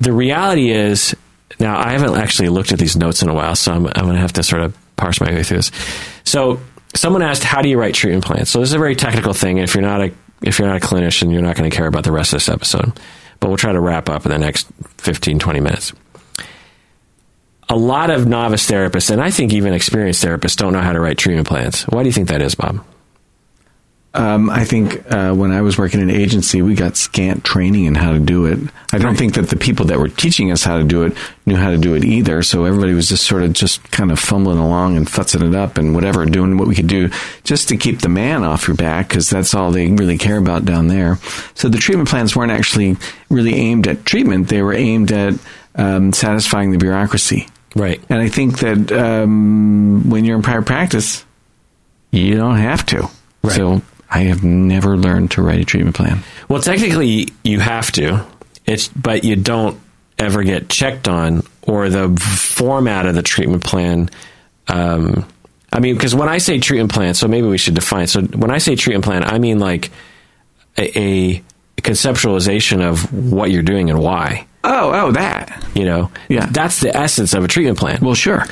the 0.00 0.12
reality 0.12 0.70
is, 0.70 1.14
now 1.58 1.78
I 1.78 1.90
haven't 1.92 2.16
actually 2.16 2.48
looked 2.48 2.72
at 2.72 2.78
these 2.78 2.96
notes 2.96 3.22
in 3.22 3.28
a 3.28 3.34
while, 3.34 3.54
so 3.54 3.72
I'm, 3.72 3.86
I'm 3.86 4.04
going 4.04 4.14
to 4.14 4.20
have 4.20 4.32
to 4.34 4.42
sort 4.42 4.62
of 4.62 4.76
parse 4.96 5.20
my 5.20 5.30
way 5.30 5.42
through 5.42 5.58
this. 5.58 5.70
So 6.24 6.60
someone 6.94 7.22
asked, 7.22 7.44
"How 7.44 7.60
do 7.60 7.68
you 7.68 7.78
write 7.78 7.94
treatment 7.94 8.24
plans?" 8.24 8.48
So 8.48 8.60
this 8.60 8.70
is 8.70 8.74
a 8.74 8.78
very 8.78 8.96
technical 8.96 9.34
thing. 9.34 9.58
If 9.58 9.74
you're 9.74 9.82
not 9.82 10.00
a 10.00 10.12
if 10.42 10.58
you're 10.58 10.68
not 10.68 10.82
a 10.82 10.86
clinician, 10.86 11.32
you're 11.32 11.42
not 11.42 11.56
going 11.56 11.70
to 11.70 11.76
care 11.76 11.86
about 11.86 12.04
the 12.04 12.12
rest 12.12 12.32
of 12.32 12.38
this 12.38 12.48
episode. 12.48 12.98
But 13.40 13.48
we'll 13.48 13.56
try 13.58 13.72
to 13.72 13.80
wrap 13.80 14.08
up 14.08 14.24
in 14.26 14.32
the 14.32 14.38
next 14.38 14.66
15, 14.98 15.38
20 15.38 15.60
minutes. 15.60 15.92
A 17.70 17.76
lot 17.76 18.10
of 18.10 18.26
novice 18.26 18.68
therapists, 18.68 19.12
and 19.12 19.22
I 19.22 19.30
think 19.30 19.52
even 19.52 19.72
experienced 19.72 20.24
therapists, 20.24 20.56
don't 20.56 20.72
know 20.72 20.80
how 20.80 20.92
to 20.92 20.98
write 20.98 21.18
treatment 21.18 21.46
plans. 21.46 21.84
Why 21.84 22.02
do 22.02 22.08
you 22.08 22.12
think 22.12 22.26
that 22.26 22.42
is, 22.42 22.56
Bob? 22.56 22.84
Um, 24.12 24.50
I 24.50 24.64
think 24.64 25.08
uh, 25.12 25.32
when 25.34 25.52
I 25.52 25.60
was 25.60 25.78
working 25.78 26.00
in 26.00 26.10
an 26.10 26.16
agency, 26.16 26.62
we 26.62 26.74
got 26.74 26.96
scant 26.96 27.44
training 27.44 27.84
in 27.84 27.94
how 27.94 28.12
to 28.12 28.18
do 28.18 28.46
it. 28.46 28.58
I 28.92 28.98
don't 28.98 29.16
think 29.16 29.34
that 29.34 29.50
the 29.50 29.56
people 29.56 29.86
that 29.86 30.00
were 30.00 30.08
teaching 30.08 30.50
us 30.50 30.64
how 30.64 30.78
to 30.78 30.82
do 30.82 31.04
it 31.04 31.16
knew 31.46 31.54
how 31.54 31.70
to 31.70 31.78
do 31.78 31.94
it 31.94 32.04
either. 32.04 32.42
So 32.42 32.64
everybody 32.64 32.92
was 32.92 33.08
just 33.08 33.24
sort 33.24 33.44
of 33.44 33.52
just 33.52 33.88
kind 33.92 34.10
of 34.10 34.18
fumbling 34.18 34.58
along 34.58 34.96
and 34.96 35.06
futzing 35.06 35.48
it 35.48 35.54
up 35.54 35.78
and 35.78 35.94
whatever, 35.94 36.26
doing 36.26 36.58
what 36.58 36.66
we 36.66 36.74
could 36.74 36.88
do 36.88 37.08
just 37.44 37.68
to 37.68 37.76
keep 37.76 38.00
the 38.00 38.08
man 38.08 38.42
off 38.42 38.66
your 38.66 38.76
back 38.76 39.10
because 39.10 39.30
that's 39.30 39.54
all 39.54 39.70
they 39.70 39.86
really 39.92 40.18
care 40.18 40.38
about 40.38 40.64
down 40.64 40.88
there. 40.88 41.20
So 41.54 41.68
the 41.68 41.78
treatment 41.78 42.08
plans 42.08 42.34
weren't 42.34 42.50
actually 42.50 42.96
really 43.28 43.54
aimed 43.54 43.86
at 43.86 44.04
treatment; 44.04 44.48
they 44.48 44.62
were 44.62 44.74
aimed 44.74 45.12
at 45.12 45.34
um, 45.76 46.12
satisfying 46.12 46.72
the 46.72 46.78
bureaucracy. 46.78 47.46
Right. 47.74 48.00
And 48.08 48.20
I 48.20 48.28
think 48.28 48.58
that 48.60 48.92
um, 48.92 50.10
when 50.10 50.24
you're 50.24 50.36
in 50.36 50.42
private 50.42 50.66
practice, 50.66 51.24
you 52.10 52.36
don't 52.36 52.56
have 52.56 52.84
to. 52.86 53.08
Right. 53.42 53.56
So 53.56 53.82
I 54.10 54.20
have 54.20 54.42
never 54.42 54.96
learned 54.96 55.32
to 55.32 55.42
write 55.42 55.60
a 55.60 55.64
treatment 55.64 55.96
plan. 55.96 56.22
Well, 56.48 56.60
technically, 56.60 57.28
you 57.44 57.60
have 57.60 57.92
to. 57.92 58.26
It's 58.66 58.88
but 58.88 59.24
you 59.24 59.36
don't 59.36 59.80
ever 60.18 60.42
get 60.42 60.68
checked 60.68 61.08
on, 61.08 61.42
or 61.62 61.88
the 61.88 62.14
format 62.20 63.06
of 63.06 63.14
the 63.14 63.22
treatment 63.22 63.64
plan. 63.64 64.10
Um, 64.68 65.26
I 65.72 65.80
mean, 65.80 65.94
because 65.94 66.14
when 66.14 66.28
I 66.28 66.38
say 66.38 66.58
treatment 66.58 66.92
plan, 66.92 67.14
so 67.14 67.28
maybe 67.28 67.46
we 67.46 67.58
should 67.58 67.74
define. 67.74 68.08
So 68.08 68.22
when 68.22 68.50
I 68.50 68.58
say 68.58 68.74
treatment 68.74 69.04
plan, 69.04 69.24
I 69.24 69.38
mean 69.38 69.60
like 69.60 69.90
a, 70.76 70.98
a 70.98 71.44
conceptualization 71.80 72.82
of 72.82 73.12
what 73.12 73.50
you're 73.50 73.62
doing 73.62 73.90
and 73.90 74.00
why. 74.00 74.46
Oh, 74.62 74.92
oh, 74.92 75.12
that. 75.12 75.64
You 75.74 75.84
know, 75.84 76.10
Yeah. 76.28 76.46
that's 76.50 76.80
the 76.80 76.94
essence 76.96 77.32
of 77.34 77.44
a 77.44 77.48
treatment 77.48 77.78
plan. 77.78 77.98
Well, 78.02 78.14
sure. 78.14 78.44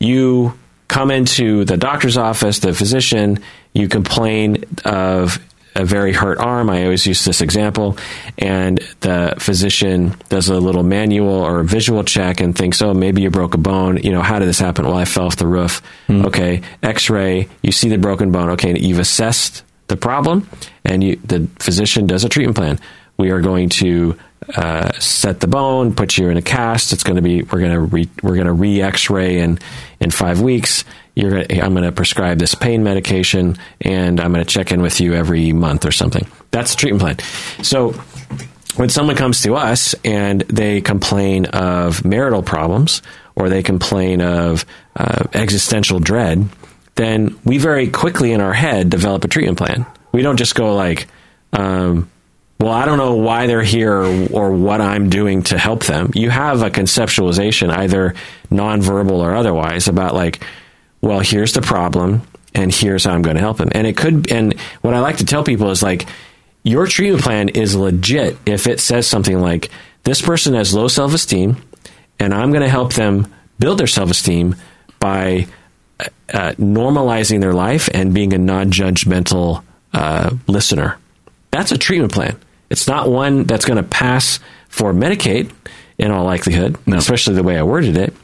you 0.00 0.56
come 0.88 1.10
into 1.10 1.64
the 1.64 1.76
doctor's 1.76 2.16
office, 2.16 2.60
the 2.60 2.72
physician, 2.72 3.38
you 3.74 3.88
complain 3.88 4.64
of 4.84 5.38
a 5.74 5.84
very 5.84 6.12
hurt 6.12 6.38
arm. 6.38 6.70
I 6.70 6.84
always 6.84 7.06
use 7.06 7.24
this 7.24 7.40
example. 7.40 7.96
And 8.38 8.78
the 9.00 9.34
physician 9.38 10.14
does 10.28 10.48
a 10.48 10.54
little 10.58 10.82
manual 10.82 11.28
or 11.44 11.62
visual 11.62 12.02
check 12.04 12.40
and 12.40 12.56
thinks, 12.56 12.80
oh, 12.82 12.94
maybe 12.94 13.22
you 13.22 13.30
broke 13.30 13.54
a 13.54 13.58
bone. 13.58 13.98
You 13.98 14.10
know, 14.12 14.22
how 14.22 14.38
did 14.38 14.48
this 14.48 14.58
happen? 14.58 14.86
Well, 14.86 14.96
I 14.96 15.04
fell 15.04 15.26
off 15.26 15.36
the 15.36 15.46
roof. 15.46 15.82
Hmm. 16.06 16.24
Okay. 16.26 16.62
X 16.82 17.10
ray, 17.10 17.48
you 17.62 17.70
see 17.72 17.88
the 17.88 17.98
broken 17.98 18.32
bone. 18.32 18.50
Okay. 18.50 18.78
You've 18.78 18.98
assessed 18.98 19.62
the 19.88 19.96
problem 19.96 20.48
and 20.84 21.04
you, 21.04 21.16
the 21.24 21.48
physician 21.60 22.06
does 22.06 22.24
a 22.24 22.28
treatment 22.28 22.56
plan. 22.56 22.80
We 23.18 23.30
are 23.30 23.40
going 23.40 23.68
to 23.70 24.16
uh, 24.54 24.92
set 24.98 25.40
the 25.40 25.46
bone, 25.46 25.94
put 25.94 26.16
you 26.18 26.28
in 26.28 26.36
a 26.36 26.42
cast. 26.42 26.92
It's 26.92 27.02
going 27.02 27.16
to 27.16 27.22
be 27.22 27.42
we're 27.42 27.60
going 27.60 27.72
to 27.72 27.80
re, 27.80 28.08
we're 28.22 28.34
going 28.34 28.46
to 28.46 28.52
re 28.52 28.80
X-ray 28.82 29.38
in 29.38 29.58
in 30.00 30.10
five 30.10 30.40
weeks. 30.40 30.84
You're 31.14 31.30
gonna, 31.30 31.62
I'm 31.62 31.72
going 31.72 31.84
to 31.84 31.92
prescribe 31.92 32.38
this 32.38 32.54
pain 32.54 32.82
medication, 32.82 33.56
and 33.80 34.20
I'm 34.20 34.32
going 34.32 34.44
to 34.44 34.50
check 34.50 34.72
in 34.72 34.82
with 34.82 35.00
you 35.00 35.14
every 35.14 35.52
month 35.52 35.84
or 35.84 35.90
something. 35.90 36.26
That's 36.50 36.74
the 36.74 36.76
treatment 36.76 37.02
plan. 37.02 37.64
So 37.64 37.92
when 38.76 38.88
someone 38.88 39.16
comes 39.16 39.42
to 39.42 39.54
us 39.56 39.94
and 40.04 40.42
they 40.42 40.80
complain 40.80 41.46
of 41.46 42.04
marital 42.04 42.42
problems 42.42 43.02
or 43.34 43.48
they 43.48 43.62
complain 43.62 44.20
of 44.20 44.64
uh, 44.94 45.24
existential 45.34 45.98
dread, 45.98 46.48
then 46.94 47.36
we 47.44 47.58
very 47.58 47.88
quickly 47.88 48.32
in 48.32 48.40
our 48.40 48.52
head 48.52 48.88
develop 48.88 49.24
a 49.24 49.28
treatment 49.28 49.58
plan. 49.58 49.84
We 50.12 50.22
don't 50.22 50.36
just 50.36 50.54
go 50.54 50.74
like, 50.74 51.08
um, 51.52 52.08
well, 52.60 52.72
I 52.72 52.86
don't 52.86 52.98
know 52.98 53.14
why 53.14 53.46
they're 53.46 53.62
here 53.62 53.94
or, 54.32 54.50
what 54.52 54.80
I'm 54.80 55.10
doing 55.10 55.42
to 55.44 55.58
help 55.58 55.84
them. 55.84 56.10
You 56.14 56.30
have 56.30 56.62
a 56.62 56.70
conceptualization, 56.70 57.70
either 57.70 58.14
nonverbal 58.50 59.12
or 59.12 59.34
otherwise, 59.34 59.86
about 59.86 60.14
like, 60.14 60.42
well, 61.00 61.20
here's 61.20 61.52
the 61.52 61.62
problem 61.62 62.22
and 62.54 62.74
here's 62.74 63.04
how 63.04 63.12
I'm 63.12 63.22
going 63.22 63.36
to 63.36 63.42
help 63.42 63.58
them. 63.58 63.68
And 63.72 63.86
it 63.86 63.96
could, 63.96 64.32
and 64.32 64.58
what 64.80 64.94
I 64.94 64.98
like 64.98 65.18
to 65.18 65.24
tell 65.24 65.44
people 65.44 65.70
is 65.70 65.82
like, 65.82 66.06
your 66.64 66.88
treatment 66.88 67.22
plan 67.22 67.48
is 67.50 67.76
legit 67.76 68.36
if 68.44 68.66
it 68.66 68.80
says 68.80 69.06
something 69.06 69.40
like, 69.40 69.70
this 70.02 70.20
person 70.20 70.54
has 70.54 70.74
low 70.74 70.88
self 70.88 71.14
esteem 71.14 71.56
and 72.18 72.34
I'm 72.34 72.50
going 72.50 72.62
to 72.62 72.68
help 72.68 72.94
them 72.94 73.32
build 73.58 73.78
their 73.78 73.86
self 73.86 74.10
esteem 74.10 74.56
by 74.98 75.46
uh, 76.00 76.52
normalizing 76.58 77.40
their 77.40 77.52
life 77.52 77.88
and 77.94 78.12
being 78.12 78.32
a 78.32 78.38
non 78.38 78.70
judgmental 78.70 79.62
uh, 79.92 80.34
listener. 80.46 80.98
That's 81.50 81.72
a 81.72 81.78
treatment 81.78 82.12
plan. 82.12 82.38
It's 82.70 82.86
not 82.86 83.10
one 83.10 83.44
that's 83.44 83.64
going 83.64 83.82
to 83.82 83.88
pass 83.88 84.40
for 84.68 84.92
Medicaid 84.92 85.52
in 85.98 86.10
all 86.10 86.24
likelihood, 86.24 86.76
especially 86.86 87.34
the 87.34 87.42
way 87.42 87.58
I 87.58 87.62
worded 87.62 87.96
it. 87.96 88.14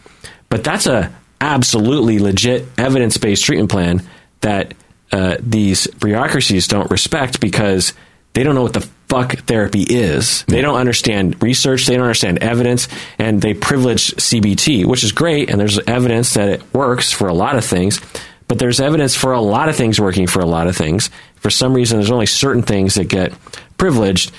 But 0.49 0.65
that's 0.65 0.87
a 0.87 1.13
absolutely 1.41 2.19
legit 2.19 2.67
evidence 2.79 3.19
based 3.19 3.45
treatment 3.45 3.71
plan 3.71 4.03
that 4.41 4.75
uh, 5.13 5.37
these 5.41 5.87
bureaucracies 5.87 6.69
don't 6.69 6.91
respect 6.91 7.41
because 7.41 7.93
they 8.35 8.43
don't 8.43 8.55
know 8.55 8.63
what 8.63 8.73
the 8.73 8.89
fuck 9.09 9.33
therapy 9.41 9.83
is. 9.83 10.43
They 10.45 10.61
don't 10.61 10.77
understand 10.77 11.43
research, 11.43 11.87
they 11.87 11.95
don't 11.95 12.05
understand 12.05 12.39
evidence, 12.39 12.89
and 13.19 13.41
they 13.41 13.55
privilege 13.55 14.13
CBT, 14.17 14.87
which 14.87 15.05
is 15.05 15.13
great, 15.13 15.51
and 15.51 15.61
there's 15.61 15.79
evidence 15.81 16.35
that 16.35 16.49
it 16.49 16.75
works 16.75 17.13
for 17.13 17.29
a 17.29 17.35
lot 17.35 17.57
of 17.57 17.65
things. 17.65 18.01
But 18.49 18.59
there's 18.59 18.81
evidence 18.81 19.17
for 19.17 19.33
a 19.33 19.41
lot 19.41 19.69
of 19.69 19.77
things 19.77 20.01
working 20.01 20.27
for 20.27 20.41
a 20.41 20.47
lot 20.47 20.67
of 20.67 20.77
things. 20.77 21.11
For 21.37 21.49
some 21.51 21.75
reason, 21.75 21.99
there's 21.99 22.11
only 22.11 22.27
certain 22.27 22.63
things 22.63 22.95
that 22.95 23.05
get 23.05 23.33
privileged 23.85 24.33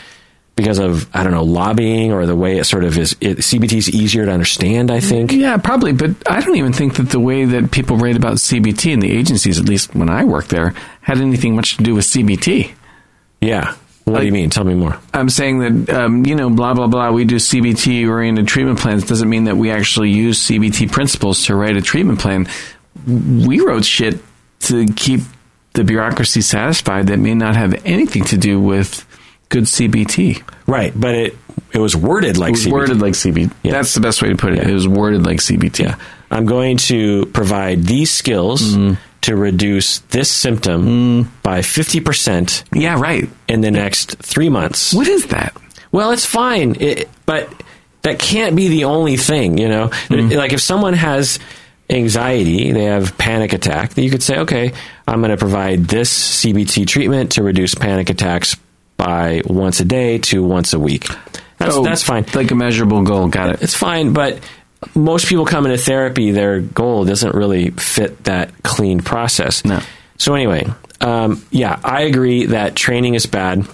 because 0.55 0.79
of 0.79 1.07
I 1.15 1.23
don't 1.23 1.33
know 1.33 1.43
lobbying 1.43 2.11
or 2.11 2.25
the 2.25 2.35
way 2.35 2.57
it 2.57 2.63
sort 2.63 2.83
of 2.83 2.97
is. 2.97 3.15
It, 3.21 3.37
CBT 3.37 3.73
is 3.77 3.89
easier 3.89 4.25
to 4.25 4.31
understand. 4.31 4.89
I 4.89 4.99
think. 4.99 5.31
Yeah, 5.31 5.57
probably. 5.57 5.93
But 5.93 6.11
I 6.27 6.41
don't 6.41 6.55
even 6.55 6.73
think 6.73 6.95
that 6.95 7.09
the 7.09 7.19
way 7.19 7.45
that 7.45 7.69
people 7.69 7.97
write 7.97 8.17
about 8.17 8.37
CBT 8.37 8.91
in 8.91 9.01
the 9.01 9.11
agencies, 9.11 9.59
at 9.59 9.69
least 9.69 9.93
when 9.93 10.09
I 10.09 10.23
worked 10.23 10.49
there, 10.49 10.73
had 11.01 11.19
anything 11.19 11.55
much 11.55 11.77
to 11.77 11.83
do 11.83 11.93
with 11.93 12.05
CBT. 12.05 12.73
Yeah. 13.41 13.75
What 14.05 14.19
do 14.19 14.25
you 14.25 14.31
mean? 14.31 14.49
Tell 14.51 14.63
me 14.63 14.75
more. 14.75 14.99
I'm 15.15 15.29
saying 15.29 15.85
that, 15.85 15.95
um, 15.95 16.27
you 16.27 16.35
know, 16.35 16.51
blah, 16.51 16.75
blah, 16.75 16.85
blah, 16.85 17.11
we 17.11 17.25
do 17.25 17.37
CBT 17.37 18.07
oriented 18.07 18.47
treatment 18.47 18.77
plans 18.77 19.03
doesn't 19.03 19.27
mean 19.27 19.45
that 19.45 19.57
we 19.57 19.71
actually 19.71 20.11
use 20.11 20.39
CBT 20.47 20.91
principles 20.91 21.45
to 21.45 21.55
write 21.55 21.75
a 21.75 21.81
treatment 21.81 22.19
plan. 22.19 22.47
We 23.07 23.61
wrote 23.61 23.83
shit 23.83 24.19
to 24.59 24.85
keep 24.85 25.21
the 25.73 25.83
bureaucracy 25.83 26.41
satisfied 26.41 27.07
that 27.07 27.17
may 27.17 27.33
not 27.33 27.55
have 27.55 27.83
anything 27.83 28.23
to 28.25 28.37
do 28.37 28.59
with 28.59 29.05
good 29.49 29.63
CBT. 29.65 30.41
Right, 30.67 30.93
but 30.99 31.15
it 31.15 31.37
it 31.71 31.79
was 31.79 31.95
worded 31.95 32.37
like 32.37 32.49
It 32.49 32.51
was 32.53 32.65
CBT. 32.65 32.71
worded 32.71 33.01
like 33.01 33.13
CBT. 33.13 33.51
Yeah. 33.63 33.71
That's 33.73 33.93
the 33.93 34.01
best 34.01 34.21
way 34.21 34.29
to 34.29 34.35
put 34.35 34.53
it. 34.53 34.57
Yeah. 34.63 34.69
It 34.69 34.73
was 34.73 34.87
worded 34.87 35.25
like 35.25 35.39
CBT. 35.39 35.83
Yeah. 35.83 35.95
I'm 36.31 36.45
going 36.45 36.77
to 36.89 37.25
provide 37.27 37.83
these 37.83 38.11
skills 38.11 38.75
Mm. 38.75 38.97
to 39.21 39.35
reduce 39.35 39.99
this 40.09 40.29
symptom 40.31 41.31
by 41.43 41.59
50% 41.61 42.63
Yeah, 42.73 42.99
right. 42.99 43.29
in 43.47 43.61
the 43.61 43.71
next 43.71 44.17
three 44.19 44.49
months. 44.49 44.93
What 44.93 45.07
is 45.07 45.27
that? 45.27 45.55
Well, 45.91 46.11
it's 46.11 46.25
fine, 46.25 46.75
it, 46.79 47.09
but 47.25 47.49
that 48.03 48.19
can't 48.19 48.55
be 48.55 48.67
the 48.67 48.83
only 48.85 49.17
thing, 49.17 49.57
you 49.57 49.67
know? 49.69 49.91
Like 50.09 50.53
if 50.53 50.61
someone 50.61 50.93
has 50.93 51.39
anxiety, 51.89 52.71
they 52.71 52.85
have 52.85 53.17
panic 53.17 53.53
attack, 53.53 53.93
then 53.93 54.03
you 54.05 54.11
could 54.11 54.23
say, 54.23 54.39
okay, 54.39 54.73
I'm 55.07 55.19
going 55.21 55.31
to 55.31 55.37
provide 55.37 55.85
this 55.85 56.09
CBT 56.43 56.85
treatment 56.87 57.33
to 57.33 57.43
reduce 57.43 57.75
panic 57.75 58.09
attacks 58.09 58.55
by 58.97 59.41
once 59.45 59.79
a 59.79 59.85
day 59.85 60.17
to 60.19 60.43
once 60.43 60.73
a 60.73 60.79
week. 60.79 61.07
That's, 61.57 61.75
Oh, 61.75 61.83
that's 61.83 62.03
fine. 62.03 62.25
Like 62.33 62.51
a 62.51 62.55
measurable 62.55 63.03
goal. 63.03 63.27
Got 63.27 63.49
it. 63.49 63.61
It's 63.61 63.73
fine, 63.73 64.13
but 64.13 64.39
most 64.93 65.27
people 65.27 65.45
come 65.45 65.65
into 65.65 65.77
therapy, 65.77 66.31
their 66.31 66.59
goal 66.59 67.05
doesn't 67.05 67.33
really 67.33 67.71
fit 67.71 68.23
that 68.25 68.51
clean 68.63 68.99
process. 69.01 69.63
No. 69.65 69.79
So 70.17 70.33
anyway, 70.35 70.67
um, 71.01 71.43
yeah, 71.51 71.79
I 71.83 72.01
agree 72.03 72.47
that 72.47 72.75
training 72.75 73.15
is 73.15 73.25
bad, 73.25 73.65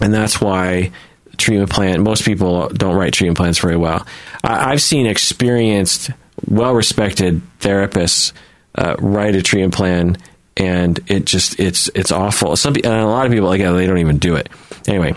and 0.00 0.14
that's 0.14 0.40
why 0.40 0.92
treatment 1.36 1.70
plan. 1.70 2.02
Most 2.02 2.24
people 2.24 2.68
don't 2.68 2.94
write 2.96 3.12
treatment 3.12 3.38
plans 3.38 3.58
very 3.58 3.76
well. 3.76 4.06
I, 4.44 4.72
I've 4.72 4.82
seen 4.82 5.06
experienced, 5.06 6.10
well-respected 6.48 7.40
therapists 7.60 8.32
uh, 8.74 8.96
write 8.98 9.34
a 9.34 9.42
treatment 9.42 9.74
plan, 9.74 10.16
and 10.56 10.98
it 11.08 11.24
just 11.24 11.58
it's 11.58 11.88
it's 11.94 12.12
awful. 12.12 12.56
Some 12.56 12.74
and 12.76 12.86
a 12.86 13.06
lot 13.06 13.26
of 13.26 13.32
people 13.32 13.48
like 13.48 13.60
they 13.60 13.86
don't 13.86 13.98
even 13.98 14.18
do 14.18 14.36
it. 14.36 14.48
Anyway, 14.86 15.14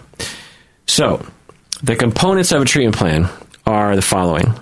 so 0.87 1.25
the 1.83 1.95
components 1.95 2.51
of 2.51 2.61
a 2.61 2.65
treatment 2.65 2.95
plan 2.95 3.29
are 3.65 3.95
the 3.95 4.01
following. 4.01 4.53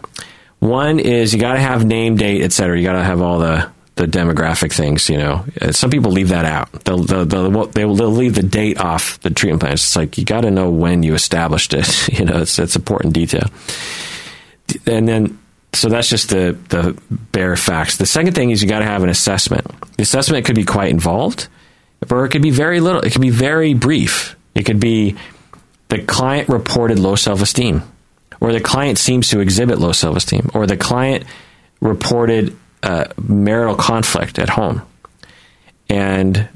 One 0.59 0.99
is 0.99 1.34
you 1.34 1.39
got 1.41 1.53
to 1.53 1.59
have 1.59 1.86
name, 1.86 2.15
date, 2.15 2.41
etc. 2.41 2.80
You 2.80 2.86
got 2.86 2.93
to 2.93 3.03
have 3.03 3.21
all 3.21 3.39
the 3.39 3.69
the 3.95 4.05
demographic 4.05 4.74
things. 4.74 5.09
You 5.09 5.17
know, 5.17 5.45
Uh, 5.61 5.71
some 5.71 5.91
people 5.91 6.11
leave 6.11 6.30
that 6.30 6.45
out. 6.45 6.71
They'll 6.86 6.99
they'll, 7.03 7.26
they'll, 7.26 7.67
they'll, 7.67 7.95
they'll 7.95 8.09
leave 8.11 8.34
the 8.36 8.43
date 8.43 8.80
off 8.80 9.19
the 9.19 9.30
treatment 9.30 9.61
plan. 9.61 9.74
It's 9.74 9.95
like 9.95 10.17
you 10.17 10.26
got 10.26 10.41
to 10.41 10.51
know 10.51 10.69
when 10.69 11.03
you 11.03 11.13
established 11.13 11.74
it. 11.74 12.09
You 12.17 12.26
know, 12.26 12.41
it's 12.41 12.57
it's 12.59 12.76
important 12.76 13.13
detail. 13.13 13.49
And 14.88 15.07
then 15.07 15.38
so 15.74 15.89
that's 15.89 16.09
just 16.09 16.30
the 16.30 16.57
the 16.69 16.99
bare 17.11 17.55
facts. 17.55 17.97
The 17.97 18.05
second 18.05 18.34
thing 18.34 18.51
is 18.51 18.61
you 18.61 18.69
got 18.69 18.80
to 18.80 18.86
have 18.86 19.03
an 19.03 19.09
assessment. 19.09 19.65
The 19.97 20.03
assessment 20.03 20.45
could 20.45 20.55
be 20.55 20.65
quite 20.65 20.89
involved, 20.89 21.47
or 22.09 22.26
it 22.26 22.30
could 22.30 22.41
be 22.41 22.51
very 22.51 22.80
little. 22.80 23.01
It 23.01 23.11
could 23.11 23.21
be 23.21 23.30
very 23.30 23.74
brief. 23.74 24.36
It 24.55 24.63
could 24.63 24.80
be 24.80 25.15
the 25.89 26.01
client 26.03 26.49
reported 26.49 26.99
low 26.99 27.15
self 27.15 27.41
esteem, 27.41 27.84
or 28.39 28.51
the 28.51 28.61
client 28.61 28.97
seems 28.97 29.30
to 29.30 29.39
exhibit 29.39 29.80
low 29.80 29.91
self 29.91 30.15
esteem, 30.15 30.49
or 30.53 30.67
the 30.67 30.78
client 30.78 31.26
reported 31.82 32.55
uh, 32.84 33.05
marital 33.21 33.76
conflict 33.76 34.39
at 34.39 34.49
home. 34.49 34.82
And 35.89 36.49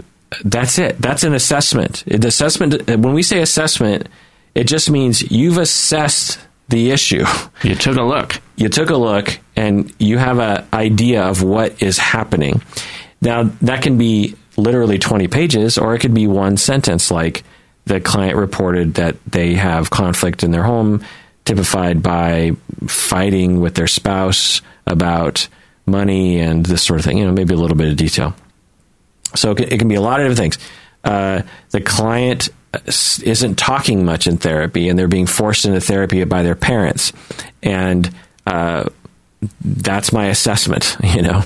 that's 0.43 0.77
it. 0.77 0.99
That's 0.99 1.23
an 1.23 1.33
assessment. 1.33 2.03
The 2.05 2.27
assessment, 2.27 2.87
when 2.87 3.13
we 3.13 3.23
say 3.23 3.41
assessment, 3.41 4.07
it 4.55 4.65
just 4.65 4.89
means 4.89 5.31
you've 5.31 5.57
assessed 5.57 6.39
the 6.69 6.91
issue. 6.91 7.25
You 7.63 7.75
took 7.75 7.97
a 7.97 8.03
look. 8.03 8.41
You 8.55 8.69
took 8.69 8.89
a 8.89 8.97
look 8.97 9.39
and 9.55 9.93
you 9.99 10.17
have 10.17 10.39
an 10.39 10.65
idea 10.73 11.23
of 11.23 11.43
what 11.43 11.81
is 11.81 11.97
happening. 11.97 12.61
Now, 13.21 13.43
that 13.61 13.81
can 13.81 13.97
be 13.97 14.35
literally 14.57 14.97
20 14.97 15.27
pages, 15.27 15.77
or 15.77 15.95
it 15.95 15.99
could 15.99 16.13
be 16.13 16.27
one 16.27 16.57
sentence 16.57 17.09
like 17.11 17.43
the 17.85 18.01
client 18.01 18.35
reported 18.35 18.95
that 18.95 19.15
they 19.25 19.53
have 19.53 19.89
conflict 19.89 20.43
in 20.43 20.51
their 20.51 20.63
home, 20.63 21.03
typified 21.45 22.03
by 22.03 22.51
fighting 22.87 23.61
with 23.61 23.75
their 23.75 23.87
spouse 23.87 24.61
about 24.85 25.47
money 25.85 26.39
and 26.39 26.65
this 26.65 26.83
sort 26.83 26.99
of 26.99 27.05
thing. 27.05 27.17
You 27.17 27.25
know, 27.25 27.31
maybe 27.31 27.53
a 27.53 27.57
little 27.57 27.77
bit 27.77 27.89
of 27.89 27.95
detail. 27.95 28.35
So 29.35 29.51
it 29.51 29.77
can, 29.77 29.87
be 29.87 29.95
a 29.95 30.01
lot 30.01 30.19
of 30.19 30.27
different 30.27 30.55
things. 30.55 30.69
Uh, 31.03 31.41
the 31.71 31.81
client 31.81 32.49
isn't 32.85 33.57
talking 33.57 34.05
much 34.05 34.27
in 34.27 34.37
therapy, 34.37 34.89
and 34.89 34.97
they're 34.97 35.07
being 35.07 35.27
forced 35.27 35.65
into 35.65 35.81
therapy 35.81 36.23
by 36.23 36.43
their 36.43 36.55
parents, 36.55 37.13
and 37.63 38.13
uh, 38.45 38.85
that's 39.61 40.11
my 40.11 40.27
assessment. 40.27 40.97
You 41.03 41.21
know, 41.23 41.43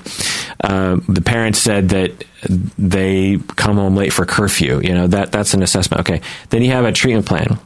uh, 0.63 0.99
the 1.07 1.21
parents 1.21 1.59
said 1.59 1.89
that 1.89 2.25
they 2.77 3.37
come 3.55 3.77
home 3.77 3.95
late 3.95 4.11
for 4.11 4.25
curfew. 4.25 4.81
You 4.81 4.93
know 4.93 5.07
that 5.07 5.31
that's 5.31 5.53
an 5.53 5.63
assessment. 5.63 6.01
Okay, 6.01 6.21
then 6.49 6.61
you 6.63 6.71
have 6.71 6.85
a 6.85 6.91
treatment 6.91 7.25
plan, 7.25 7.59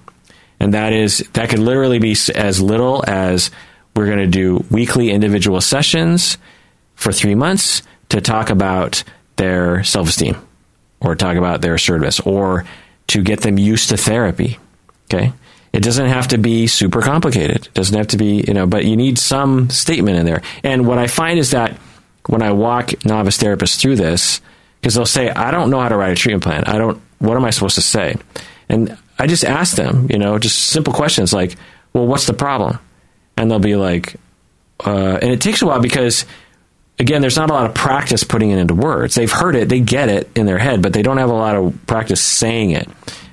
and 0.59 0.73
that 0.73 0.93
is 0.93 1.19
that 1.33 1.49
could 1.49 1.59
literally 1.59 1.99
be 1.99 2.15
as 2.35 2.61
little 2.61 3.03
as 3.07 3.49
we're 3.95 4.07
going 4.07 4.19
to 4.19 4.27
do 4.27 4.63
weekly 4.69 5.09
individual 5.09 5.61
sessions 5.61 6.37
for 6.95 7.11
three 7.11 7.35
months 7.35 7.81
to 8.09 8.21
talk 8.21 8.49
about 8.49 9.03
their 9.37 9.83
self 9.83 10.09
esteem 10.09 10.35
or 10.99 11.15
talk 11.15 11.37
about 11.37 11.61
their 11.61 11.77
service 11.77 12.19
or 12.19 12.65
to 13.07 13.21
get 13.21 13.41
them 13.41 13.57
used 13.57 13.89
to 13.89 13.97
therapy. 13.97 14.57
Okay. 15.05 15.33
It 15.73 15.83
doesn't 15.83 16.07
have 16.07 16.29
to 16.29 16.37
be 16.37 16.67
super 16.67 17.01
complicated. 17.01 17.67
It 17.67 17.73
doesn't 17.73 17.97
have 17.97 18.07
to 18.07 18.17
be, 18.17 18.45
you 18.47 18.53
know, 18.53 18.65
but 18.65 18.85
you 18.85 18.95
need 18.95 19.17
some 19.17 19.69
statement 19.69 20.17
in 20.17 20.25
there. 20.25 20.41
And 20.63 20.87
what 20.87 20.97
I 20.97 21.07
find 21.07 21.37
is 21.37 21.51
that 21.51 21.77
when 22.27 22.41
I 22.41 22.51
walk 22.53 23.05
novice 23.05 23.37
therapists 23.37 23.79
through 23.79 23.97
this, 23.97 24.39
because 24.79 24.95
they'll 24.95 25.05
say, 25.05 25.29
I 25.29 25.51
don't 25.51 25.69
know 25.69 25.81
how 25.81 25.89
to 25.89 25.97
write 25.97 26.11
a 26.11 26.15
treatment 26.15 26.43
plan. 26.43 26.63
I 26.65 26.77
don't, 26.77 27.01
what 27.19 27.35
am 27.35 27.43
I 27.43 27.49
supposed 27.49 27.75
to 27.75 27.81
say? 27.81 28.15
And 28.69 28.97
I 29.19 29.27
just 29.27 29.43
ask 29.43 29.75
them, 29.75 30.07
you 30.09 30.17
know, 30.17 30.39
just 30.39 30.57
simple 30.67 30.93
questions 30.93 31.33
like, 31.33 31.55
well, 31.91 32.07
what's 32.07 32.25
the 32.25 32.33
problem? 32.33 32.79
And 33.35 33.51
they'll 33.51 33.59
be 33.59 33.75
like, 33.75 34.15
uh, 34.85 35.19
and 35.21 35.31
it 35.31 35.41
takes 35.41 35.61
a 35.61 35.65
while 35.65 35.81
because 35.81 36.25
again, 36.99 37.21
there's 37.21 37.37
not 37.37 37.49
a 37.49 37.53
lot 37.53 37.65
of 37.65 37.73
practice 37.73 38.23
putting 38.23 38.51
it 38.51 38.57
into 38.57 38.73
words. 38.73 39.15
They've 39.15 39.31
heard 39.31 39.55
it, 39.55 39.69
they 39.69 39.79
get 39.79 40.09
it 40.09 40.29
in 40.35 40.45
their 40.45 40.57
head, 40.57 40.81
but 40.81 40.93
they 40.93 41.01
don't 41.01 41.17
have 41.17 41.29
a 41.29 41.33
lot 41.33 41.55
of 41.55 41.77
practice 41.87 42.21
saying 42.21 42.71
it. 42.71 42.87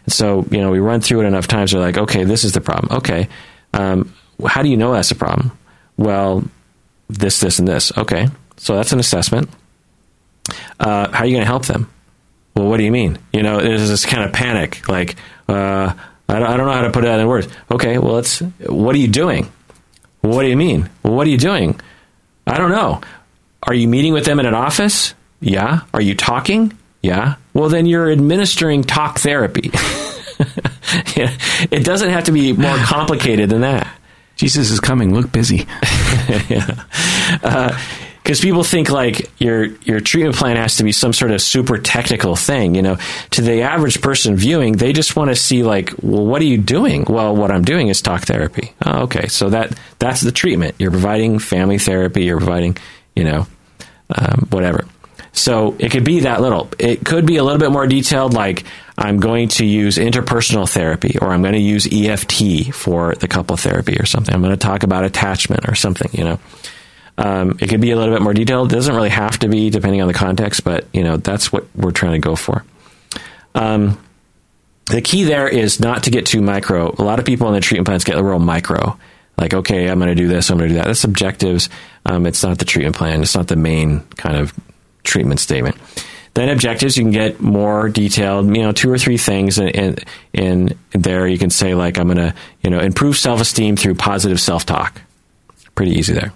And 0.05 0.13
so, 0.13 0.47
you 0.51 0.61
know, 0.61 0.71
we 0.71 0.81
run 0.81 1.01
through 1.01 1.23
it 1.23 1.27
enough 1.27 1.47
times. 1.47 1.73
They're 1.73 1.81
like, 1.81 1.99
okay, 1.99 2.25
this 2.25 2.45
is 2.45 2.53
the 2.53 2.61
problem. 2.61 2.99
Okay, 2.99 3.29
um, 3.73 4.13
how 4.47 4.63
do 4.63 4.69
you 4.69 4.77
know 4.77 4.93
that's 4.93 5.11
a 5.11 5.17
problem? 5.17 5.57
Well, 5.97 6.45
this, 7.09 7.41
this, 7.41 7.59
and 7.59 7.69
this. 7.69 7.97
Okay, 7.97 8.29
so 8.57 8.77
that's 8.77 8.93
an 8.93 8.99
assessment. 8.99 9.49
Uh, 10.81 11.11
how 11.11 11.21
are 11.21 11.27
you 11.27 11.33
going 11.33 11.45
to 11.45 11.47
help 11.47 11.67
them? 11.67 11.91
Well, 12.57 12.69
what 12.69 12.79
do 12.79 12.85
you 12.85 12.91
mean? 12.91 13.19
You 13.33 13.43
know, 13.43 13.61
there's 13.61 13.89
this 13.89 14.05
kind 14.05 14.25
of 14.25 14.33
panic, 14.33 14.89
like, 14.89 15.17
uh, 15.49 15.95
I, 16.29 16.39
don't, 16.39 16.49
I 16.49 16.57
don't 16.57 16.67
know 16.67 16.73
how 16.73 16.83
to 16.83 16.91
put 16.91 17.05
it 17.05 17.09
in 17.09 17.27
words. 17.27 17.49
Okay, 17.71 17.99
well, 17.99 18.19
it's 18.19 18.41
what 18.41 18.95
are 18.95 18.99
you 18.99 19.09
doing? 19.09 19.51
What 20.21 20.43
do 20.43 20.49
you 20.49 20.57
mean? 20.57 20.89
What 21.03 21.27
are 21.27 21.31
you 21.31 21.39
doing? 21.39 21.81
I 22.47 22.57
don't 22.59 22.71
know. 22.71 23.01
Are 23.65 23.75
you 23.75 23.89
meeting 23.89 24.13
with 24.13 24.25
them 24.25 24.41
in 24.41 24.47
an 24.47 24.55
office? 24.55 25.15
Yeah. 25.41 25.81
Are 25.95 26.01
you 26.01 26.15
talking? 26.15 26.77
Yeah. 27.03 27.37
Well, 27.55 27.69
then 27.69 27.87
you're 27.87 28.11
administering 28.11 28.83
talk 28.83 29.19
therapy. 29.19 29.71
It 30.95 31.85
doesn't 31.85 32.11
have 32.11 32.25
to 32.25 32.33
be 32.33 32.53
more 32.53 32.77
complicated 32.77 33.49
than 33.51 33.63
that. 33.63 33.87
Jesus 34.37 34.71
is 34.71 34.81
coming. 34.81 35.15
Look 35.15 35.31
busy. 35.31 35.59
because 37.41 37.41
uh, 37.45 37.79
people 38.41 38.65
think 38.65 38.91
like 38.91 39.31
your 39.41 39.67
your 39.83 40.01
treatment 40.01 40.37
plan 40.37 40.57
has 40.57 40.77
to 40.77 40.85
be 40.85 40.93
some 40.93 41.13
sort 41.13 41.31
of 41.31 41.41
super 41.41 41.79
technical 41.79 42.35
thing. 42.35 42.75
You 42.75 42.83
know, 42.83 42.99
to 43.31 43.43
the 43.43 43.63
average 43.63 44.01
person 44.01 44.37
viewing, 44.37 44.73
they 44.75 44.93
just 44.93 45.17
want 45.17 45.31
to 45.31 45.37
see 45.37 45.63
like, 45.63 45.93
well, 46.03 46.27
what 46.27 46.43
are 46.43 46.47
you 46.47 46.59
doing? 46.59 47.05
Well, 47.09 47.37
what 47.37 47.51
I'm 47.51 47.63
doing 47.65 47.89
is 47.89 48.03
talk 48.03 48.23
therapy. 48.23 48.73
Oh, 48.85 49.03
okay, 49.03 49.29
so 49.29 49.51
that 49.51 49.79
that's 49.99 50.23
the 50.23 50.33
treatment. 50.33 50.75
You're 50.79 50.91
providing 50.91 51.39
family 51.39 51.79
therapy. 51.79 52.25
You're 52.25 52.39
providing, 52.39 52.77
you 53.15 53.25
know, 53.25 53.47
um, 54.17 54.47
whatever. 54.51 54.87
So 55.33 55.75
it 55.79 55.91
could 55.91 56.05
be 56.05 56.21
that 56.21 56.41
little. 56.41 56.69
It 56.79 57.05
could 57.05 57.27
be 57.27 57.37
a 57.37 57.45
little 57.45 57.59
bit 57.59 57.71
more 57.71 57.87
detailed, 57.87 58.35
like 58.35 58.65
I'm 58.99 59.19
going 59.19 59.49
to 59.49 59.65
use 59.65 59.97
interpersonal 59.97 60.69
therapy, 60.69 61.17
or 61.21 61.31
I'm 61.31 61.41
going 61.41 61.55
to 61.55 61.61
use 61.61 61.89
EFT 61.91 62.75
for 62.75 63.15
the 63.15 63.29
couple 63.29 63.57
therapy, 63.57 63.97
or 63.99 64.05
something. 64.05 64.35
I'm 64.35 64.43
going 64.43 64.53
to 64.53 64.59
talk 64.59 64.83
about 64.83 65.05
attachment 65.05 65.69
or 65.69 65.75
something. 65.75 66.11
You 66.13 66.25
know. 66.25 66.41
Um, 67.19 67.59
it 67.61 67.69
could 67.69 67.81
be 67.81 67.91
a 67.91 67.97
little 67.97 68.15
bit 68.15 68.23
more 68.23 68.33
detailed. 68.33 68.73
It 68.73 68.75
doesn't 68.75 68.95
really 68.95 69.11
have 69.11 69.39
to 69.41 69.49
be, 69.49 69.69
depending 69.69 70.01
on 70.01 70.09
the 70.09 70.15
context, 70.15 70.65
but 70.65 70.87
you 70.93 71.05
know 71.05 71.17
that's 71.17 71.53
what 71.53 71.67
we're 71.75 71.93
trying 71.93 72.13
to 72.13 72.19
go 72.19 72.37
for. 72.37 72.65
Um, 73.55 73.99
the 74.87 75.03
key 75.03 75.25
there 75.25 75.49
is 75.49 75.81
not 75.81 76.05
to 76.05 76.11
get 76.11 76.27
too 76.27 76.43
micro. 76.43 76.95
A 76.99 77.05
lot 77.05 77.19
of 77.19 77.25
people 77.25 77.49
in 77.49 77.55
the 77.55 77.61
treatment 77.61 77.87
plans 77.87 78.05
get 78.05 78.19
a 78.19 78.23
real 78.23 78.39
micro. 78.39 78.99
Like, 79.37 79.55
okay, 79.55 79.89
I'm 79.89 79.99
going 79.99 80.11
to 80.11 80.15
do 80.15 80.29
this, 80.29 80.51
I'm 80.51 80.59
going 80.59 80.69
to 80.69 80.75
do 80.75 80.81
that. 80.81 80.87
That's 80.87 81.05
objectives. 81.05 81.69
Um, 82.05 82.27
it's 82.27 82.43
not 82.43 82.59
the 82.59 82.65
treatment 82.65 82.97
plan. 82.97 83.23
It's 83.23 83.35
not 83.35 83.49
the 83.49 83.57
main 83.57 84.01
kind 84.17 84.37
of 84.37 84.53
treatment 85.05 85.41
statement. 85.41 85.77
Then 86.35 86.49
objectives, 86.49 86.97
you 86.97 87.05
can 87.05 87.13
get 87.13 87.41
more 87.41 87.89
detailed. 87.89 88.55
You 88.57 88.63
know, 88.63 88.73
two 88.73 88.91
or 88.91 88.99
three 88.99 89.19
things 89.19 89.59
in 89.59 89.69
in, 89.69 89.99
in 90.33 90.79
there. 90.93 91.27
You 91.27 91.39
can 91.39 91.51
say 91.51 91.75
like, 91.75 91.99
I'm 91.99 92.07
going 92.07 92.17
to 92.17 92.35
you 92.63 92.71
know 92.71 92.81
improve 92.81 93.17
self 93.17 93.41
esteem 93.41 93.77
through 93.77 93.97
positive 93.97 94.41
self 94.41 94.65
talk. 94.65 95.01
Pretty 95.75 95.93
easy 95.93 96.15
there. 96.15 96.33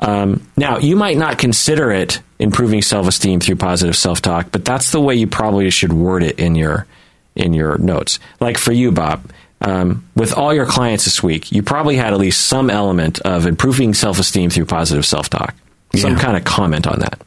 Um, 0.00 0.46
now, 0.56 0.78
you 0.78 0.96
might 0.96 1.16
not 1.16 1.38
consider 1.38 1.90
it 1.90 2.20
improving 2.38 2.82
self-esteem 2.82 3.40
through 3.40 3.56
positive 3.56 3.96
self-talk, 3.96 4.48
but 4.52 4.64
that's 4.64 4.92
the 4.92 5.00
way 5.00 5.14
you 5.14 5.26
probably 5.26 5.70
should 5.70 5.92
word 5.92 6.22
it 6.22 6.38
in 6.38 6.54
your 6.54 6.86
in 7.34 7.52
your 7.52 7.76
notes. 7.78 8.18
Like 8.40 8.56
for 8.56 8.72
you, 8.72 8.92
Bob, 8.92 9.30
um, 9.66 10.08
with 10.14 10.32
all 10.32 10.54
your 10.54 10.64
clients 10.66 11.04
this 11.04 11.22
week, 11.22 11.50
you 11.52 11.62
probably 11.62 11.96
had 11.96 12.12
at 12.12 12.18
least 12.20 12.46
some 12.46 12.70
element 12.70 13.18
of 13.20 13.46
improving 13.46 13.94
self-esteem 13.94 14.50
through 14.50 14.66
positive 14.66 15.04
self-talk. 15.04 15.54
Some 15.96 16.16
kind 16.16 16.36
of 16.36 16.44
comment 16.44 16.86
on 16.86 17.00
that, 17.00 17.20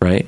right? 0.00 0.26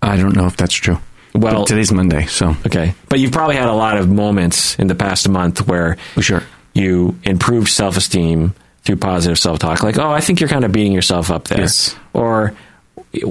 I 0.00 0.16
don't 0.16 0.34
know 0.36 0.46
if 0.46 0.56
that's 0.56 0.74
true. 0.74 0.98
Well- 1.34 1.60
But 1.60 1.66
today's 1.66 1.92
Monday, 1.92 2.26
so 2.26 2.56
Okay, 2.66 2.94
but 3.08 3.18
you've 3.18 3.32
probably 3.32 3.56
had 3.56 3.68
a 3.68 3.72
lot 3.74 3.96
of 3.96 4.08
moments 4.08 4.76
in 4.76 4.86
the 4.86 4.94
past 4.94 5.28
month 5.28 5.66
where 5.66 5.96
sure. 6.20 6.42
you 6.74 7.18
improved 7.24 7.68
self 7.68 7.96
esteem 7.96 8.54
through 8.84 8.96
positive 8.96 9.38
self 9.38 9.58
talk. 9.58 9.82
Like, 9.82 9.98
oh, 9.98 10.10
I 10.10 10.20
think 10.20 10.40
you're 10.40 10.48
kind 10.48 10.64
of 10.64 10.72
beating 10.72 10.92
yourself 10.92 11.30
up 11.30 11.44
there. 11.48 11.60
Yes. 11.60 11.94
Or 12.12 12.54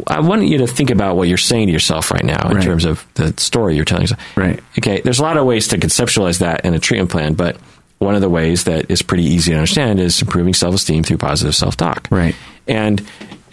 I 0.07 0.19
want 0.19 0.43
you 0.47 0.59
to 0.59 0.67
think 0.67 0.89
about 0.89 1.15
what 1.15 1.27
you're 1.27 1.37
saying 1.37 1.67
to 1.67 1.73
yourself 1.73 2.11
right 2.11 2.23
now 2.23 2.49
in 2.49 2.57
Right. 2.57 2.63
terms 2.63 2.85
of 2.85 3.05
the 3.15 3.33
story 3.37 3.75
you're 3.75 3.85
telling 3.85 4.03
yourself. 4.03 4.19
Right. 4.37 4.59
Okay, 4.77 5.01
there's 5.03 5.19
a 5.19 5.23
lot 5.23 5.37
of 5.37 5.45
ways 5.45 5.67
to 5.69 5.77
conceptualize 5.77 6.39
that 6.39 6.65
in 6.65 6.73
a 6.73 6.79
treatment 6.79 7.09
plan, 7.11 7.33
but 7.33 7.57
one 7.99 8.15
of 8.15 8.21
the 8.21 8.29
ways 8.29 8.63
that 8.65 8.89
is 8.89 9.01
pretty 9.01 9.23
easy 9.23 9.51
to 9.51 9.57
understand 9.57 9.99
is 9.99 10.21
improving 10.21 10.53
self 10.53 10.75
esteem 10.75 11.03
through 11.03 11.17
positive 11.17 11.55
self 11.55 11.77
talk. 11.77 12.07
Right. 12.11 12.35
And 12.67 13.01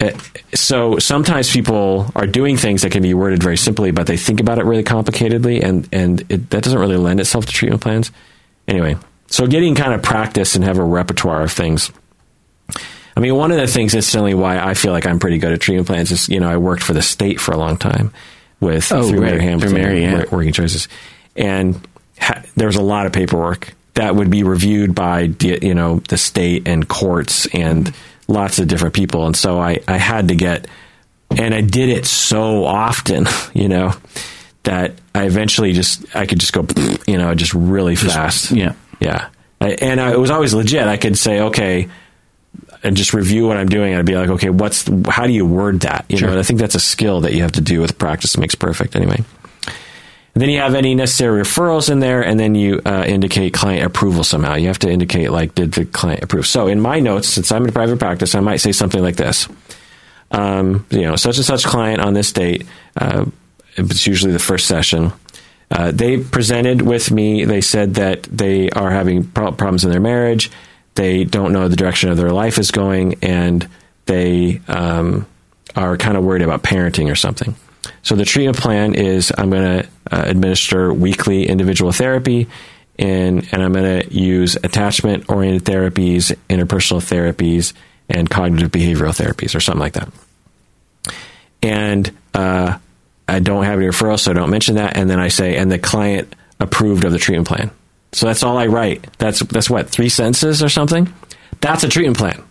uh, 0.01 0.11
so 0.53 0.97
sometimes 0.99 1.51
people 1.51 2.11
are 2.15 2.25
doing 2.27 2.57
things 2.57 2.81
that 2.83 2.91
can 2.91 3.01
be 3.03 3.13
worded 3.13 3.43
very 3.43 3.57
simply, 3.57 3.91
but 3.91 4.07
they 4.07 4.17
think 4.17 4.39
about 4.39 4.57
it 4.57 4.65
really 4.65 4.83
complicatedly, 4.83 5.63
and 5.63 5.87
and 5.91 6.21
it, 6.29 6.49
that 6.51 6.63
doesn't 6.63 6.79
really 6.79 6.97
lend 6.97 7.19
itself 7.19 7.45
to 7.47 7.51
treatment 7.51 7.81
plans. 7.81 8.11
Anyway, 8.67 8.95
so 9.27 9.45
getting 9.45 9.75
kind 9.75 9.93
of 9.93 10.01
practice 10.01 10.55
and 10.55 10.63
have 10.63 10.77
a 10.77 10.83
repertoire 10.83 11.41
of 11.41 11.51
things. 11.51 11.91
I 13.19 13.21
mean, 13.21 13.35
one 13.35 13.51
of 13.51 13.57
the 13.57 13.67
things 13.67 13.93
instantly 13.93 14.33
why 14.33 14.59
I 14.59 14.75
feel 14.75 14.93
like 14.93 15.05
I'm 15.05 15.19
pretty 15.19 15.39
good 15.39 15.51
at 15.51 15.59
treatment 15.59 15.87
plans 15.87 16.09
is 16.09 16.29
you 16.29 16.39
know 16.39 16.49
I 16.49 16.55
worked 16.55 16.81
for 16.81 16.93
the 16.93 17.01
state 17.01 17.41
for 17.41 17.51
a 17.51 17.57
long 17.57 17.75
time 17.75 18.13
with 18.61 18.89
Oh, 18.93 19.09
through 19.09 19.19
right. 19.19 19.31
Mayor 19.31 19.41
Hamilton 19.41 19.69
Through 19.71 19.77
Mayor, 19.77 19.93
yeah. 19.93 20.25
Working 20.31 20.53
choices, 20.53 20.87
and 21.35 21.85
ha- 22.17 22.43
there 22.55 22.67
was 22.67 22.77
a 22.77 22.81
lot 22.81 23.07
of 23.07 23.11
paperwork 23.11 23.73
that 23.95 24.15
would 24.15 24.29
be 24.29 24.43
reviewed 24.43 24.95
by 24.95 25.33
you 25.41 25.73
know 25.73 25.99
the 26.07 26.17
state 26.17 26.65
and 26.65 26.87
courts 26.87 27.45
and 27.47 27.87
mm-hmm. 27.87 28.31
lots 28.31 28.57
of 28.57 28.69
different 28.69 28.95
people, 28.95 29.25
and 29.25 29.35
so 29.35 29.59
I 29.59 29.81
I 29.85 29.97
had 29.97 30.29
to 30.29 30.35
get, 30.35 30.67
and 31.29 31.53
I 31.53 31.59
did 31.59 31.89
it 31.89 32.05
so 32.05 32.63
often, 32.63 33.27
you 33.53 33.67
know, 33.67 33.95
that 34.63 34.93
I 35.13 35.25
eventually 35.25 35.73
just 35.73 36.15
I 36.15 36.25
could 36.25 36.39
just 36.39 36.53
go, 36.53 36.65
you 37.05 37.17
know, 37.17 37.35
just 37.35 37.53
really 37.53 37.97
fast, 37.97 38.51
yeah. 38.51 38.75
yeah, 39.01 39.27
I, 39.59 39.71
and 39.71 39.99
I, 39.99 40.13
it 40.13 40.19
was 40.19 40.31
always 40.31 40.53
legit. 40.53 40.87
I 40.87 40.95
could 40.95 41.17
say 41.17 41.41
okay. 41.41 41.89
And 42.81 42.95
just 42.95 43.13
review 43.13 43.45
what 43.45 43.57
I'm 43.57 43.67
doing. 43.67 43.93
I'd 43.93 44.05
be 44.05 44.15
like, 44.15 44.29
okay, 44.29 44.49
what's 44.49 44.83
the, 44.83 45.11
how 45.11 45.27
do 45.27 45.33
you 45.33 45.45
word 45.45 45.81
that? 45.81 46.05
You 46.07 46.17
Sure. 46.17 46.27
know, 46.27 46.31
and 46.33 46.39
I 46.39 46.43
think 46.43 46.61
that's 46.61 46.75
a 46.75 46.79
skill 46.79 47.21
that 47.21 47.33
you 47.33 47.41
have 47.41 47.51
to 47.53 47.61
do 47.61 47.81
with 47.81 47.97
practice. 47.97 48.37
Makes 48.37 48.55
perfect 48.55 48.95
anyway. 48.95 49.21
And 50.35 50.41
then 50.43 50.49
you 50.49 50.59
have 50.59 50.75
any 50.75 50.95
necessary 50.95 51.41
referrals 51.41 51.89
in 51.89 51.99
there, 51.99 52.21
and 52.23 52.39
then 52.39 52.55
you 52.55 52.81
uh, 52.85 53.03
indicate 53.05 53.53
client 53.53 53.83
approval 53.83 54.23
somehow. 54.23 54.55
You 54.55 54.67
have 54.67 54.79
to 54.79 54.89
indicate, 54.89 55.31
like, 55.31 55.55
did 55.55 55.73
the 55.73 55.83
client 55.85 56.23
approve? 56.23 56.47
So 56.47 56.67
in 56.67 56.79
my 56.79 57.01
notes, 57.01 57.27
since 57.27 57.51
I'm 57.51 57.65
in 57.65 57.73
private 57.73 57.99
practice, 57.99 58.33
I 58.35 58.39
might 58.39 58.57
say 58.57 58.71
something 58.71 59.01
like 59.01 59.17
this. 59.17 59.49
Um, 60.31 60.85
you 60.89 61.01
know, 61.01 61.17
such 61.17 61.35
and 61.37 61.45
such 61.45 61.65
client 61.65 61.99
on 61.99 62.13
this 62.13 62.31
date, 62.31 62.65
uh, 62.95 63.25
it's 63.75 64.07
usually 64.07 64.31
the 64.31 64.39
first 64.39 64.67
session. 64.67 65.11
Uh, 65.71 65.91
they 65.91 66.17
presented 66.17 66.81
with 66.81 67.11
me. 67.11 67.43
They 67.43 67.61
said 67.61 67.95
that 67.95 68.23
they 68.23 68.69
are 68.69 68.91
having 68.91 69.25
pro- 69.25 69.51
problems 69.51 69.83
in 69.83 69.91
their 69.91 69.99
marriage. 69.99 70.49
They 70.99 71.23
don't 71.23 71.53
know 71.53 71.69
the 71.69 71.77
direction 71.77 72.09
of 72.09 72.17
their 72.17 72.31
life 72.31 72.57
is 72.57 72.71
going, 72.71 73.15
and 73.21 73.65
they 74.05 74.59
um, 74.67 75.25
are 75.73 75.95
kind 75.95 76.17
of 76.17 76.25
worried 76.25 76.41
about 76.41 76.61
parenting 76.61 77.09
or 77.09 77.15
something. 77.15 77.55
So 78.01 78.17
the 78.17 78.25
treatment 78.25 78.57
plan 78.57 78.95
is 78.95 79.31
I'm 79.37 79.49
going 79.49 79.83
to 79.83 79.89
uh, 80.11 80.23
administer 80.25 80.93
weekly 80.93 81.47
individual 81.47 81.93
therapy, 81.93 82.49
and 82.97 83.47
and 83.53 83.63
I'm 83.63 83.71
going 83.71 84.01
to 84.01 84.13
use 84.13 84.57
attachment 84.57 85.29
oriented 85.29 85.63
therapies, 85.63 86.35
interpersonal 86.49 86.99
therapies, 86.99 87.71
and 88.09 88.29
cognitive 88.29 88.69
behavioral 88.69 89.15
therapies, 89.15 89.55
or 89.55 89.61
something 89.61 89.79
like 89.79 89.93
that. 89.93 90.09
And 91.63 92.11
uh, 92.33 92.77
I 93.25 93.39
don't 93.39 93.63
have 93.63 93.79
any 93.79 93.87
referrals, 93.87 94.19
so 94.19 94.31
I 94.31 94.33
don't 94.33 94.49
mention 94.49 94.75
that. 94.75 94.97
And 94.97 95.09
then 95.09 95.21
I 95.21 95.29
say, 95.29 95.55
and 95.55 95.71
the 95.71 95.79
client 95.79 96.35
approved 96.59 97.05
of 97.05 97.13
the 97.13 97.19
treatment 97.19 97.47
plan. 97.47 97.71
So 98.11 98.25
that's 98.25 98.43
all 98.43 98.57
I 98.57 98.67
write. 98.67 99.05
That's 99.17 99.39
that's 99.41 99.69
what 99.69 99.89
three 99.89 100.09
sentences 100.09 100.63
or 100.63 100.69
something. 100.69 101.13
That's 101.61 101.83
a 101.83 101.89
treatment 101.89 102.17
plan, 102.17 102.43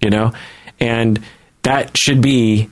you 0.00 0.10
know, 0.10 0.32
and 0.80 1.20
that 1.62 1.96
should 1.96 2.20
be 2.20 2.68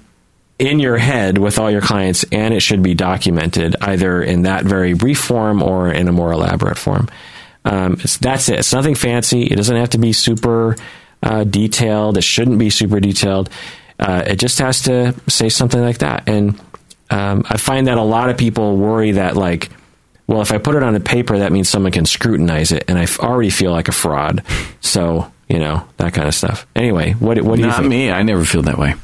in 0.58 0.78
your 0.78 0.96
head 0.96 1.38
with 1.38 1.58
all 1.58 1.70
your 1.70 1.80
clients, 1.80 2.24
and 2.30 2.54
it 2.54 2.60
should 2.60 2.82
be 2.82 2.94
documented 2.94 3.76
either 3.80 4.22
in 4.22 4.42
that 4.42 4.64
very 4.64 4.94
brief 4.94 5.18
form 5.18 5.62
or 5.62 5.90
in 5.90 6.06
a 6.06 6.12
more 6.12 6.32
elaborate 6.32 6.78
form. 6.78 7.08
Um, 7.64 7.96
that's 8.20 8.48
it. 8.48 8.58
It's 8.58 8.72
nothing 8.72 8.94
fancy. 8.94 9.44
It 9.44 9.56
doesn't 9.56 9.76
have 9.76 9.90
to 9.90 9.98
be 9.98 10.12
super 10.12 10.76
uh, 11.22 11.44
detailed. 11.44 12.18
It 12.18 12.24
shouldn't 12.24 12.58
be 12.58 12.70
super 12.70 13.00
detailed. 13.00 13.48
Uh, 13.98 14.22
it 14.26 14.36
just 14.36 14.58
has 14.58 14.82
to 14.82 15.14
say 15.28 15.48
something 15.48 15.80
like 15.80 15.98
that. 15.98 16.28
And 16.28 16.60
um, 17.10 17.44
I 17.48 17.56
find 17.56 17.86
that 17.86 17.96
a 17.96 18.02
lot 18.02 18.28
of 18.28 18.36
people 18.36 18.76
worry 18.76 19.12
that 19.12 19.36
like, 19.36 19.70
well, 20.26 20.40
if 20.42 20.52
I 20.52 20.58
put 20.58 20.74
it 20.74 20.82
on 20.82 20.94
a 20.94 21.00
paper, 21.00 21.38
that 21.38 21.52
means 21.52 21.68
someone 21.68 21.92
can 21.92 22.06
scrutinize 22.06 22.72
it, 22.72 22.84
and 22.88 22.98
I 22.98 23.06
already 23.18 23.50
feel 23.50 23.72
like 23.72 23.88
a 23.88 23.92
fraud. 23.92 24.42
So 24.80 25.30
you 25.48 25.58
know 25.58 25.86
that 25.98 26.14
kind 26.14 26.26
of 26.28 26.34
stuff. 26.34 26.66
Anyway, 26.74 27.12
what 27.12 27.40
what 27.42 27.56
do 27.56 27.62
you 27.62 27.68
Not 27.68 27.84
me. 27.84 28.10
I 28.10 28.22
never 28.22 28.44
feel 28.44 28.62
that 28.62 28.78
way. 28.78 28.94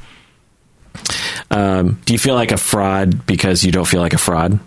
Um, 1.50 2.00
do 2.04 2.12
you 2.12 2.18
feel 2.18 2.34
like 2.34 2.52
a 2.52 2.56
fraud 2.56 3.26
because 3.26 3.64
you 3.64 3.72
don't 3.72 3.86
feel 3.86 4.00
like 4.00 4.12
a 4.14 4.18
fraud? 4.18 4.58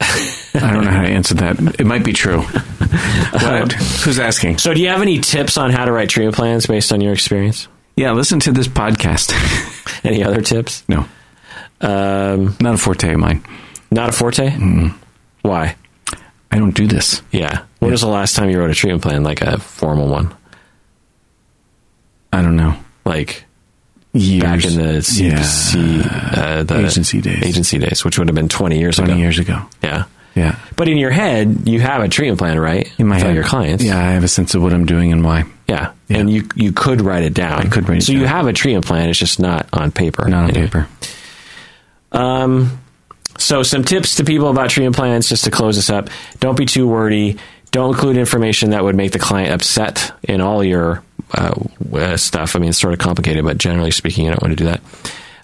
I 0.00 0.72
don't 0.72 0.84
know 0.84 0.90
how 0.90 1.02
to 1.02 1.08
answer 1.08 1.34
that. 1.34 1.58
It 1.80 1.84
might 1.86 2.04
be 2.04 2.12
true. 2.12 2.44
What? 3.30 3.72
Who's 3.72 4.18
asking? 4.18 4.56
So, 4.58 4.72
do 4.72 4.80
you 4.80 4.88
have 4.88 5.02
any 5.02 5.18
tips 5.18 5.58
on 5.58 5.70
how 5.70 5.84
to 5.84 5.92
write 5.92 6.08
treatment 6.08 6.34
plans 6.36 6.66
based 6.66 6.90
on 6.92 7.02
your 7.02 7.12
experience? 7.12 7.68
Yeah, 7.96 8.12
listen 8.12 8.40
to 8.40 8.52
this 8.52 8.66
podcast. 8.66 9.32
Any 10.04 10.24
other 10.24 10.40
tips? 10.40 10.82
no, 10.88 11.06
Um, 11.82 12.56
not 12.60 12.74
a 12.74 12.78
forte 12.78 13.12
of 13.12 13.18
mine. 13.20 13.44
Not 13.90 14.08
a 14.08 14.12
forte. 14.12 14.50
Why? 15.42 15.76
I 16.50 16.58
don't 16.58 16.74
do 16.74 16.86
this. 16.86 17.22
Yeah. 17.30 17.64
When 17.78 17.90
was 17.90 18.00
the 18.00 18.08
last 18.08 18.34
time 18.36 18.50
you 18.50 18.58
wrote 18.58 18.70
a 18.70 18.74
treatment 18.74 19.02
plan, 19.02 19.22
like 19.22 19.40
a 19.42 19.58
formal 19.58 20.08
one? 20.08 20.34
I 22.32 22.42
don't 22.42 22.56
know. 22.56 22.74
Like 23.04 23.44
Years. 24.12 24.42
back 24.42 24.64
in 24.64 24.76
the 24.76 24.98
CPC, 25.00 26.36
uh, 26.36 26.62
the 26.64 26.84
Agency 26.86 27.20
days. 27.20 27.42
agency 27.44 27.78
days, 27.78 28.04
which 28.04 28.18
would 28.18 28.28
have 28.28 28.34
been 28.34 28.48
twenty 28.48 28.78
years 28.78 28.96
20 28.96 29.12
ago. 29.12 29.18
years 29.20 29.38
ago. 29.38 29.62
Yeah. 29.82 30.04
Yeah. 30.34 30.56
But 30.76 30.88
in 30.88 30.98
your 30.98 31.10
head, 31.10 31.68
you 31.68 31.80
have 31.80 32.02
a 32.02 32.08
treatment 32.08 32.38
plan, 32.38 32.58
right? 32.58 32.90
In 32.98 33.06
my 33.08 33.18
head. 33.18 33.34
your 33.34 33.44
clients. 33.44 33.82
Yeah, 33.82 33.98
I 33.98 34.12
have 34.12 34.24
a 34.24 34.28
sense 34.28 34.54
of 34.54 34.62
what 34.62 34.72
I'm 34.72 34.84
doing 34.86 35.12
and 35.12 35.24
why. 35.24 35.44
Yeah. 35.68 35.92
Yeah. 36.08 36.18
And 36.18 36.30
you 36.30 36.48
you 36.54 36.72
could 36.72 37.00
write 37.00 37.24
it 37.24 37.34
down. 37.34 37.60
I 37.60 37.68
could 37.68 37.88
write 37.88 37.98
it 37.98 38.02
So 38.04 38.12
you 38.12 38.26
have 38.26 38.46
a 38.46 38.52
treatment 38.52 38.86
plan. 38.86 39.08
It's 39.10 39.18
just 39.18 39.38
not 39.40 39.68
on 39.72 39.90
paper. 39.92 40.26
Not 40.28 40.44
on 40.44 40.50
Anyway. 40.50 40.66
paper. 40.66 40.88
Um, 42.12 42.78
so 43.38 43.62
some 43.62 43.84
tips 43.84 44.16
to 44.16 44.24
people 44.24 44.50
about 44.50 44.70
treatment 44.70 44.96
plans, 44.96 45.28
just 45.28 45.44
to 45.44 45.50
close 45.50 45.76
this 45.76 45.90
up. 45.90 46.10
Don't 46.40 46.56
be 46.56 46.66
too 46.66 46.86
wordy. 46.86 47.38
Don't 47.70 47.94
include 47.94 48.16
information 48.16 48.70
that 48.70 48.82
would 48.82 48.96
make 48.96 49.12
the 49.12 49.18
client 49.18 49.52
upset 49.52 50.12
in 50.22 50.40
all 50.40 50.64
your 50.64 51.02
uh, 51.32 51.54
uh, 51.92 52.16
stuff. 52.16 52.56
I 52.56 52.58
mean, 52.58 52.70
it's 52.70 52.80
sort 52.80 52.92
of 52.92 52.98
complicated, 52.98 53.44
but 53.44 53.58
generally 53.58 53.90
speaking, 53.90 54.24
you 54.24 54.30
don't 54.30 54.42
want 54.42 54.52
to 54.52 54.56
do 54.56 54.64
that. 54.64 54.80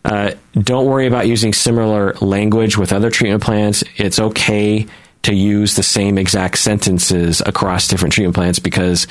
Uh, 0.04 0.30
don't 0.54 0.86
worry 0.86 1.06
about 1.06 1.26
using 1.26 1.52
similar 1.52 2.14
language 2.20 2.76
with 2.76 2.92
other 2.92 3.10
treatment 3.10 3.42
plans. 3.42 3.84
It's 3.96 4.18
okay 4.18 4.86
to 5.22 5.34
use 5.34 5.76
the 5.76 5.82
same 5.82 6.18
exact 6.18 6.58
sentences 6.58 7.42
across 7.44 7.88
different 7.88 8.12
treatment 8.12 8.34
plans 8.34 8.58
because 8.58 9.06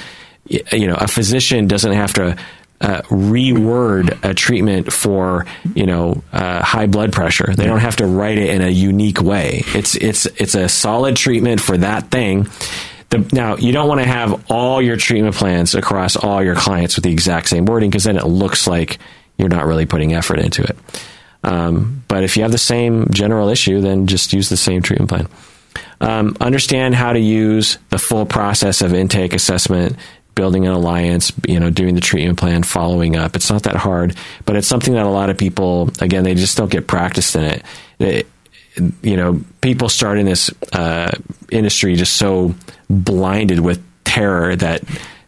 you 0.47 0.87
know 0.87 0.95
a 0.95 1.07
physician 1.07 1.67
doesn't 1.67 1.93
have 1.93 2.13
to 2.13 2.37
uh, 2.81 3.01
reword 3.03 4.23
a 4.23 4.33
treatment 4.33 4.91
for 4.91 5.45
you 5.73 5.85
know 5.85 6.21
uh, 6.33 6.63
high 6.63 6.87
blood 6.87 7.13
pressure. 7.13 7.53
They 7.55 7.65
don't 7.65 7.79
have 7.79 7.97
to 7.97 8.07
write 8.07 8.37
it 8.37 8.49
in 8.49 8.61
a 8.61 8.69
unique 8.69 9.21
way. 9.21 9.63
It's 9.67 9.95
it's 9.95 10.25
it's 10.25 10.55
a 10.55 10.67
solid 10.67 11.15
treatment 11.15 11.61
for 11.61 11.77
that 11.77 12.11
thing. 12.11 12.47
The, 13.09 13.19
now 13.31 13.57
you 13.57 13.71
don't 13.71 13.87
want 13.87 14.01
to 14.01 14.07
have 14.07 14.51
all 14.51 14.81
your 14.81 14.97
treatment 14.97 15.35
plans 15.35 15.75
across 15.75 16.15
all 16.15 16.43
your 16.43 16.55
clients 16.55 16.95
with 16.95 17.03
the 17.03 17.11
exact 17.11 17.47
same 17.49 17.65
wording 17.65 17.89
because 17.89 18.03
then 18.03 18.17
it 18.17 18.25
looks 18.25 18.67
like 18.67 18.97
you're 19.37 19.49
not 19.49 19.65
really 19.65 19.85
putting 19.85 20.13
effort 20.13 20.39
into 20.39 20.63
it. 20.63 20.77
Um, 21.43 22.03
but 22.07 22.23
if 22.23 22.37
you 22.37 22.43
have 22.43 22.51
the 22.51 22.57
same 22.57 23.07
general 23.11 23.49
issue, 23.49 23.81
then 23.81 24.07
just 24.07 24.33
use 24.33 24.49
the 24.49 24.57
same 24.57 24.81
treatment 24.81 25.09
plan. 25.09 25.27
Um, 25.99 26.35
understand 26.41 26.95
how 26.95 27.13
to 27.13 27.19
use 27.19 27.77
the 27.89 27.97
full 27.97 28.25
process 28.25 28.81
of 28.81 28.93
intake 28.93 29.33
assessment, 29.33 29.95
building 30.35 30.65
an 30.65 30.73
alliance, 30.73 31.31
you 31.47 31.59
know, 31.59 31.69
doing 31.69 31.95
the 31.95 32.01
treatment 32.01 32.37
plan, 32.39 32.63
following 32.63 33.15
up. 33.15 33.35
It's 33.35 33.49
not 33.49 33.63
that 33.63 33.75
hard, 33.75 34.15
but 34.45 34.55
it's 34.55 34.67
something 34.67 34.93
that 34.93 35.05
a 35.05 35.09
lot 35.09 35.29
of 35.29 35.37
people, 35.37 35.89
again, 36.01 36.23
they 36.23 36.35
just 36.35 36.57
don't 36.57 36.71
get 36.71 36.87
practiced 36.87 37.35
in 37.35 37.43
it. 37.43 37.63
They- 37.97 38.23
you 39.03 39.15
know, 39.17 39.39
people 39.61 39.87
start 39.87 40.17
in 40.17 40.25
this 40.25 40.49
uh, 40.71 41.11
industry 41.51 41.93
just 41.95 42.15
so 42.15 42.55
blinded 42.89 43.59
with 43.59 43.79
terror 44.03 44.55
that 44.55 44.81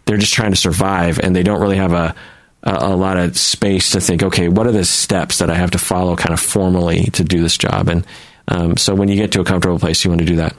they're 0.05 0.17
just 0.17 0.33
trying 0.33 0.49
to 0.49 0.57
survive 0.57 1.19
and 1.19 1.35
they 1.35 1.43
don't 1.43 1.61
really 1.61 1.77
have 1.77 1.93
a, 1.93 2.15
a, 2.63 2.73
a 2.87 2.95
lot 2.95 3.17
of 3.17 3.37
space 3.37 3.91
to 3.91 4.01
think, 4.01 4.23
okay, 4.23 4.47
what 4.49 4.65
are 4.65 4.71
the 4.71 4.83
steps 4.83 5.37
that 5.37 5.51
I 5.51 5.53
have 5.53 5.69
to 5.71 5.77
follow 5.77 6.15
kind 6.15 6.33
of 6.33 6.39
formally 6.39 7.03
to 7.11 7.23
do 7.23 7.39
this 7.39 7.55
job? 7.55 7.87
And 7.87 8.03
um, 8.47 8.77
so 8.77 8.95
when 8.95 9.09
you 9.09 9.15
get 9.15 9.31
to 9.33 9.41
a 9.41 9.45
comfortable 9.45 9.77
place, 9.77 10.03
you 10.03 10.09
want 10.09 10.21
to 10.21 10.25
do 10.25 10.37
that. 10.37 10.55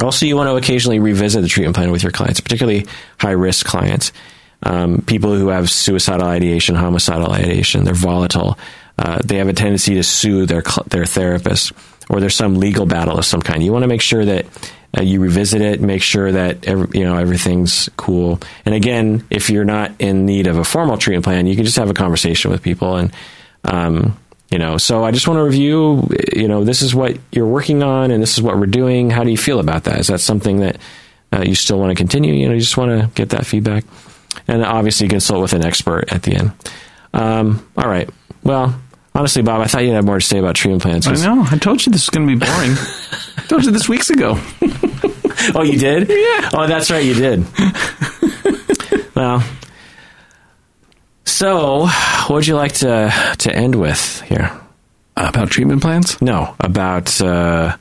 Also, 0.00 0.26
you 0.26 0.36
want 0.36 0.48
to 0.48 0.56
occasionally 0.56 0.98
revisit 0.98 1.42
the 1.42 1.48
treatment 1.48 1.76
plan 1.76 1.92
with 1.92 2.02
your 2.02 2.12
clients, 2.12 2.40
particularly 2.40 2.86
high 3.18 3.30
risk 3.30 3.64
clients, 3.64 4.12
um, 4.64 5.02
people 5.02 5.34
who 5.34 5.48
have 5.48 5.70
suicidal 5.70 6.26
ideation, 6.26 6.74
homicidal 6.74 7.30
ideation. 7.32 7.84
They're 7.84 7.94
volatile. 7.94 8.58
Uh, 8.98 9.18
they 9.24 9.36
have 9.36 9.48
a 9.48 9.52
tendency 9.52 9.94
to 9.94 10.02
sue 10.02 10.46
their 10.46 10.62
their 10.86 11.04
therapist, 11.04 11.72
or 12.08 12.20
there's 12.20 12.34
some 12.34 12.56
legal 12.56 12.86
battle 12.86 13.18
of 13.18 13.24
some 13.24 13.42
kind. 13.42 13.62
You 13.62 13.72
want 13.72 13.82
to 13.82 13.88
make 13.88 14.00
sure 14.00 14.24
that 14.24 14.46
uh, 14.96 15.02
you 15.02 15.20
revisit 15.20 15.60
it, 15.60 15.80
make 15.80 16.02
sure 16.02 16.30
that 16.30 16.66
every, 16.66 16.98
you 16.98 17.04
know 17.04 17.16
everything's 17.16 17.88
cool. 17.96 18.40
And 18.64 18.74
again, 18.74 19.26
if 19.30 19.50
you're 19.50 19.64
not 19.64 19.92
in 19.98 20.26
need 20.26 20.46
of 20.46 20.58
a 20.58 20.64
formal 20.64 20.96
treatment 20.96 21.24
plan, 21.24 21.46
you 21.46 21.56
can 21.56 21.64
just 21.64 21.76
have 21.76 21.90
a 21.90 21.94
conversation 21.94 22.50
with 22.50 22.62
people 22.62 22.96
and. 22.96 23.12
Um, 23.66 24.18
you 24.54 24.58
know, 24.60 24.76
so 24.76 25.02
I 25.02 25.10
just 25.10 25.26
want 25.26 25.38
to 25.38 25.42
review. 25.42 26.08
You 26.32 26.46
know, 26.46 26.62
this 26.62 26.80
is 26.80 26.94
what 26.94 27.18
you're 27.32 27.44
working 27.44 27.82
on, 27.82 28.12
and 28.12 28.22
this 28.22 28.38
is 28.38 28.40
what 28.40 28.56
we're 28.56 28.66
doing. 28.66 29.10
How 29.10 29.24
do 29.24 29.32
you 29.32 29.36
feel 29.36 29.58
about 29.58 29.82
that? 29.82 29.98
Is 29.98 30.06
that 30.06 30.20
something 30.20 30.60
that 30.60 30.78
uh, 31.32 31.42
you 31.44 31.56
still 31.56 31.80
want 31.80 31.90
to 31.90 31.96
continue? 31.96 32.32
You 32.34 32.46
know, 32.46 32.54
you 32.54 32.60
just 32.60 32.76
want 32.76 32.92
to 32.92 33.10
get 33.16 33.30
that 33.30 33.46
feedback, 33.46 33.82
and 34.46 34.64
obviously 34.64 35.08
consult 35.08 35.42
with 35.42 35.54
an 35.54 35.64
expert 35.64 36.12
at 36.12 36.22
the 36.22 36.36
end. 36.36 36.52
Um, 37.12 37.68
all 37.76 37.88
right. 37.88 38.08
Well, 38.44 38.80
honestly, 39.12 39.42
Bob, 39.42 39.60
I 39.60 39.64
thought 39.64 39.82
you'd 39.82 39.94
have 39.94 40.04
more 40.04 40.20
to 40.20 40.24
say 40.24 40.38
about 40.38 40.54
treatment 40.54 40.84
plans. 40.84 41.08
i 41.08 41.14
know. 41.14 41.44
I 41.50 41.58
told 41.58 41.84
you 41.84 41.90
this 41.90 42.06
was 42.06 42.10
going 42.10 42.28
to 42.28 42.32
be 42.32 42.38
boring. 42.38 42.76
I 43.36 43.42
told 43.48 43.64
you 43.64 43.72
this 43.72 43.88
weeks 43.88 44.10
ago. 44.10 44.38
Oh, 45.52 45.64
you 45.64 45.76
did? 45.80 46.08
Yeah. 46.14 46.50
Oh, 46.54 46.68
that's 46.68 46.92
right, 46.92 47.04
you 47.04 47.14
did. 47.14 47.44
well, 49.16 49.42
so 51.24 51.86
what 52.26 52.30
would 52.30 52.46
you 52.46 52.56
like 52.56 52.72
to 52.74 53.12
to 53.38 53.54
end 53.54 53.74
with 53.74 54.20
here? 54.22 54.50
About 55.16 55.50
treatment 55.50 55.82
plans? 55.82 56.20
No, 56.20 56.54
about. 56.60 57.20
Uh, 57.20 57.76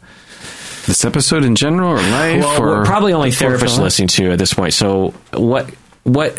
This 0.86 1.06
episode 1.06 1.46
in 1.46 1.56
general 1.56 1.91
or 1.91 2.02
life? 2.02 2.41
well, 2.44 2.62
or 2.62 2.68
we're 2.80 2.86
probably 2.86 3.14
only 3.14 3.30
therapists 3.32 3.80
listening 3.80 4.10
to 4.10 4.32
at 4.32 4.38
this 4.39 4.54
point. 4.54 4.74
So, 4.74 5.14
what 5.34 5.70
what 6.04 6.38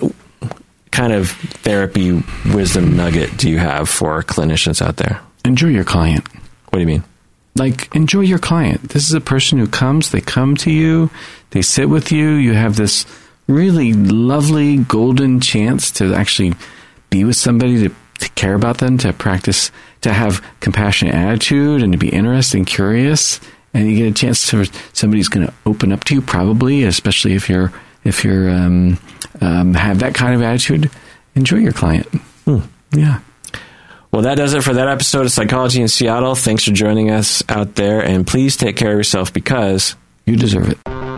kind 0.91 1.13
of 1.13 1.31
therapy 1.65 2.23
wisdom 2.53 2.95
nugget 2.97 3.37
do 3.39 3.49
you 3.51 3.59
have 3.59 3.89
for 3.89 4.23
clinicians 4.23 4.83
out 4.83 4.97
there? 4.99 5.21
Enjoy 5.47 5.69
your 5.69 5.85
client. 5.85 6.29
What 6.71 6.75
do 6.79 6.81
you 6.81 6.87
mean? 6.87 7.05
like 7.57 7.95
enjoy 7.95 8.21
your 8.23 8.41
client. 8.41 8.91
This 8.91 9.07
is 9.07 9.15
a 9.15 9.21
person 9.21 9.59
who 9.61 9.69
comes, 9.69 10.11
they 10.11 10.21
come 10.21 10.57
to 10.57 10.73
you, 10.73 11.09
they 11.51 11.63
sit 11.63 11.89
with 11.89 12.11
you, 12.11 12.31
you 12.35 12.53
have 12.53 12.75
this 12.75 13.07
really 13.47 13.93
lovely 13.93 14.79
golden 14.79 15.39
chance 15.41 15.93
to 15.93 16.15
actually 16.15 16.55
be 17.15 17.23
with 17.23 17.37
somebody 17.37 17.89
to, 17.89 17.95
to 18.19 18.29
care 18.31 18.55
about 18.55 18.79
them, 18.79 18.99
to 18.99 19.13
practice 19.13 19.71
to 20.01 20.13
have 20.13 20.45
compassionate 20.59 21.15
attitude 21.15 21.81
and 21.81 21.93
to 21.93 21.99
be 21.99 22.09
interested 22.09 22.59
and 22.59 22.67
curious. 22.67 23.41
And 23.73 23.89
you 23.89 23.97
get 23.97 24.11
a 24.11 24.15
chance 24.15 24.51
to 24.51 24.67
somebody's 24.93 25.29
going 25.29 25.47
to 25.47 25.55
open 25.65 25.93
up 25.93 26.03
to 26.05 26.15
you, 26.15 26.21
probably, 26.21 26.83
especially 26.83 27.35
if 27.35 27.49
you're 27.49 27.73
if 28.03 28.25
you're 28.25 28.51
um, 28.51 28.99
um, 29.41 29.75
have 29.75 30.01
that 30.01 30.15
kind 30.15 30.35
of 30.35 30.43
attitude. 30.43 30.91
Enjoy 31.37 31.57
your 31.57 31.73
client. 31.73 32.07
Yeah. 32.93 33.21
Well, 34.11 34.23
that 34.23 34.37
does 34.37 34.55
it 34.55 34.63
for 34.63 34.75
that 34.75 34.89
episode 34.89 35.27
of 35.27 35.33
Psychology 35.33 35.81
in 35.81 35.89
Seattle. 35.89 36.35
Thanks 36.35 36.65
for 36.65 36.71
joining 36.73 37.11
us 37.11 37.43
out 37.49 37.75
there, 37.75 38.01
and 38.01 38.25
please 38.25 38.57
take 38.57 38.77
care 38.77 38.93
of 38.93 38.99
yourself 38.99 39.33
because 39.33 39.97
You 40.27 40.37
deserve 40.37 40.69
it. 40.71 41.14